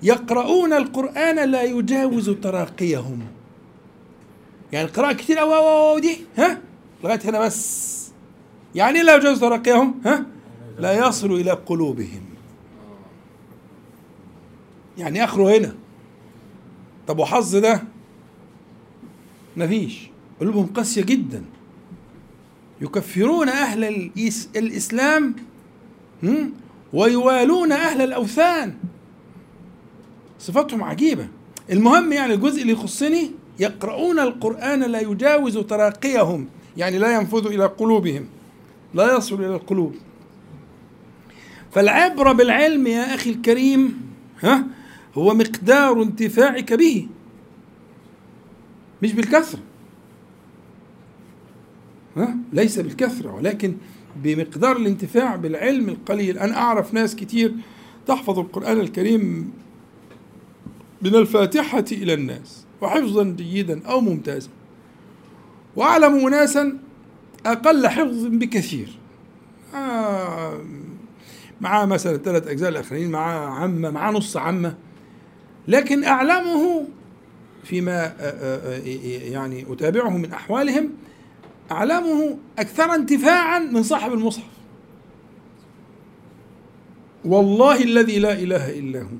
يقرؤون 0.02 0.72
القرآن 0.72 1.50
لا 1.50 1.62
يجاوز 1.62 2.30
تراقيهم. 2.30 3.20
يعني 4.72 4.88
قراءة 4.88 5.12
كتير 5.12 5.40
أوي 5.40 5.56
أوي 5.56 5.90
أوي 5.92 6.00
دي 6.00 6.16
ها؟ 6.36 6.58
لغاية 7.04 7.20
هنا 7.24 7.40
بس. 7.40 8.10
يعني 8.74 9.02
لا 9.02 9.16
يجاوز 9.16 9.40
تراقيهم 9.40 10.00
ها؟ 10.06 10.26
لا 10.78 11.08
يصل 11.08 11.32
إلى 11.32 11.50
قلوبهم. 11.50 12.22
يعني 14.98 15.24
آخره 15.24 15.56
هنا. 15.58 15.74
طب 17.06 17.18
وحظ 17.18 17.56
ده؟ 17.56 17.82
مفيش 19.56 20.10
قلوبهم 20.40 20.66
قاسية 20.66 21.02
جدا. 21.02 21.44
يكفرون 22.80 23.48
أهل 23.48 24.10
الإس- 24.10 24.56
الإسلام؟ 24.56 25.34
ويوالون 26.92 27.72
أهل 27.72 28.00
الأوثان. 28.02 28.74
صفاتهم 30.38 30.84
عجيبة. 30.84 31.28
المهم 31.72 32.12
يعني 32.12 32.34
الجزء 32.34 32.62
اللي 32.62 32.72
يخصني 32.72 33.30
يقرؤون 33.60 34.18
القرآن 34.18 34.80
لا 34.82 35.00
يجاوز 35.00 35.58
تراقيهم 35.58 36.46
يعني 36.76 36.98
لا 36.98 37.14
ينفذ 37.16 37.46
إلى 37.46 37.66
قلوبهم. 37.66 38.26
لا 38.94 39.16
يصل 39.16 39.34
إلى 39.34 39.54
القلوب. 39.54 39.94
فالعبرة 41.72 42.32
بالعلم 42.32 42.86
يا 42.86 43.14
أخي 43.14 43.30
الكريم 43.30 44.00
ها 44.40 44.64
هو 45.14 45.34
مقدار 45.34 46.02
انتفاعك 46.02 46.72
به. 46.72 47.08
مش 49.02 49.12
بالكثرة 49.12 49.60
ليس 52.52 52.78
بالكثرة 52.78 53.34
ولكن 53.34 53.74
بمقدار 54.16 54.76
الانتفاع 54.76 55.36
بالعلم 55.36 55.88
القليل. 55.88 56.38
أنا 56.38 56.56
أعرف 56.56 56.94
ناس 56.94 57.16
كتير 57.16 57.52
تحفظ 58.06 58.38
القرآن 58.38 58.80
الكريم 58.80 59.52
من 61.02 61.14
الفاتحة 61.14 61.84
إلى 61.92 62.14
الناس 62.14 62.64
وحفظا 62.80 63.24
جيدا 63.24 63.86
أو 63.86 64.00
ممتازا. 64.00 64.48
وأعلم 65.76 66.26
أناسا 66.26 66.78
أقل 67.46 67.88
حفظ 67.88 68.26
بكثير. 68.26 68.98
آه 69.74 70.60
معاه 71.60 71.86
مثلا 71.86 72.14
الثلاث 72.14 72.46
أجزاء 72.46 72.68
الأخرين 72.68 73.10
معاه 73.10 73.48
عمة 73.48 73.90
معاه 73.90 74.12
نص 74.12 74.36
عمة. 74.36 74.74
لكن 75.68 76.04
أعلمه 76.04 76.86
فيما 77.64 78.06
آه، 78.06 78.12
آه، 78.20 78.78
يعني 79.32 79.66
أتابعه 79.72 80.08
من 80.08 80.32
أحوالهم 80.32 80.90
أعلمه 81.70 82.38
أكثر 82.58 82.94
انتفاعا 82.94 83.58
من 83.58 83.82
صاحب 83.82 84.12
المصحف. 84.12 84.50
والله 87.24 87.82
الذي 87.82 88.18
لا 88.18 88.32
إله 88.32 88.78
إلا 88.78 89.02
هو. 89.02 89.16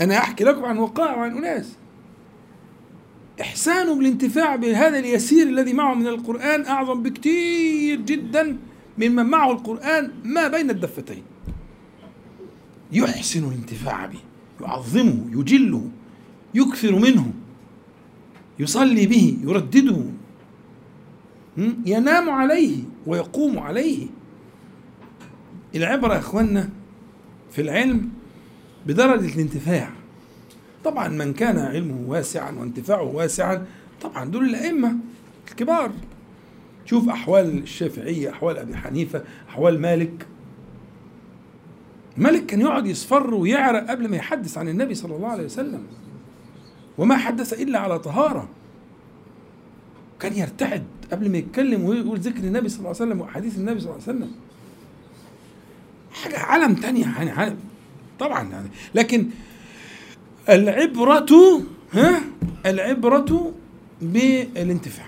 أنا 0.00 0.18
أحكي 0.18 0.44
لكم 0.44 0.64
عن 0.64 0.78
وقائع 0.78 1.16
وعن 1.16 1.36
أناس. 1.36 1.72
إحسانه 3.40 3.94
بالانتفاع 3.94 4.56
بهذا 4.56 4.98
اليسير 4.98 5.46
الذي 5.46 5.72
معه 5.72 5.94
من 5.94 6.06
القرآن 6.06 6.66
أعظم 6.66 7.02
بكثير 7.02 8.00
جدا 8.00 8.56
ممن 8.98 9.26
معه 9.26 9.52
القرآن 9.52 10.10
ما 10.24 10.48
بين 10.48 10.70
الدفتين. 10.70 11.22
يحسن 12.92 13.48
الانتفاع 13.48 14.06
به 14.06 14.18
يعظمه 14.60 15.40
يجله 15.40 15.88
يكثر 16.54 16.98
منه 16.98 17.32
يصلي 18.58 19.06
به 19.06 19.38
يردده? 19.44 20.02
ينام 21.86 22.30
عليه 22.30 22.78
ويقوم 23.06 23.58
عليه. 23.58 24.06
العبرة 25.74 26.14
يا 26.14 26.18
اخوانا 26.18 26.68
في 27.50 27.60
العلم 27.62 28.10
بدرجة 28.86 29.34
الانتفاع. 29.34 29.90
طبعا 30.84 31.08
من 31.08 31.32
كان 31.32 31.58
علمه 31.58 32.04
واسعا 32.06 32.50
وانتفاعه 32.52 33.02
واسعا 33.02 33.66
طبعا 34.02 34.24
دول 34.24 34.44
الأئمة 34.44 34.96
الكبار. 35.50 35.92
شوف 36.84 37.08
أحوال 37.08 37.58
الشافعية 37.58 38.30
أحوال 38.30 38.58
أبي 38.58 38.76
حنيفة 38.76 39.24
أحوال 39.48 39.80
مالك. 39.80 40.26
مالك 42.16 42.46
كان 42.46 42.60
يقعد 42.60 42.86
يصفر 42.86 43.34
ويعرق 43.34 43.90
قبل 43.90 44.08
ما 44.08 44.16
يحدث 44.16 44.58
عن 44.58 44.68
النبي 44.68 44.94
صلى 44.94 45.16
الله 45.16 45.28
عليه 45.28 45.44
وسلم. 45.44 45.82
وما 46.98 47.16
حدث 47.16 47.52
إلا 47.52 47.78
على 47.78 47.98
طهارة. 47.98 48.48
كان 50.20 50.32
يرتعد 50.32 50.84
قبل 51.12 51.30
ما 51.30 51.38
يتكلم 51.38 51.84
ويقول 51.84 52.18
ذكر 52.18 52.44
النبي 52.44 52.68
صلى 52.68 52.78
الله 52.78 52.88
عليه 52.88 52.98
وسلم 52.98 53.20
وأحاديث 53.20 53.56
النبي 53.56 53.80
صلى 53.80 53.90
الله 53.90 54.02
عليه 54.08 54.18
وسلم. 54.18 54.32
حاجة 56.12 56.38
عالم 56.38 56.74
تانية 56.74 57.04
يعني 57.04 57.30
عالم. 57.30 57.56
طبعا 58.18 58.48
يعني. 58.50 58.68
لكن 58.94 59.26
العبرة 60.48 61.62
ها؟ 61.92 62.20
العبرة 62.66 63.52
بالانتفاع. 64.02 65.06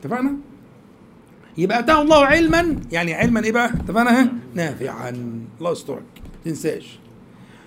اتفقنا؟ 0.00 0.36
يبقى 1.58 1.78
أتاه 1.78 2.02
الله 2.02 2.24
علما. 2.24 2.76
يعني 2.92 3.14
علما 3.14 3.44
إيه 3.44 3.52
بقى؟ 3.52 3.66
اتفقنا؟ 3.66 4.20
ها؟ 4.20 4.32
نافعا. 4.54 5.10
الله 5.58 5.72
يسترك. 5.72 6.02
تنساش. 6.44 6.98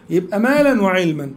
يبقى 0.10 0.40
مالا 0.40 0.82
وعلما. 0.82 1.32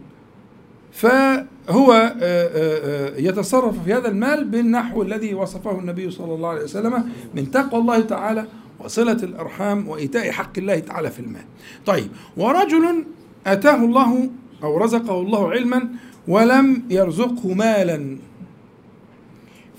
فهو 0.91 1.93
آه، 1.93 2.13
آه، 2.21 3.09
آه، 3.13 3.17
يتصرف 3.17 3.83
في 3.83 3.93
هذا 3.93 4.07
المال 4.07 4.45
بالنحو 4.45 5.01
الذي 5.01 5.33
وصفه 5.33 5.79
النبي 5.79 6.11
صلى 6.11 6.33
الله 6.33 6.49
عليه 6.49 6.63
وسلم 6.63 7.09
من 7.35 7.51
تقوى 7.51 7.81
الله 7.81 7.99
تعالى 7.99 8.45
وصلة 8.79 9.17
الأرحام 9.23 9.87
وإيتاء 9.87 10.31
حق 10.31 10.57
الله 10.57 10.79
تعالى 10.79 11.11
في 11.11 11.19
المال. 11.19 11.45
طيب 11.85 12.07
ورجل 12.37 13.05
آتاه 13.47 13.85
الله 13.85 14.29
أو 14.63 14.77
رزقه 14.77 15.21
الله 15.21 15.49
علما 15.49 15.89
ولم 16.27 16.83
يرزقه 16.89 17.53
مالا. 17.53 18.17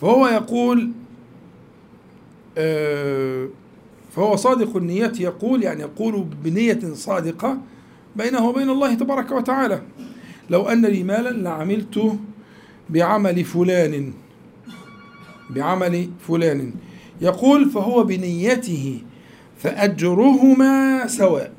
فهو 0.00 0.26
يقول 0.26 0.90
فهو 4.11 4.36
صادق 4.36 4.76
النية 4.76 5.12
يقول 5.20 5.62
يعني 5.62 5.80
يقول 5.80 6.26
بنية 6.44 6.80
صادقة 6.94 7.58
بينه 8.16 8.48
وبين 8.48 8.70
الله 8.70 8.94
تبارك 8.94 9.30
وتعالى. 9.30 9.82
لو 10.51 10.68
أن 10.68 10.86
لي 10.86 11.03
مالا 11.03 11.30
لعملت 11.30 12.18
بعمل 12.90 13.44
فلان 13.44 14.12
بعمل 15.51 16.11
فلان. 16.28 16.72
يقول 17.20 17.70
فهو 17.70 18.05
بنيته 18.05 19.03
فأجرهما 19.59 21.07
سواء. 21.07 21.53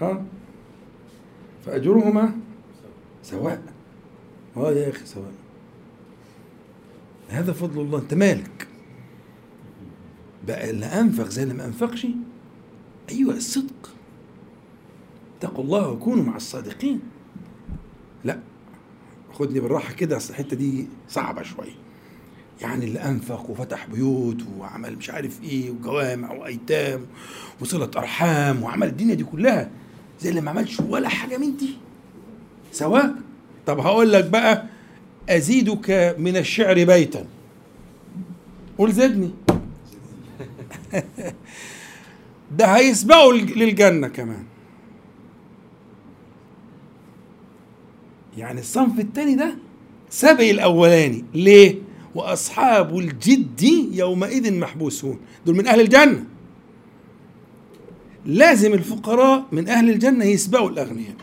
ها؟ 0.00 0.24
فأجرهما 1.66 2.32
سواء. 3.22 3.62
آه 4.56 4.72
يا 4.72 4.88
أخي 4.90 5.06
سواء. 5.06 5.32
هذا 7.28 7.52
فضل 7.52 7.80
الله. 7.80 7.98
أنت 7.98 8.14
مالك؟ 8.14 8.68
بقى 10.46 10.70
اللي 10.70 10.86
أنفق 10.86 11.28
زي 11.28 11.42
اللي 11.42 11.54
ما 11.54 11.64
أنفقش. 11.64 12.06
أيوة 13.12 13.34
الصدق 13.34 13.90
اتقوا 15.38 15.64
الله 15.64 15.88
وكونوا 15.88 16.24
مع 16.24 16.36
الصادقين. 16.36 17.00
لا 18.24 18.38
خدني 19.32 19.60
بالراحة 19.60 19.92
كده 19.94 20.16
أصل 20.16 20.30
الحتة 20.30 20.56
دي 20.56 20.86
صعبة 21.08 21.42
شوية. 21.42 21.82
يعني 22.60 22.84
اللي 22.84 22.98
أنفق 22.98 23.50
وفتح 23.50 23.86
بيوت 23.86 24.36
وعمل 24.58 24.96
مش 24.96 25.10
عارف 25.10 25.42
إيه 25.42 25.70
وجوامع 25.70 26.32
وأيتام 26.32 27.06
وصلة 27.60 27.90
أرحام 27.96 28.62
وعمل 28.62 28.86
الدنيا 28.88 29.14
دي 29.14 29.24
كلها 29.24 29.70
زي 30.20 30.30
اللي 30.30 30.40
ما 30.40 30.50
عملش 30.50 30.80
ولا 30.80 31.08
حاجة 31.08 31.36
من 31.38 31.56
دي. 31.56 31.76
سواء 32.72 33.14
طب 33.66 33.78
هقول 33.78 34.12
لك 34.12 34.24
بقى 34.24 34.64
أزيدك 35.28 36.14
من 36.18 36.36
الشعر 36.36 36.84
بيتا. 36.84 37.26
قول 38.78 38.92
زدني. 38.92 39.30
ده 42.56 42.66
هيسبقوا 42.66 43.32
للجنة 43.32 44.08
كمان. 44.08 44.44
يعني 48.36 48.60
الصنف 48.60 49.00
الثاني 49.00 49.34
ده 49.34 49.54
سبق 50.10 50.40
الأولاني. 50.40 51.24
ليه؟ 51.34 51.78
وأصحاب 52.14 52.98
الجد 52.98 53.62
يومئذ 53.92 54.58
محبوسون. 54.58 55.20
دول 55.46 55.56
من 55.56 55.66
أهل 55.66 55.80
الجنة. 55.80 56.24
لازم 58.26 58.72
الفقراء 58.72 59.46
من 59.52 59.68
أهل 59.68 59.90
الجنة 59.90 60.24
يسبقوا 60.24 60.70
الأغنياء. 60.70 61.14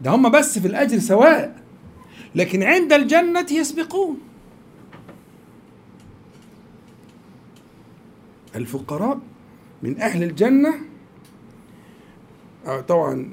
ده 0.00 0.10
هم 0.10 0.30
بس 0.30 0.58
في 0.58 0.68
الأجر 0.68 0.98
سواء. 0.98 1.62
لكن 2.34 2.62
عند 2.62 2.92
الجنة 2.92 3.46
يسبقون. 3.50 4.18
الفقراء 8.56 9.18
من 9.82 10.00
أهل 10.00 10.22
الجنة. 10.22 10.74
آه، 12.66 12.80
طبعا 12.80 13.26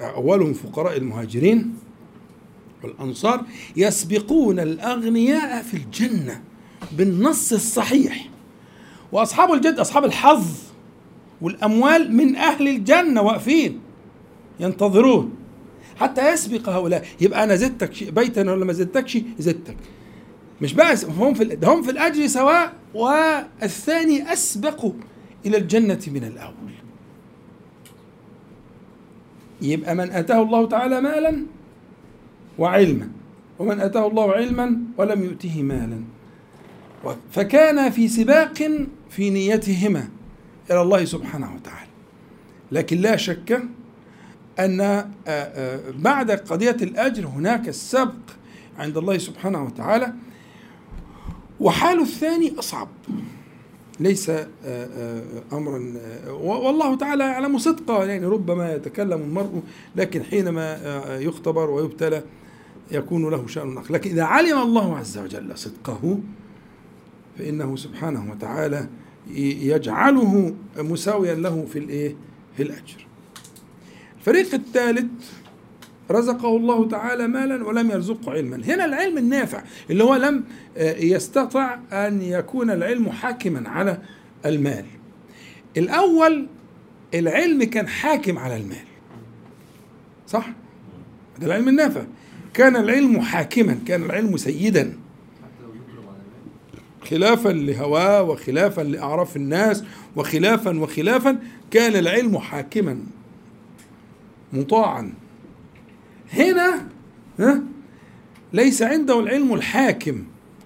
أولهم 0.00 0.52
فقراء 0.52 0.96
المهاجرين 0.96 1.74
والأنصار 2.84 3.44
يسبقون 3.76 4.60
الأغنياء 4.60 5.62
في 5.62 5.74
الجنة 5.74 6.42
بالنص 6.92 7.52
الصحيح. 7.52 8.28
وأصحاب 9.12 9.52
الجد 9.52 9.78
أصحاب 9.78 10.04
الحظ 10.04 10.46
والأموال 11.40 12.16
من 12.16 12.36
أهل 12.36 12.68
الجنة 12.68 13.22
واقفين 13.22 13.80
ينتظرون. 14.60 15.32
حتى 15.96 16.32
يسبق 16.32 16.68
هؤلاء. 16.68 17.06
يبقى 17.20 17.44
أنا 17.44 17.56
زدتك 17.56 18.12
بيتا 18.12 18.52
ولا 18.52 18.64
ما 18.64 18.72
زدتكش؟ 18.72 19.18
زدتك. 19.38 19.76
مش 20.62 20.74
بس 20.74 21.04
هم 21.04 21.34
في 21.34 21.44
ده 21.44 21.68
هم 21.68 21.82
في 21.82 21.90
الأجر 21.90 22.26
سواء 22.26 22.72
والثاني 22.94 24.32
أسبق 24.32 24.92
إلى 25.46 25.56
الجنة 25.56 26.00
من 26.06 26.24
الأول. 26.24 26.72
يبقى 29.62 29.94
من 29.94 30.10
آتاه 30.10 30.42
الله 30.42 30.68
تعالى 30.68 31.00
مالا 31.00 31.46
وعلما 32.58 33.08
ومن 33.58 33.80
آتاه 33.80 34.06
الله 34.06 34.32
علما 34.32 34.78
ولم 34.98 35.24
يؤته 35.24 35.62
مالا. 35.62 36.00
فكان 37.32 37.90
في 37.90 38.08
سباق 38.08 38.70
في 39.10 39.30
نيتهما 39.30 40.08
إلى 40.70 40.82
الله 40.82 41.04
سبحانه 41.04 41.54
وتعالى. 41.54 41.90
لكن 42.72 42.98
لا 42.98 43.16
شك 43.16 43.62
أن 44.58 45.10
بعد 45.94 46.30
قضية 46.30 46.76
الأجر 46.82 47.26
هناك 47.26 47.68
السبق 47.68 48.30
عند 48.78 48.96
الله 48.96 49.18
سبحانه 49.18 49.64
وتعالى. 49.64 50.12
وحال 51.60 52.00
الثاني 52.00 52.58
أصعب 52.58 52.88
ليس 54.00 54.30
آه، 54.30 54.46
آه، 54.64 55.22
أمرا 55.52 55.94
آه، 55.96 56.32
والله 56.32 56.96
تعالى 56.96 57.24
يعلم 57.24 57.58
صدقه 57.58 58.04
يعني 58.04 58.26
ربما 58.26 58.72
يتكلم 58.72 59.20
المرء 59.20 59.62
لكن 59.96 60.22
حينما 60.22 60.78
يختبر 61.20 61.70
ويبتلى 61.70 62.22
يكون 62.90 63.30
له 63.30 63.46
شأن 63.46 63.78
آخر 63.78 63.94
لكن 63.94 64.10
إذا 64.10 64.22
علم 64.22 64.58
الله 64.58 64.96
عز 64.96 65.18
وجل 65.18 65.58
صدقه 65.58 66.18
فإنه 67.38 67.76
سبحانه 67.76 68.30
وتعالى 68.32 68.88
يجعله 69.34 70.54
مساويا 70.78 71.34
له 71.34 71.66
في 71.72 71.78
الإيه؟ 71.78 72.16
في 72.56 72.62
الأجر. 72.62 73.06
الفريق 74.18 74.54
الثالث 74.54 75.10
رزقه 76.10 76.56
الله 76.56 76.88
تعالى 76.88 77.28
مالا 77.28 77.64
ولم 77.66 77.90
يرزقه 77.90 78.32
علما. 78.32 78.56
هنا 78.56 78.84
العلم 78.84 79.18
النافع 79.18 79.62
اللي 79.90 80.04
هو 80.04 80.14
لم 80.14 80.44
آه، 80.76 80.96
يستطع 80.96 81.78
أن 81.92 82.22
يكون 82.22 82.70
العلم 82.70 83.10
حاكما 83.10 83.68
على 83.68 83.98
المال. 84.46 84.84
الأول 85.76 86.46
العلم 87.14 87.62
كان 87.62 87.88
حاكم 87.88 88.38
على 88.38 88.56
المال. 88.56 88.84
صح؟ 90.26 90.50
ده 91.40 91.46
العلم 91.46 91.68
النافع. 91.68 92.02
كان 92.54 92.76
العلم 92.76 93.20
حاكما 93.20 93.78
كان 93.86 94.02
العلم 94.02 94.36
سيدا. 94.36 94.96
خلافا 97.10 97.48
لهواه 97.48 98.22
وخلافا 98.22 98.80
لأعراف 98.80 99.36
الناس 99.36 99.84
وخلافا 100.16 100.78
وخلافا 100.78 101.38
كان 101.70 101.96
العلم 101.96 102.38
حاكما 102.38 102.98
مطاعا. 104.52 105.12
هنا 106.32 106.88
ها 107.38 107.62
ليس 108.52 108.82
عنده 108.82 109.20
العلم 109.20 109.54
الحاكم 109.54 110.24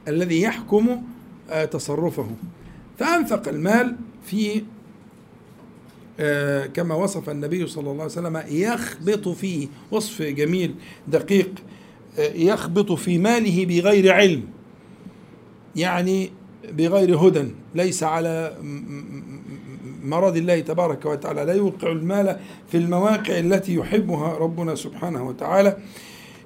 الذي 0.08 0.42
يحكم 0.42 1.02
آه، 1.50 1.64
تصرفه. 1.64 2.26
فأنفق 2.98 3.48
المال 3.48 3.96
في 4.24 4.62
آه، 6.20 6.66
كما 6.66 6.94
وصف 6.94 7.30
النبي 7.30 7.66
صلى 7.66 7.90
الله 7.90 8.02
عليه 8.02 8.04
وسلم 8.04 8.42
يخبط 8.48 9.28
فيه 9.28 9.68
وصف 9.90 10.22
جميل 10.22 10.74
دقيق 11.08 11.54
آه، 12.18 12.32
يخبط 12.32 12.92
في 12.92 13.18
ماله 13.18 13.66
بغير 13.66 14.12
علم 14.12 14.42
يعني 15.76 16.30
بغير 16.72 17.16
هدى 17.16 17.44
ليس 17.74 18.02
على 18.02 18.56
مرض 20.04 20.36
الله 20.36 20.60
تبارك 20.60 21.06
وتعالى 21.06 21.44
لا 21.44 21.52
يوقع 21.52 21.92
المال 21.92 22.36
في 22.68 22.76
المواقع 22.76 23.38
التي 23.38 23.74
يحبها 23.74 24.38
ربنا 24.38 24.74
سبحانه 24.74 25.28
وتعالى 25.28 25.76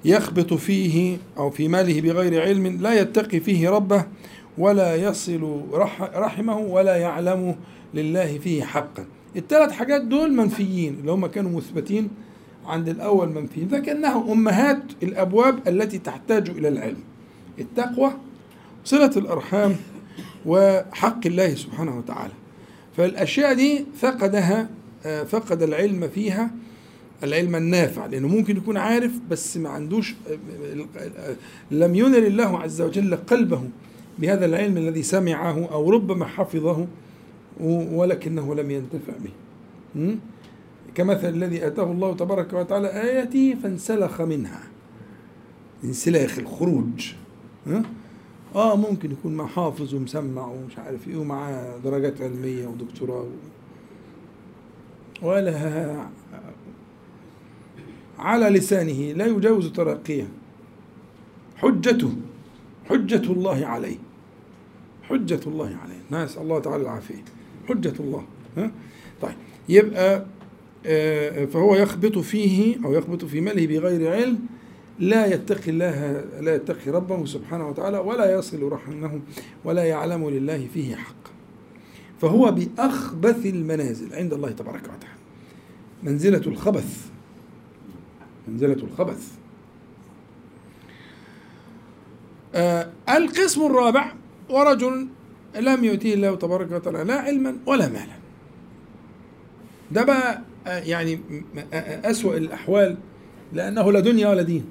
يخبط 0.05 0.53
فيه 0.53 1.17
أو 1.37 1.49
في 1.49 1.67
ماله 1.67 2.01
بغير 2.01 2.41
علم 2.41 2.67
لا 2.67 2.93
يتقي 2.93 3.39
فيه 3.39 3.69
ربه 3.69 4.05
ولا 4.57 4.95
يصل 4.95 5.61
رح 5.73 6.01
رحمه 6.01 6.57
ولا 6.57 6.95
يعلم 6.95 7.55
لله 7.93 8.37
فيه 8.37 8.63
حقا. 8.63 9.05
الثلاث 9.35 9.71
حاجات 9.71 10.01
دول 10.01 10.33
منفيين 10.33 10.97
اللي 10.99 11.11
هم 11.11 11.25
كانوا 11.25 11.51
مثبتين 11.57 12.09
عند 12.65 12.89
الأول 12.89 13.29
منفيين. 13.29 13.69
لكنها 13.71 14.31
أمهات 14.31 14.83
الأبواب 15.03 15.67
التي 15.67 15.97
تحتاج 15.97 16.49
إلى 16.49 16.67
العلم. 16.67 17.03
التقوى 17.59 18.11
صلة 18.85 19.11
الأرحام 19.17 19.75
وحق 20.45 21.25
الله 21.25 21.55
سبحانه 21.55 21.97
وتعالى. 21.97 22.33
فالأشياء 22.99 23.53
دي 23.53 23.85
فقدها 23.97 24.69
آه، 25.05 25.23
فقد 25.23 25.61
العلم 25.61 26.07
فيها 26.07 26.51
العلم 27.23 27.55
النافع 27.55 28.05
لأنه 28.05 28.27
ممكن 28.27 28.57
يكون 28.57 28.77
عارف 28.77 29.11
بس 29.29 29.57
ما 29.57 29.69
عندوش 29.69 30.15
لم 31.71 31.95
ينر 31.95 32.17
الله 32.17 32.59
عز 32.59 32.81
وجل 32.81 33.15
قلبه 33.15 33.61
بهذا 34.19 34.45
العلم 34.45 34.77
الذي 34.77 35.03
سمعه 35.03 35.65
أو 35.71 35.89
ربما 35.89 36.25
حفظه 36.25 36.87
ولكنه 37.91 38.55
لم 38.55 38.71
ينتفع 38.71 39.13
به? 39.23 40.17
كمثل 40.95 41.29
الذي 41.29 41.67
آتاه 41.67 41.91
الله 41.91 42.15
تبارك 42.15 42.53
وتعالى 42.53 42.87
اياته 42.87 43.55
فانسلخ 43.63 44.21
منها 44.21 44.61
انسلاخ 45.83 46.39
الخروج 46.39 47.13
ها؟ 47.67 47.83
آه 48.55 48.75
ممكن 48.75 49.11
يكون 49.11 49.35
مع 49.35 49.47
حافظ 49.47 49.93
ومسمع 49.95 50.47
ومش 50.47 50.77
عارف 50.77 51.07
إيه 51.07 51.17
ومعاه 51.17 51.77
درجات 51.77 52.21
علمية 52.21 52.67
ودكتوراه 52.67 53.25
ولا 55.21 56.05
على 58.19 58.49
لسانه 58.49 59.11
لا 59.11 59.25
يجاوز 59.25 59.67
ترقيه 59.71 60.27
حجته 61.57 62.11
حجة 62.89 63.31
الله 63.31 63.65
عليه. 63.65 63.97
حجة 65.03 65.39
الله 65.47 65.65
عليه. 65.83 66.23
نسأل 66.23 66.41
الله 66.41 66.59
تعالى 66.59 66.83
العافية. 66.83 67.23
حجة 67.69 67.93
الله. 67.99 68.23
ها؟ 68.57 68.71
طيب 69.21 69.35
يبقى 69.69 70.25
آه، 70.85 71.45
فهو 71.45 71.75
يخبط 71.75 72.17
فيه 72.17 72.75
أو 72.85 72.93
يخبط 72.93 73.25
في 73.25 73.41
ماله 73.41 73.67
بغير 73.67 74.11
علم 74.13 74.39
لا 74.99 75.25
يتقي 75.25 75.71
الله 75.71 76.23
لا 76.41 76.55
يتقي 76.55 76.91
ربه 76.91 77.25
سبحانه 77.25 77.67
وتعالى 77.69 77.97
ولا 77.97 78.33
يصل 78.33 78.63
رحمه 78.71 79.19
ولا 79.63 79.83
يعلم 79.83 80.29
لله 80.29 80.67
فيه 80.73 80.95
حق. 80.95 81.15
فهو 82.21 82.51
بأخبث 82.51 83.45
المنازل 83.45 84.13
عند 84.15 84.33
الله 84.33 84.51
تبارك 84.51 84.83
وتعالى. 84.83 85.15
منزلة 86.03 86.41
الخبث. 86.47 87.05
منزلة 88.47 88.73
الخبث. 88.83 89.27
آه 92.55 92.89
القسم 93.09 93.65
الرابع 93.65 94.13
ورجل 94.49 95.07
لم 95.59 95.83
يؤتيه 95.83 96.13
الله 96.13 96.35
تبارك 96.35 96.71
وتعالى 96.71 97.03
لا 97.03 97.19
علما 97.19 97.55
ولا 97.65 97.87
مالا. 97.89 98.19
ده 99.91 100.03
بقى 100.03 100.41
آه 100.67 100.79
يعني 100.79 101.15
م- 101.15 101.21
آه 101.73 102.11
أسوأ 102.11 102.37
الأحوال 102.37 102.97
لأنه 103.53 103.91
لا 103.91 103.99
دنيا 103.99 104.29
ولا 104.29 104.41
دين. 104.41 104.65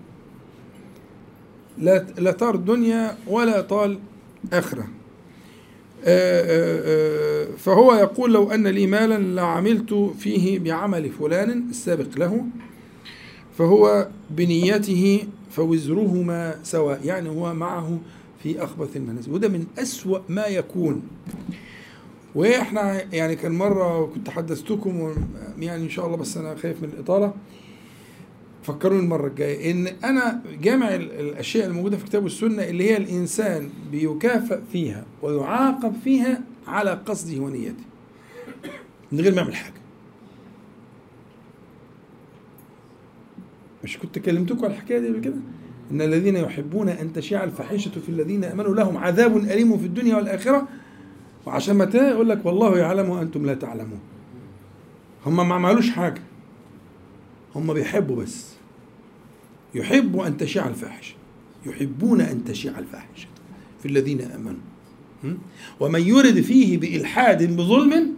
لا 2.19 2.33
طار 2.33 2.57
دنيا 2.57 3.17
ولا 3.27 3.61
طال 3.61 3.99
آخرة. 4.53 4.89
آه، 6.05 6.43
آه، 6.43 6.83
آه، 6.85 7.57
فهو 7.57 7.95
يقول 7.95 8.33
لو 8.33 8.51
أن 8.51 8.67
لي 8.67 8.87
مالا 8.87 9.19
لعملت 9.19 10.13
فيه 10.19 10.59
بعمل 10.59 11.11
فلان 11.11 11.65
السابق 11.71 12.19
له 12.19 12.45
فهو 13.59 14.09
بنيته 14.31 15.25
فوزرهما 15.51 16.55
سواء 16.63 17.01
يعني 17.05 17.29
هو 17.29 17.55
معه 17.55 17.99
في 18.43 18.65
أخبث 18.65 18.97
المنازل. 18.97 19.33
وده 19.33 19.49
من 19.49 19.67
أسوأ 19.79 20.19
ما 20.29 20.47
يكون. 20.47 21.03
وإحنا 22.35 23.15
يعني 23.15 23.37
كان 23.37 23.53
مرة 23.53 24.07
كنت 24.15 24.31
حدثتكم 24.31 25.15
يعني 25.59 25.83
إن 25.83 25.91
شاء 25.91 26.07
الله 26.07 26.17
بس 26.17 26.37
أنا 26.37 26.55
خايف 26.55 26.83
من 26.83 26.89
الإطالة. 26.89 27.33
فكروني 28.69 29.01
المرة 29.01 29.27
الجاية 29.27 29.71
إن 29.73 29.87
أنا 29.87 30.43
جامع 30.63 30.95
ال- 30.95 31.13
الأشياء 31.21 31.67
الموجودة 31.67 31.97
في 31.97 32.05
الكتاب 32.05 32.23
والسنة 32.23 32.63
اللي 32.65 32.91
هي 32.91 32.97
الإنسان 32.97 33.69
بيكافئ 33.93 34.59
فيها 34.73 35.05
ويعاقب 35.23 35.93
فيها 36.05 36.41
على 36.67 36.91
قصده 37.07 37.41
ونيته 37.43 37.85
من 39.13 39.21
غير 39.21 39.33
ما 39.35 39.39
يعمل 39.41 39.55
حاجة 39.57 39.75
مش 43.85 43.99
كنت 43.99 44.19
كلمتكم 44.19 44.65
على 44.65 44.75
الحكاية 44.75 44.99
دي 44.99 45.09
قبل 45.09 45.21
كده؟ 45.21 45.35
إن 45.91 46.03
الذين 46.03 46.37
يحبون 46.37 46.89
أن 46.89 47.13
تشيع 47.13 47.45
الفاحشة 47.45 47.91
في 47.91 48.09
الذين 48.09 48.45
آمنوا 48.45 48.75
لهم 48.75 48.97
عذاب 48.97 49.37
أليم 49.37 49.79
في 49.79 49.87
الدنيا 49.87 50.17
والآخرة 50.17 50.69
وعشان 51.47 51.77
ما 51.77 51.85
يقول 51.95 52.29
لك 52.29 52.47
والله 52.47 52.79
يعلم 52.79 53.09
وأنتم 53.09 53.47
لا 53.47 53.55
تعلمون. 53.55 54.01
هم 55.27 55.49
ما 55.49 55.55
عملوش 55.55 55.91
حاجة. 55.91 56.23
هم 57.55 57.73
بيحبوا 57.75 58.17
بس. 58.17 58.58
يحبوا 59.75 60.27
أن 60.27 60.37
تشيع 60.37 60.69
الفاحشة. 60.69 61.15
يحبون 61.67 62.21
أن 62.21 62.45
تشيع 62.45 62.79
الفاحشة 62.79 63.29
في 63.83 63.89
الذين 63.89 64.21
آمنوا. 64.21 64.61
م? 65.25 65.35
ومن 65.81 66.01
يرد 66.01 66.41
فيه 66.41 66.79
بإلحاد 66.79 67.57
بظلم 67.57 68.15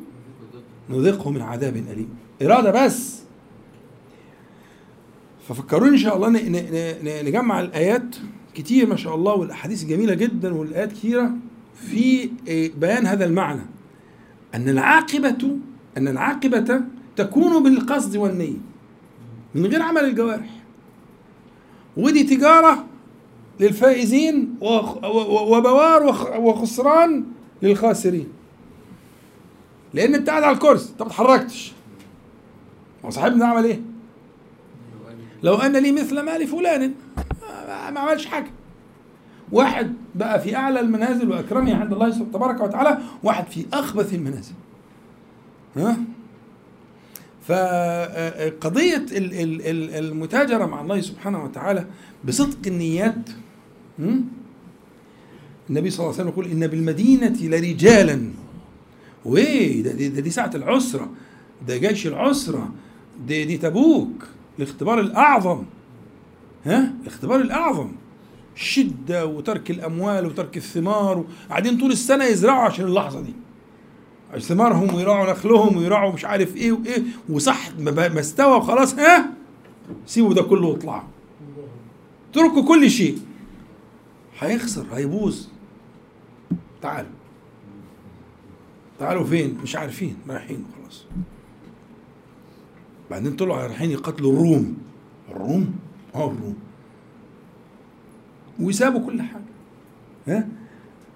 نذقه 0.91 1.31
من 1.31 1.43
عذاب 1.43 1.77
أليم. 1.77 2.09
إرادة 2.43 2.85
بس. 2.85 3.21
ففكروني 5.49 5.91
إن 5.91 5.99
شاء 5.99 6.17
الله 6.17 6.29
نجمع 7.23 7.61
الآيات 7.61 8.17
كتير 8.55 8.87
ما 8.87 8.97
شاء 8.97 9.15
الله 9.15 9.35
والأحاديث 9.35 9.85
جميلة 9.85 10.15
جدا 10.15 10.55
والآيات 10.55 10.93
كثيره 10.93 11.31
في 11.75 12.31
إيه، 12.47 12.73
بيان 12.81 13.07
هذا 13.07 13.25
المعنى 13.25 13.63
أن 14.55 14.69
العاقبة 14.69 15.59
أن 15.97 16.09
العاقبة 16.09 16.81
تكون 17.17 17.63
بالقصد 17.63 18.17
والنية 18.17 18.59
من 19.55 19.67
غير 19.67 19.83
عمل 19.83 20.05
الجوارح 20.05 20.60
ودي 21.97 22.23
تجارة 22.37 22.85
للفائزين 23.61 24.55
وبوار 24.61 26.03
وخ- 26.03 26.37
وخسران 26.37 27.25
للخاسرين. 27.63 28.29
لأن 29.95 30.15
أنت 30.15 30.31
قاعد 30.31 30.43
على 30.43 30.55
الكرسي 30.55 30.93
أنت 30.93 31.03
ما 31.03 31.09
اتحركتش 31.09 31.73
هو 33.05 33.11
صاحبنا 33.11 33.47
عمل 33.47 33.65
إيه؟ 33.65 33.81
لو 35.43 35.55
أن 35.55 35.77
لي 35.77 35.93
مثل 35.93 36.21
مال 36.21 36.47
فلان 36.47 36.93
ما 37.95 38.01
عملش 38.01 38.27
حاجة. 38.27 38.51
واحد 39.53 39.95
بقى 40.15 40.41
في 40.41 40.57
أعلى 40.57 40.81
المنازل 40.81 41.31
واكرمها 41.31 41.77
عند 41.77 41.93
الله 41.93 42.11
تبارك 42.33 42.61
وتعالى 42.61 42.99
واحد 43.23 43.47
في 43.47 43.67
أخبث 43.73 44.15
المنازل. 44.15 44.53
ها؟ 45.77 45.97
فقضية 47.51 48.97
ال- 48.97 49.35
ال- 49.41 49.67
ال- 49.67 49.91
المتاجرة 50.05 50.67
مع 50.67 50.81
الله 50.81 51.01
سبحانه 51.01 51.45
وتعالى 51.45 51.87
بصدق 52.25 52.59
النيات? 52.67 53.29
النبي 55.71 55.91
صلى 55.91 56.01
الله 56.01 56.13
عليه 56.21 56.23
وسلم 56.23 56.29
يقول 56.29 56.47
إن 56.47 56.67
بالمدينة 56.67 57.37
لرجالا. 57.41 58.31
وإيه 59.25 59.83
ده 59.83 60.21
دي, 60.21 60.31
ساعة 60.31 60.51
العسرة. 60.55 61.11
ده 61.69 61.77
جيش 61.77 62.07
العسرة. 62.07 62.71
دي, 63.27 63.45
دي 63.45 63.59
تبوك. 63.59 64.27
الاختبار 64.59 65.01
الأعظم. 65.01 65.63
ها؟ 66.65 66.95
الاختبار 67.03 67.41
الأعظم. 67.41 67.93
الشدة 68.57 69.27
وترك 69.27 69.71
الأموال 69.71 70.27
وترك 70.27 70.57
الثمار. 70.57 71.25
قاعدين 71.49 71.79
طول 71.79 71.91
السنة 71.93 72.25
يزرعوا 72.25 72.63
عشان 72.63 72.85
اللحظة 72.85 73.21
دي. 73.21 73.35
ثمارهم 74.39 74.95
ويراعوا 74.95 75.31
نخلهم 75.33 75.77
ويراعوا 75.77 76.13
مش 76.13 76.25
عارف 76.25 76.57
إيه 76.57 76.73
وإيه 76.73 77.03
وصح 77.29 77.71
ما 77.79 78.21
استوى 78.21 78.57
وخلاص 78.57 78.95
ها؟ 78.95 79.31
سيبوا 80.07 80.35
ده 80.35 80.43
كله 80.43 80.67
واطلعوا. 80.67 81.03
اتركوا 82.31 82.69
كل 82.69 82.91
شيء. 82.91 83.19
هيخسر 84.39 84.87
هيبوظ. 84.93 85.47
تعالوا. 86.83 87.11
تعالوا 88.99 89.25
فين؟ 89.25 89.59
مش 89.63 89.77
عارفين 89.77 90.17
رايحين 90.29 90.65
خلاص 90.83 91.05
بعدين 93.11 93.37
طلعوا 93.37 93.67
رايحين 93.67 93.91
يقتلوا 93.91 94.33
الروم. 94.33 94.77
الروم؟ 95.31 95.75
آه 96.15 96.27
الروم. 96.31 96.57
وسابوا 98.61 99.07
كل 99.07 99.23
حاجة. 99.23 99.43
ها؟ 100.29 100.49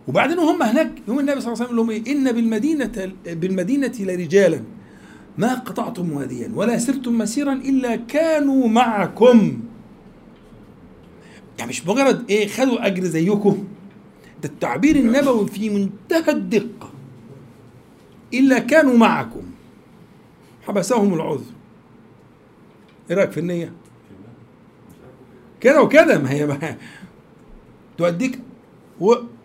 وبعدين 0.08 0.38
وهم 0.38 0.62
هناك 0.62 0.92
يوم 1.08 1.18
النبي 1.18 1.40
صلى 1.40 1.52
الله 1.52 1.64
عليه 1.64 1.74
وسلم 1.74 1.76
لهم 1.76 1.90
إيه؟ 1.90 2.12
إن 2.12 2.32
بالمدينة 2.32 3.12
بالمدينة 3.26 3.92
لرجالا. 4.00 4.60
ما 5.38 5.54
قطعتم 5.54 6.12
واديا 6.12 6.50
ولا 6.54 6.78
سرتم 6.78 7.18
مسيرا 7.18 7.52
إلا 7.52 7.96
كانوا 7.96 8.68
معكم. 8.68 9.60
يعني 11.58 11.68
مش 11.68 11.86
مجرد 11.86 12.30
إيه؟ 12.30 12.48
خدوا 12.48 12.86
أجر 12.86 13.04
زيكم. 13.04 13.64
ده 14.42 14.48
التعبير 14.48 14.96
النبوي 14.96 15.48
في 15.48 15.70
منتهى 15.70 16.32
الدقة. 16.32 16.90
إلا 18.34 18.58
كانوا 18.58 18.96
معكم. 18.96 19.42
حبسهم 20.66 21.14
العذر. 21.14 21.52
إيه 23.10 23.16
رأيك 23.16 23.30
في 23.30 23.40
النية؟ 23.40 23.72
كده 25.60 25.82
وكده 25.82 26.18
ما 26.18 26.30
هي 26.30 26.46
ما 26.46 26.76
توديك 27.98 28.38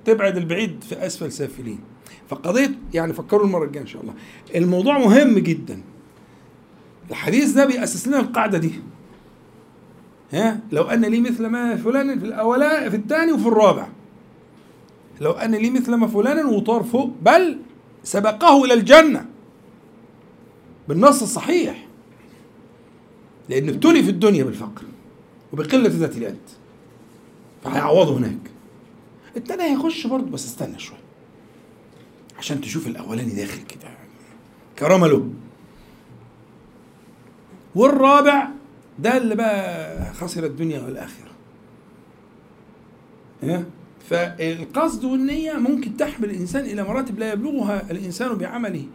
وتبعد 0.10 0.38
البعيد 0.38 0.84
في 0.90 1.06
أسفل 1.06 1.32
سافلين. 1.32 1.80
فقضيه 2.28 2.72
يعني 2.94 3.14
فكروا 3.14 3.46
المرة 3.46 3.66
الجاية 3.66 3.84
إن 3.84 3.88
شاء 3.88 4.02
الله. 4.02 4.14
الموضوع 4.56 4.98
مهم 4.98 5.40
جدا. 5.40 5.82
الحديث 7.10 7.52
ده 7.52 7.66
بيأسس 7.66 8.08
لنا 8.08 8.20
القاعدة 8.20 8.58
دي. 8.58 8.72
ها؟ 10.34 10.60
لو 10.72 10.84
أن 10.84 11.06
لي 11.06 11.20
مثل 11.22 11.46
ما 11.46 11.76
فلان 11.76 12.20
في 12.20 12.26
الاولى 12.26 12.88
في 12.90 12.96
الثاني 12.96 13.32
وفي 13.32 13.48
الرابع. 13.48 13.88
لو 15.22 15.32
أن 15.32 15.56
لي 15.56 15.70
مثل 15.70 15.94
ما 15.94 16.08
فلان 16.08 16.46
وطار 16.46 16.84
فوق 16.84 17.12
بل 17.22 17.60
سبقه 18.04 18.66
إلى 18.66 18.74
الجنة. 18.74 19.26
بالنص 20.88 21.22
الصحيح. 21.22 21.86
لأنه 23.50 23.72
ابتلي 23.72 24.04
في 24.04 24.10
الدنيا 24.10 24.44
بالفقر 24.44 24.84
وبقلة 25.54 25.90
ذات 25.90 26.18
اليد. 26.18 26.38
فهيعوضه 27.64 28.18
هناك. 28.18 28.59
التاني 29.38 29.64
هيخش 29.64 30.08
برضه 30.08 30.32
بس 30.32 30.46
استنى 30.46 30.80
شوية. 30.80 31.00
عشان 32.38 32.62
تشوف 32.62 32.88
الأولاني 32.88 33.32
داخل 33.36 33.62
كده. 33.62 33.90
كرامة 34.80 35.08
له 35.08 35.30
والرابع 37.76 38.48
ده 39.00 39.18
اللي 39.18 39.36
بقى 39.36 40.14
خسر 40.14 40.46
الدنيا 40.46 40.82
والآخرة. 40.82 41.30
ها؟ 43.44 43.64
فالقصد 44.10 45.04
والنية 45.04 45.54
ممكن 45.54 45.98
تحمل 45.98 46.30
الإنسان 46.30 46.66
إلى 46.66 46.84
مراتب 46.84 47.20
لا 47.20 47.34
يبلغها 47.34 47.92
الإنسان 47.92 48.34
بعمله 48.36 48.86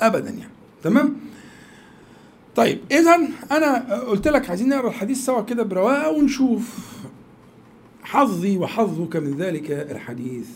أبدا 0.00 0.30
يعني. 0.30 0.52
تمام؟ 0.82 1.16
طيب 2.56 2.78
إذا 2.92 3.18
أنا 3.50 3.94
قلت 4.00 4.28
لك 4.28 4.48
عايزين 4.50 4.68
نقرأ 4.68 4.88
الحديث 4.88 5.24
سوا 5.24 5.42
كده 5.42 5.62
برواقة 5.62 6.10
ونشوف. 6.10 6.78
حظي 8.04 8.58
وحظك 8.58 9.16
من 9.16 9.36
ذلك 9.36 9.70
الحديث. 9.70 10.48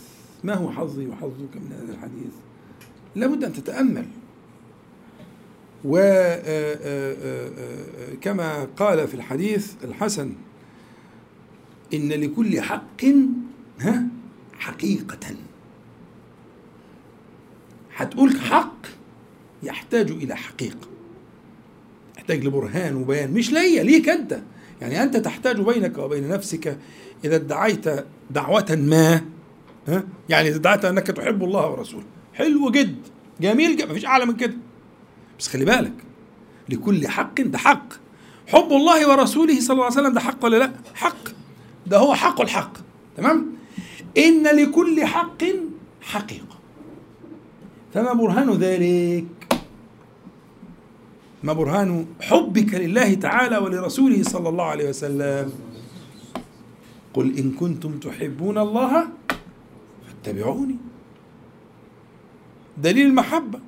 ما 0.43 0.53
هو 0.53 0.71
حظي 0.71 1.07
وحظك 1.07 1.55
من 1.55 1.71
هذا 1.71 1.93
الحديث؟ 1.93 2.33
لابد 3.15 3.43
أن 3.43 3.53
تتأمل. 3.53 4.05
وكما 5.85 6.17
قال 8.77 9.07
في 9.07 9.13
الحديث 9.13 9.73
الحسن 9.83 10.33
إن 11.93 12.09
لكل 12.09 12.61
حق 12.61 13.05
ها 13.79 14.03
حقيقة. 14.59 15.35
هتقول 17.95 18.39
حق 18.41 18.85
يحتاج 19.63 20.11
إلى 20.11 20.35
حقيقة. 20.35 20.87
يحتاج 22.17 22.45
لبرهان 22.45 22.95
وبيان 22.95 23.31
مش 23.33 23.51
ليا 23.51 23.83
ليك 23.83 24.09
أنت. 24.09 24.41
يعني 24.81 25.03
أنت 25.03 25.17
تحتاج 25.17 25.59
بينك 25.61 25.97
وبين 25.97 26.29
نفسك 26.29 26.77
إذا 27.25 27.35
ادعيت 27.35 27.85
دعوة 28.29 28.65
ما 28.69 29.21
ها؟ 29.87 30.03
يعني 30.29 30.49
إذا 30.49 30.57
ادعيت 30.57 30.85
أنك 30.85 31.07
تحب 31.07 31.43
الله 31.43 31.69
ورسوله. 31.69 32.05
حلو 32.33 32.71
جد. 32.71 32.95
جميل 33.41 33.75
جدا 33.77 33.91
مفيش 33.91 34.05
أعلى 34.05 34.25
من 34.25 34.35
كده. 34.35 34.53
بس 35.39 35.47
خلي 35.47 35.65
بالك 35.65 35.93
لكل 36.69 37.07
حق 37.07 37.41
ده 37.41 37.57
حق. 37.57 37.93
حب 38.47 38.71
الله 38.71 39.09
ورسوله 39.09 39.59
صلى 39.59 39.73
الله 39.73 39.85
عليه 39.85 39.93
وسلم 39.93 40.13
ده 40.13 40.19
حق 40.19 40.45
ولا 40.45 40.57
لا؟ 40.57 40.71
حق. 40.95 41.29
ده 41.87 41.97
هو 41.97 42.13
حق 42.13 42.41
الحق. 42.41 42.73
تمام؟ 43.17 43.45
إن 44.17 44.43
لكل 44.43 45.05
حق 45.05 45.43
حقيقة. 46.01 46.59
فما 47.93 48.13
برهان 48.13 48.51
ذلك؟ 48.51 49.25
ما 51.43 51.53
برهان 51.53 52.05
حبك 52.21 52.73
لله 52.73 53.13
تعالى 53.13 53.57
ولرسوله 53.57 54.23
صلى 54.23 54.49
الله 54.49 54.63
عليه 54.63 54.89
وسلم؟ 54.89 55.51
قل 57.19 57.37
إن 57.37 57.51
كنتم 57.51 57.99
تحبون 57.99 58.57
الله 58.57 59.07
فاتبعوني. 60.07 60.75
دليل 62.77 63.05
المحبة. 63.07 63.59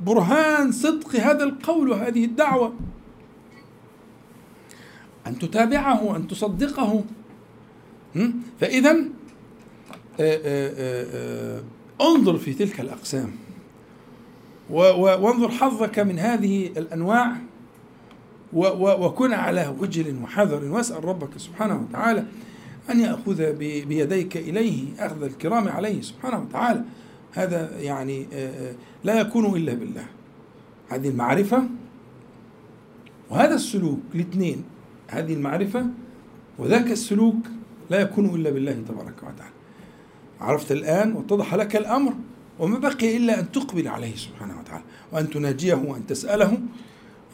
برهان 0.00 0.72
صدق 0.72 1.16
هذا 1.16 1.44
القول 1.44 1.90
وهذه 1.90 2.24
الدعوة. 2.24 2.74
أن 5.26 5.38
تتابعه 5.38 6.16
أن 6.16 6.28
تصدقه. 6.28 7.04
فإذا 8.60 8.96
انظر 12.00 12.36
في 12.38 12.54
تلك 12.54 12.80
الأقسام. 12.80 13.30
وانظر 14.70 15.50
حظك 15.50 15.98
من 15.98 16.18
هذه 16.18 16.66
الأنواع. 16.66 17.36
وكن 18.52 19.32
على 19.32 19.74
وجل 19.80 20.22
وحذر 20.22 20.64
واسأل 20.64 21.04
ربك 21.04 21.38
سبحانه 21.38 21.86
وتعالى 21.88 22.24
أن 22.90 23.00
يأخذ 23.00 23.52
بيديك 23.84 24.36
إليه 24.36 24.84
أخذ 24.98 25.22
الكرام 25.22 25.68
عليه 25.68 26.00
سبحانه 26.02 26.38
وتعالى. 26.38 26.82
هذا 27.32 27.80
يعني 27.80 28.26
لا 29.04 29.20
يكون 29.20 29.56
إلا 29.56 29.74
بالله. 29.74 30.04
هذه 30.88 31.08
المعرفة 31.08 31.64
وهذا 33.30 33.54
السلوك 33.54 34.00
الاثنين 34.14 34.64
هذه 35.08 35.34
المعرفة 35.34 35.86
وذاك 36.58 36.90
السلوك 36.90 37.36
لا 37.90 38.00
يكون 38.00 38.34
إلا 38.34 38.50
بالله 38.50 38.72
تبارك 38.72 39.16
وتعالى. 39.18 39.52
عرفت 40.40 40.72
الآن 40.72 41.12
واتضح 41.12 41.54
لك 41.54 41.76
الأمر 41.76 42.14
وما 42.58 42.78
بقي 42.78 43.16
إلا 43.16 43.40
أن 43.40 43.52
تقبل 43.52 43.88
عليه 43.88 44.16
سبحانه 44.16 44.60
وتعالى 44.60 44.84
وأن 45.12 45.30
تناجيه 45.30 45.74
وأن 45.74 46.06
تسأله 46.06 46.58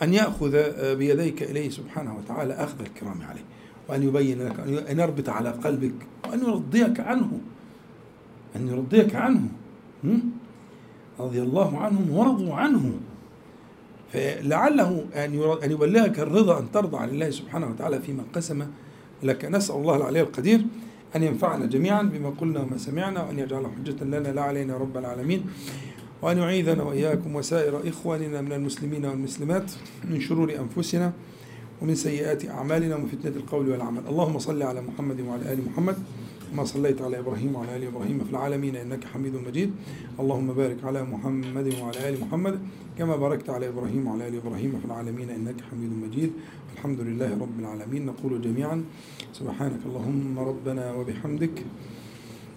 أن 0.04 0.14
يأخذ 0.14 0.52
بيديك 0.96 1.42
إليه 1.42 1.70
سبحانه 1.70 2.16
وتعالى 2.16 2.54
أخذ 2.54 2.80
الكرام 2.80 3.22
عليه 3.22 3.44
وأن 3.88 4.02
يبين 4.02 4.42
لك 4.42 4.60
أن 4.90 4.98
يربط 5.00 5.28
على 5.28 5.50
قلبك 5.50 5.94
وأن 6.28 6.40
يرضيك 6.40 7.00
عنه 7.00 7.40
أن 8.56 8.68
يرضيك 8.68 9.14
عنه 9.14 9.48
رضي 11.20 11.42
الله 11.42 11.78
عنهم 11.78 12.10
ورضوا 12.10 12.54
عنه. 12.54 12.92
فلعله 14.12 15.04
أن 15.14 15.56
أن 15.64 15.70
يبلغك 15.70 16.20
الرضا 16.20 16.58
أن 16.58 16.72
ترضى 16.72 16.96
عن 16.96 17.08
الله 17.08 17.30
سبحانه 17.30 17.66
وتعالى 17.66 18.00
فيما 18.00 18.22
قسم 18.34 18.66
لك. 19.22 19.44
نسأل 19.44 19.76
الله 19.76 19.96
العلي 19.96 20.20
القدير 20.20 20.60
أن 21.16 21.22
ينفعنا 21.22 21.66
جميعا 21.66 22.02
بما 22.02 22.30
قلنا 22.30 22.60
وما 22.60 22.78
سمعنا 22.78 23.22
وأن 23.22 23.38
يجعله 23.38 23.70
حجة 23.76 24.04
لنا 24.04 24.28
لا 24.28 24.42
علينا 24.42 24.76
رب 24.76 24.96
العالمين. 24.96 25.44
وأن 26.24 26.38
يعيذنا 26.38 26.82
وإياكم 26.82 27.36
وسائر 27.36 27.88
إخواننا 27.88 28.40
من 28.40 28.52
المسلمين 28.52 29.04
والمسلمات 29.04 29.72
من 30.04 30.20
شرور 30.20 30.52
أنفسنا 30.56 31.12
ومن 31.82 31.94
سيئات 31.94 32.48
أعمالنا 32.48 32.96
ومن 32.96 33.06
فتنة 33.06 33.36
القول 33.36 33.68
والعمل. 33.68 34.02
اللهم 34.08 34.38
صل 34.38 34.62
على 34.62 34.80
محمد 34.80 35.20
وعلى 35.20 35.52
آل 35.52 35.58
محمد 35.68 35.96
كما 36.50 36.64
صليت 36.64 37.02
على 37.02 37.18
إبراهيم 37.18 37.56
وعلى 37.56 37.76
آل 37.76 37.84
إبراهيم 37.84 38.24
في 38.24 38.30
العالمين 38.30 38.76
إنك 38.76 39.04
حميد 39.04 39.34
مجيد. 39.36 39.70
اللهم 40.20 40.52
بارك 40.52 40.84
على 40.84 41.02
محمد 41.02 41.74
وعلى 41.80 42.08
آل 42.08 42.20
محمد 42.20 42.58
كما 42.98 43.16
باركت 43.16 43.50
على 43.50 43.68
إبراهيم 43.68 44.06
وعلى 44.06 44.28
آل 44.28 44.34
إبراهيم 44.36 44.78
في 44.80 44.84
العالمين 44.84 45.30
إنك 45.30 45.60
حميد 45.70 45.92
مجيد. 45.92 46.32
الحمد 46.74 47.00
لله 47.00 47.38
رب 47.40 47.60
العالمين. 47.60 48.06
نقول 48.06 48.42
جميعا 48.42 48.84
سبحانك 49.32 49.80
اللهم 49.86 50.38
ربنا 50.38 50.92
وبحمدك. 50.92 51.64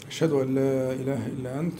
أشهد 0.07 0.31
أن 0.31 0.56
لا 0.56 0.94
إله 0.94 1.27
إلا 1.27 1.60
أنت. 1.60 1.80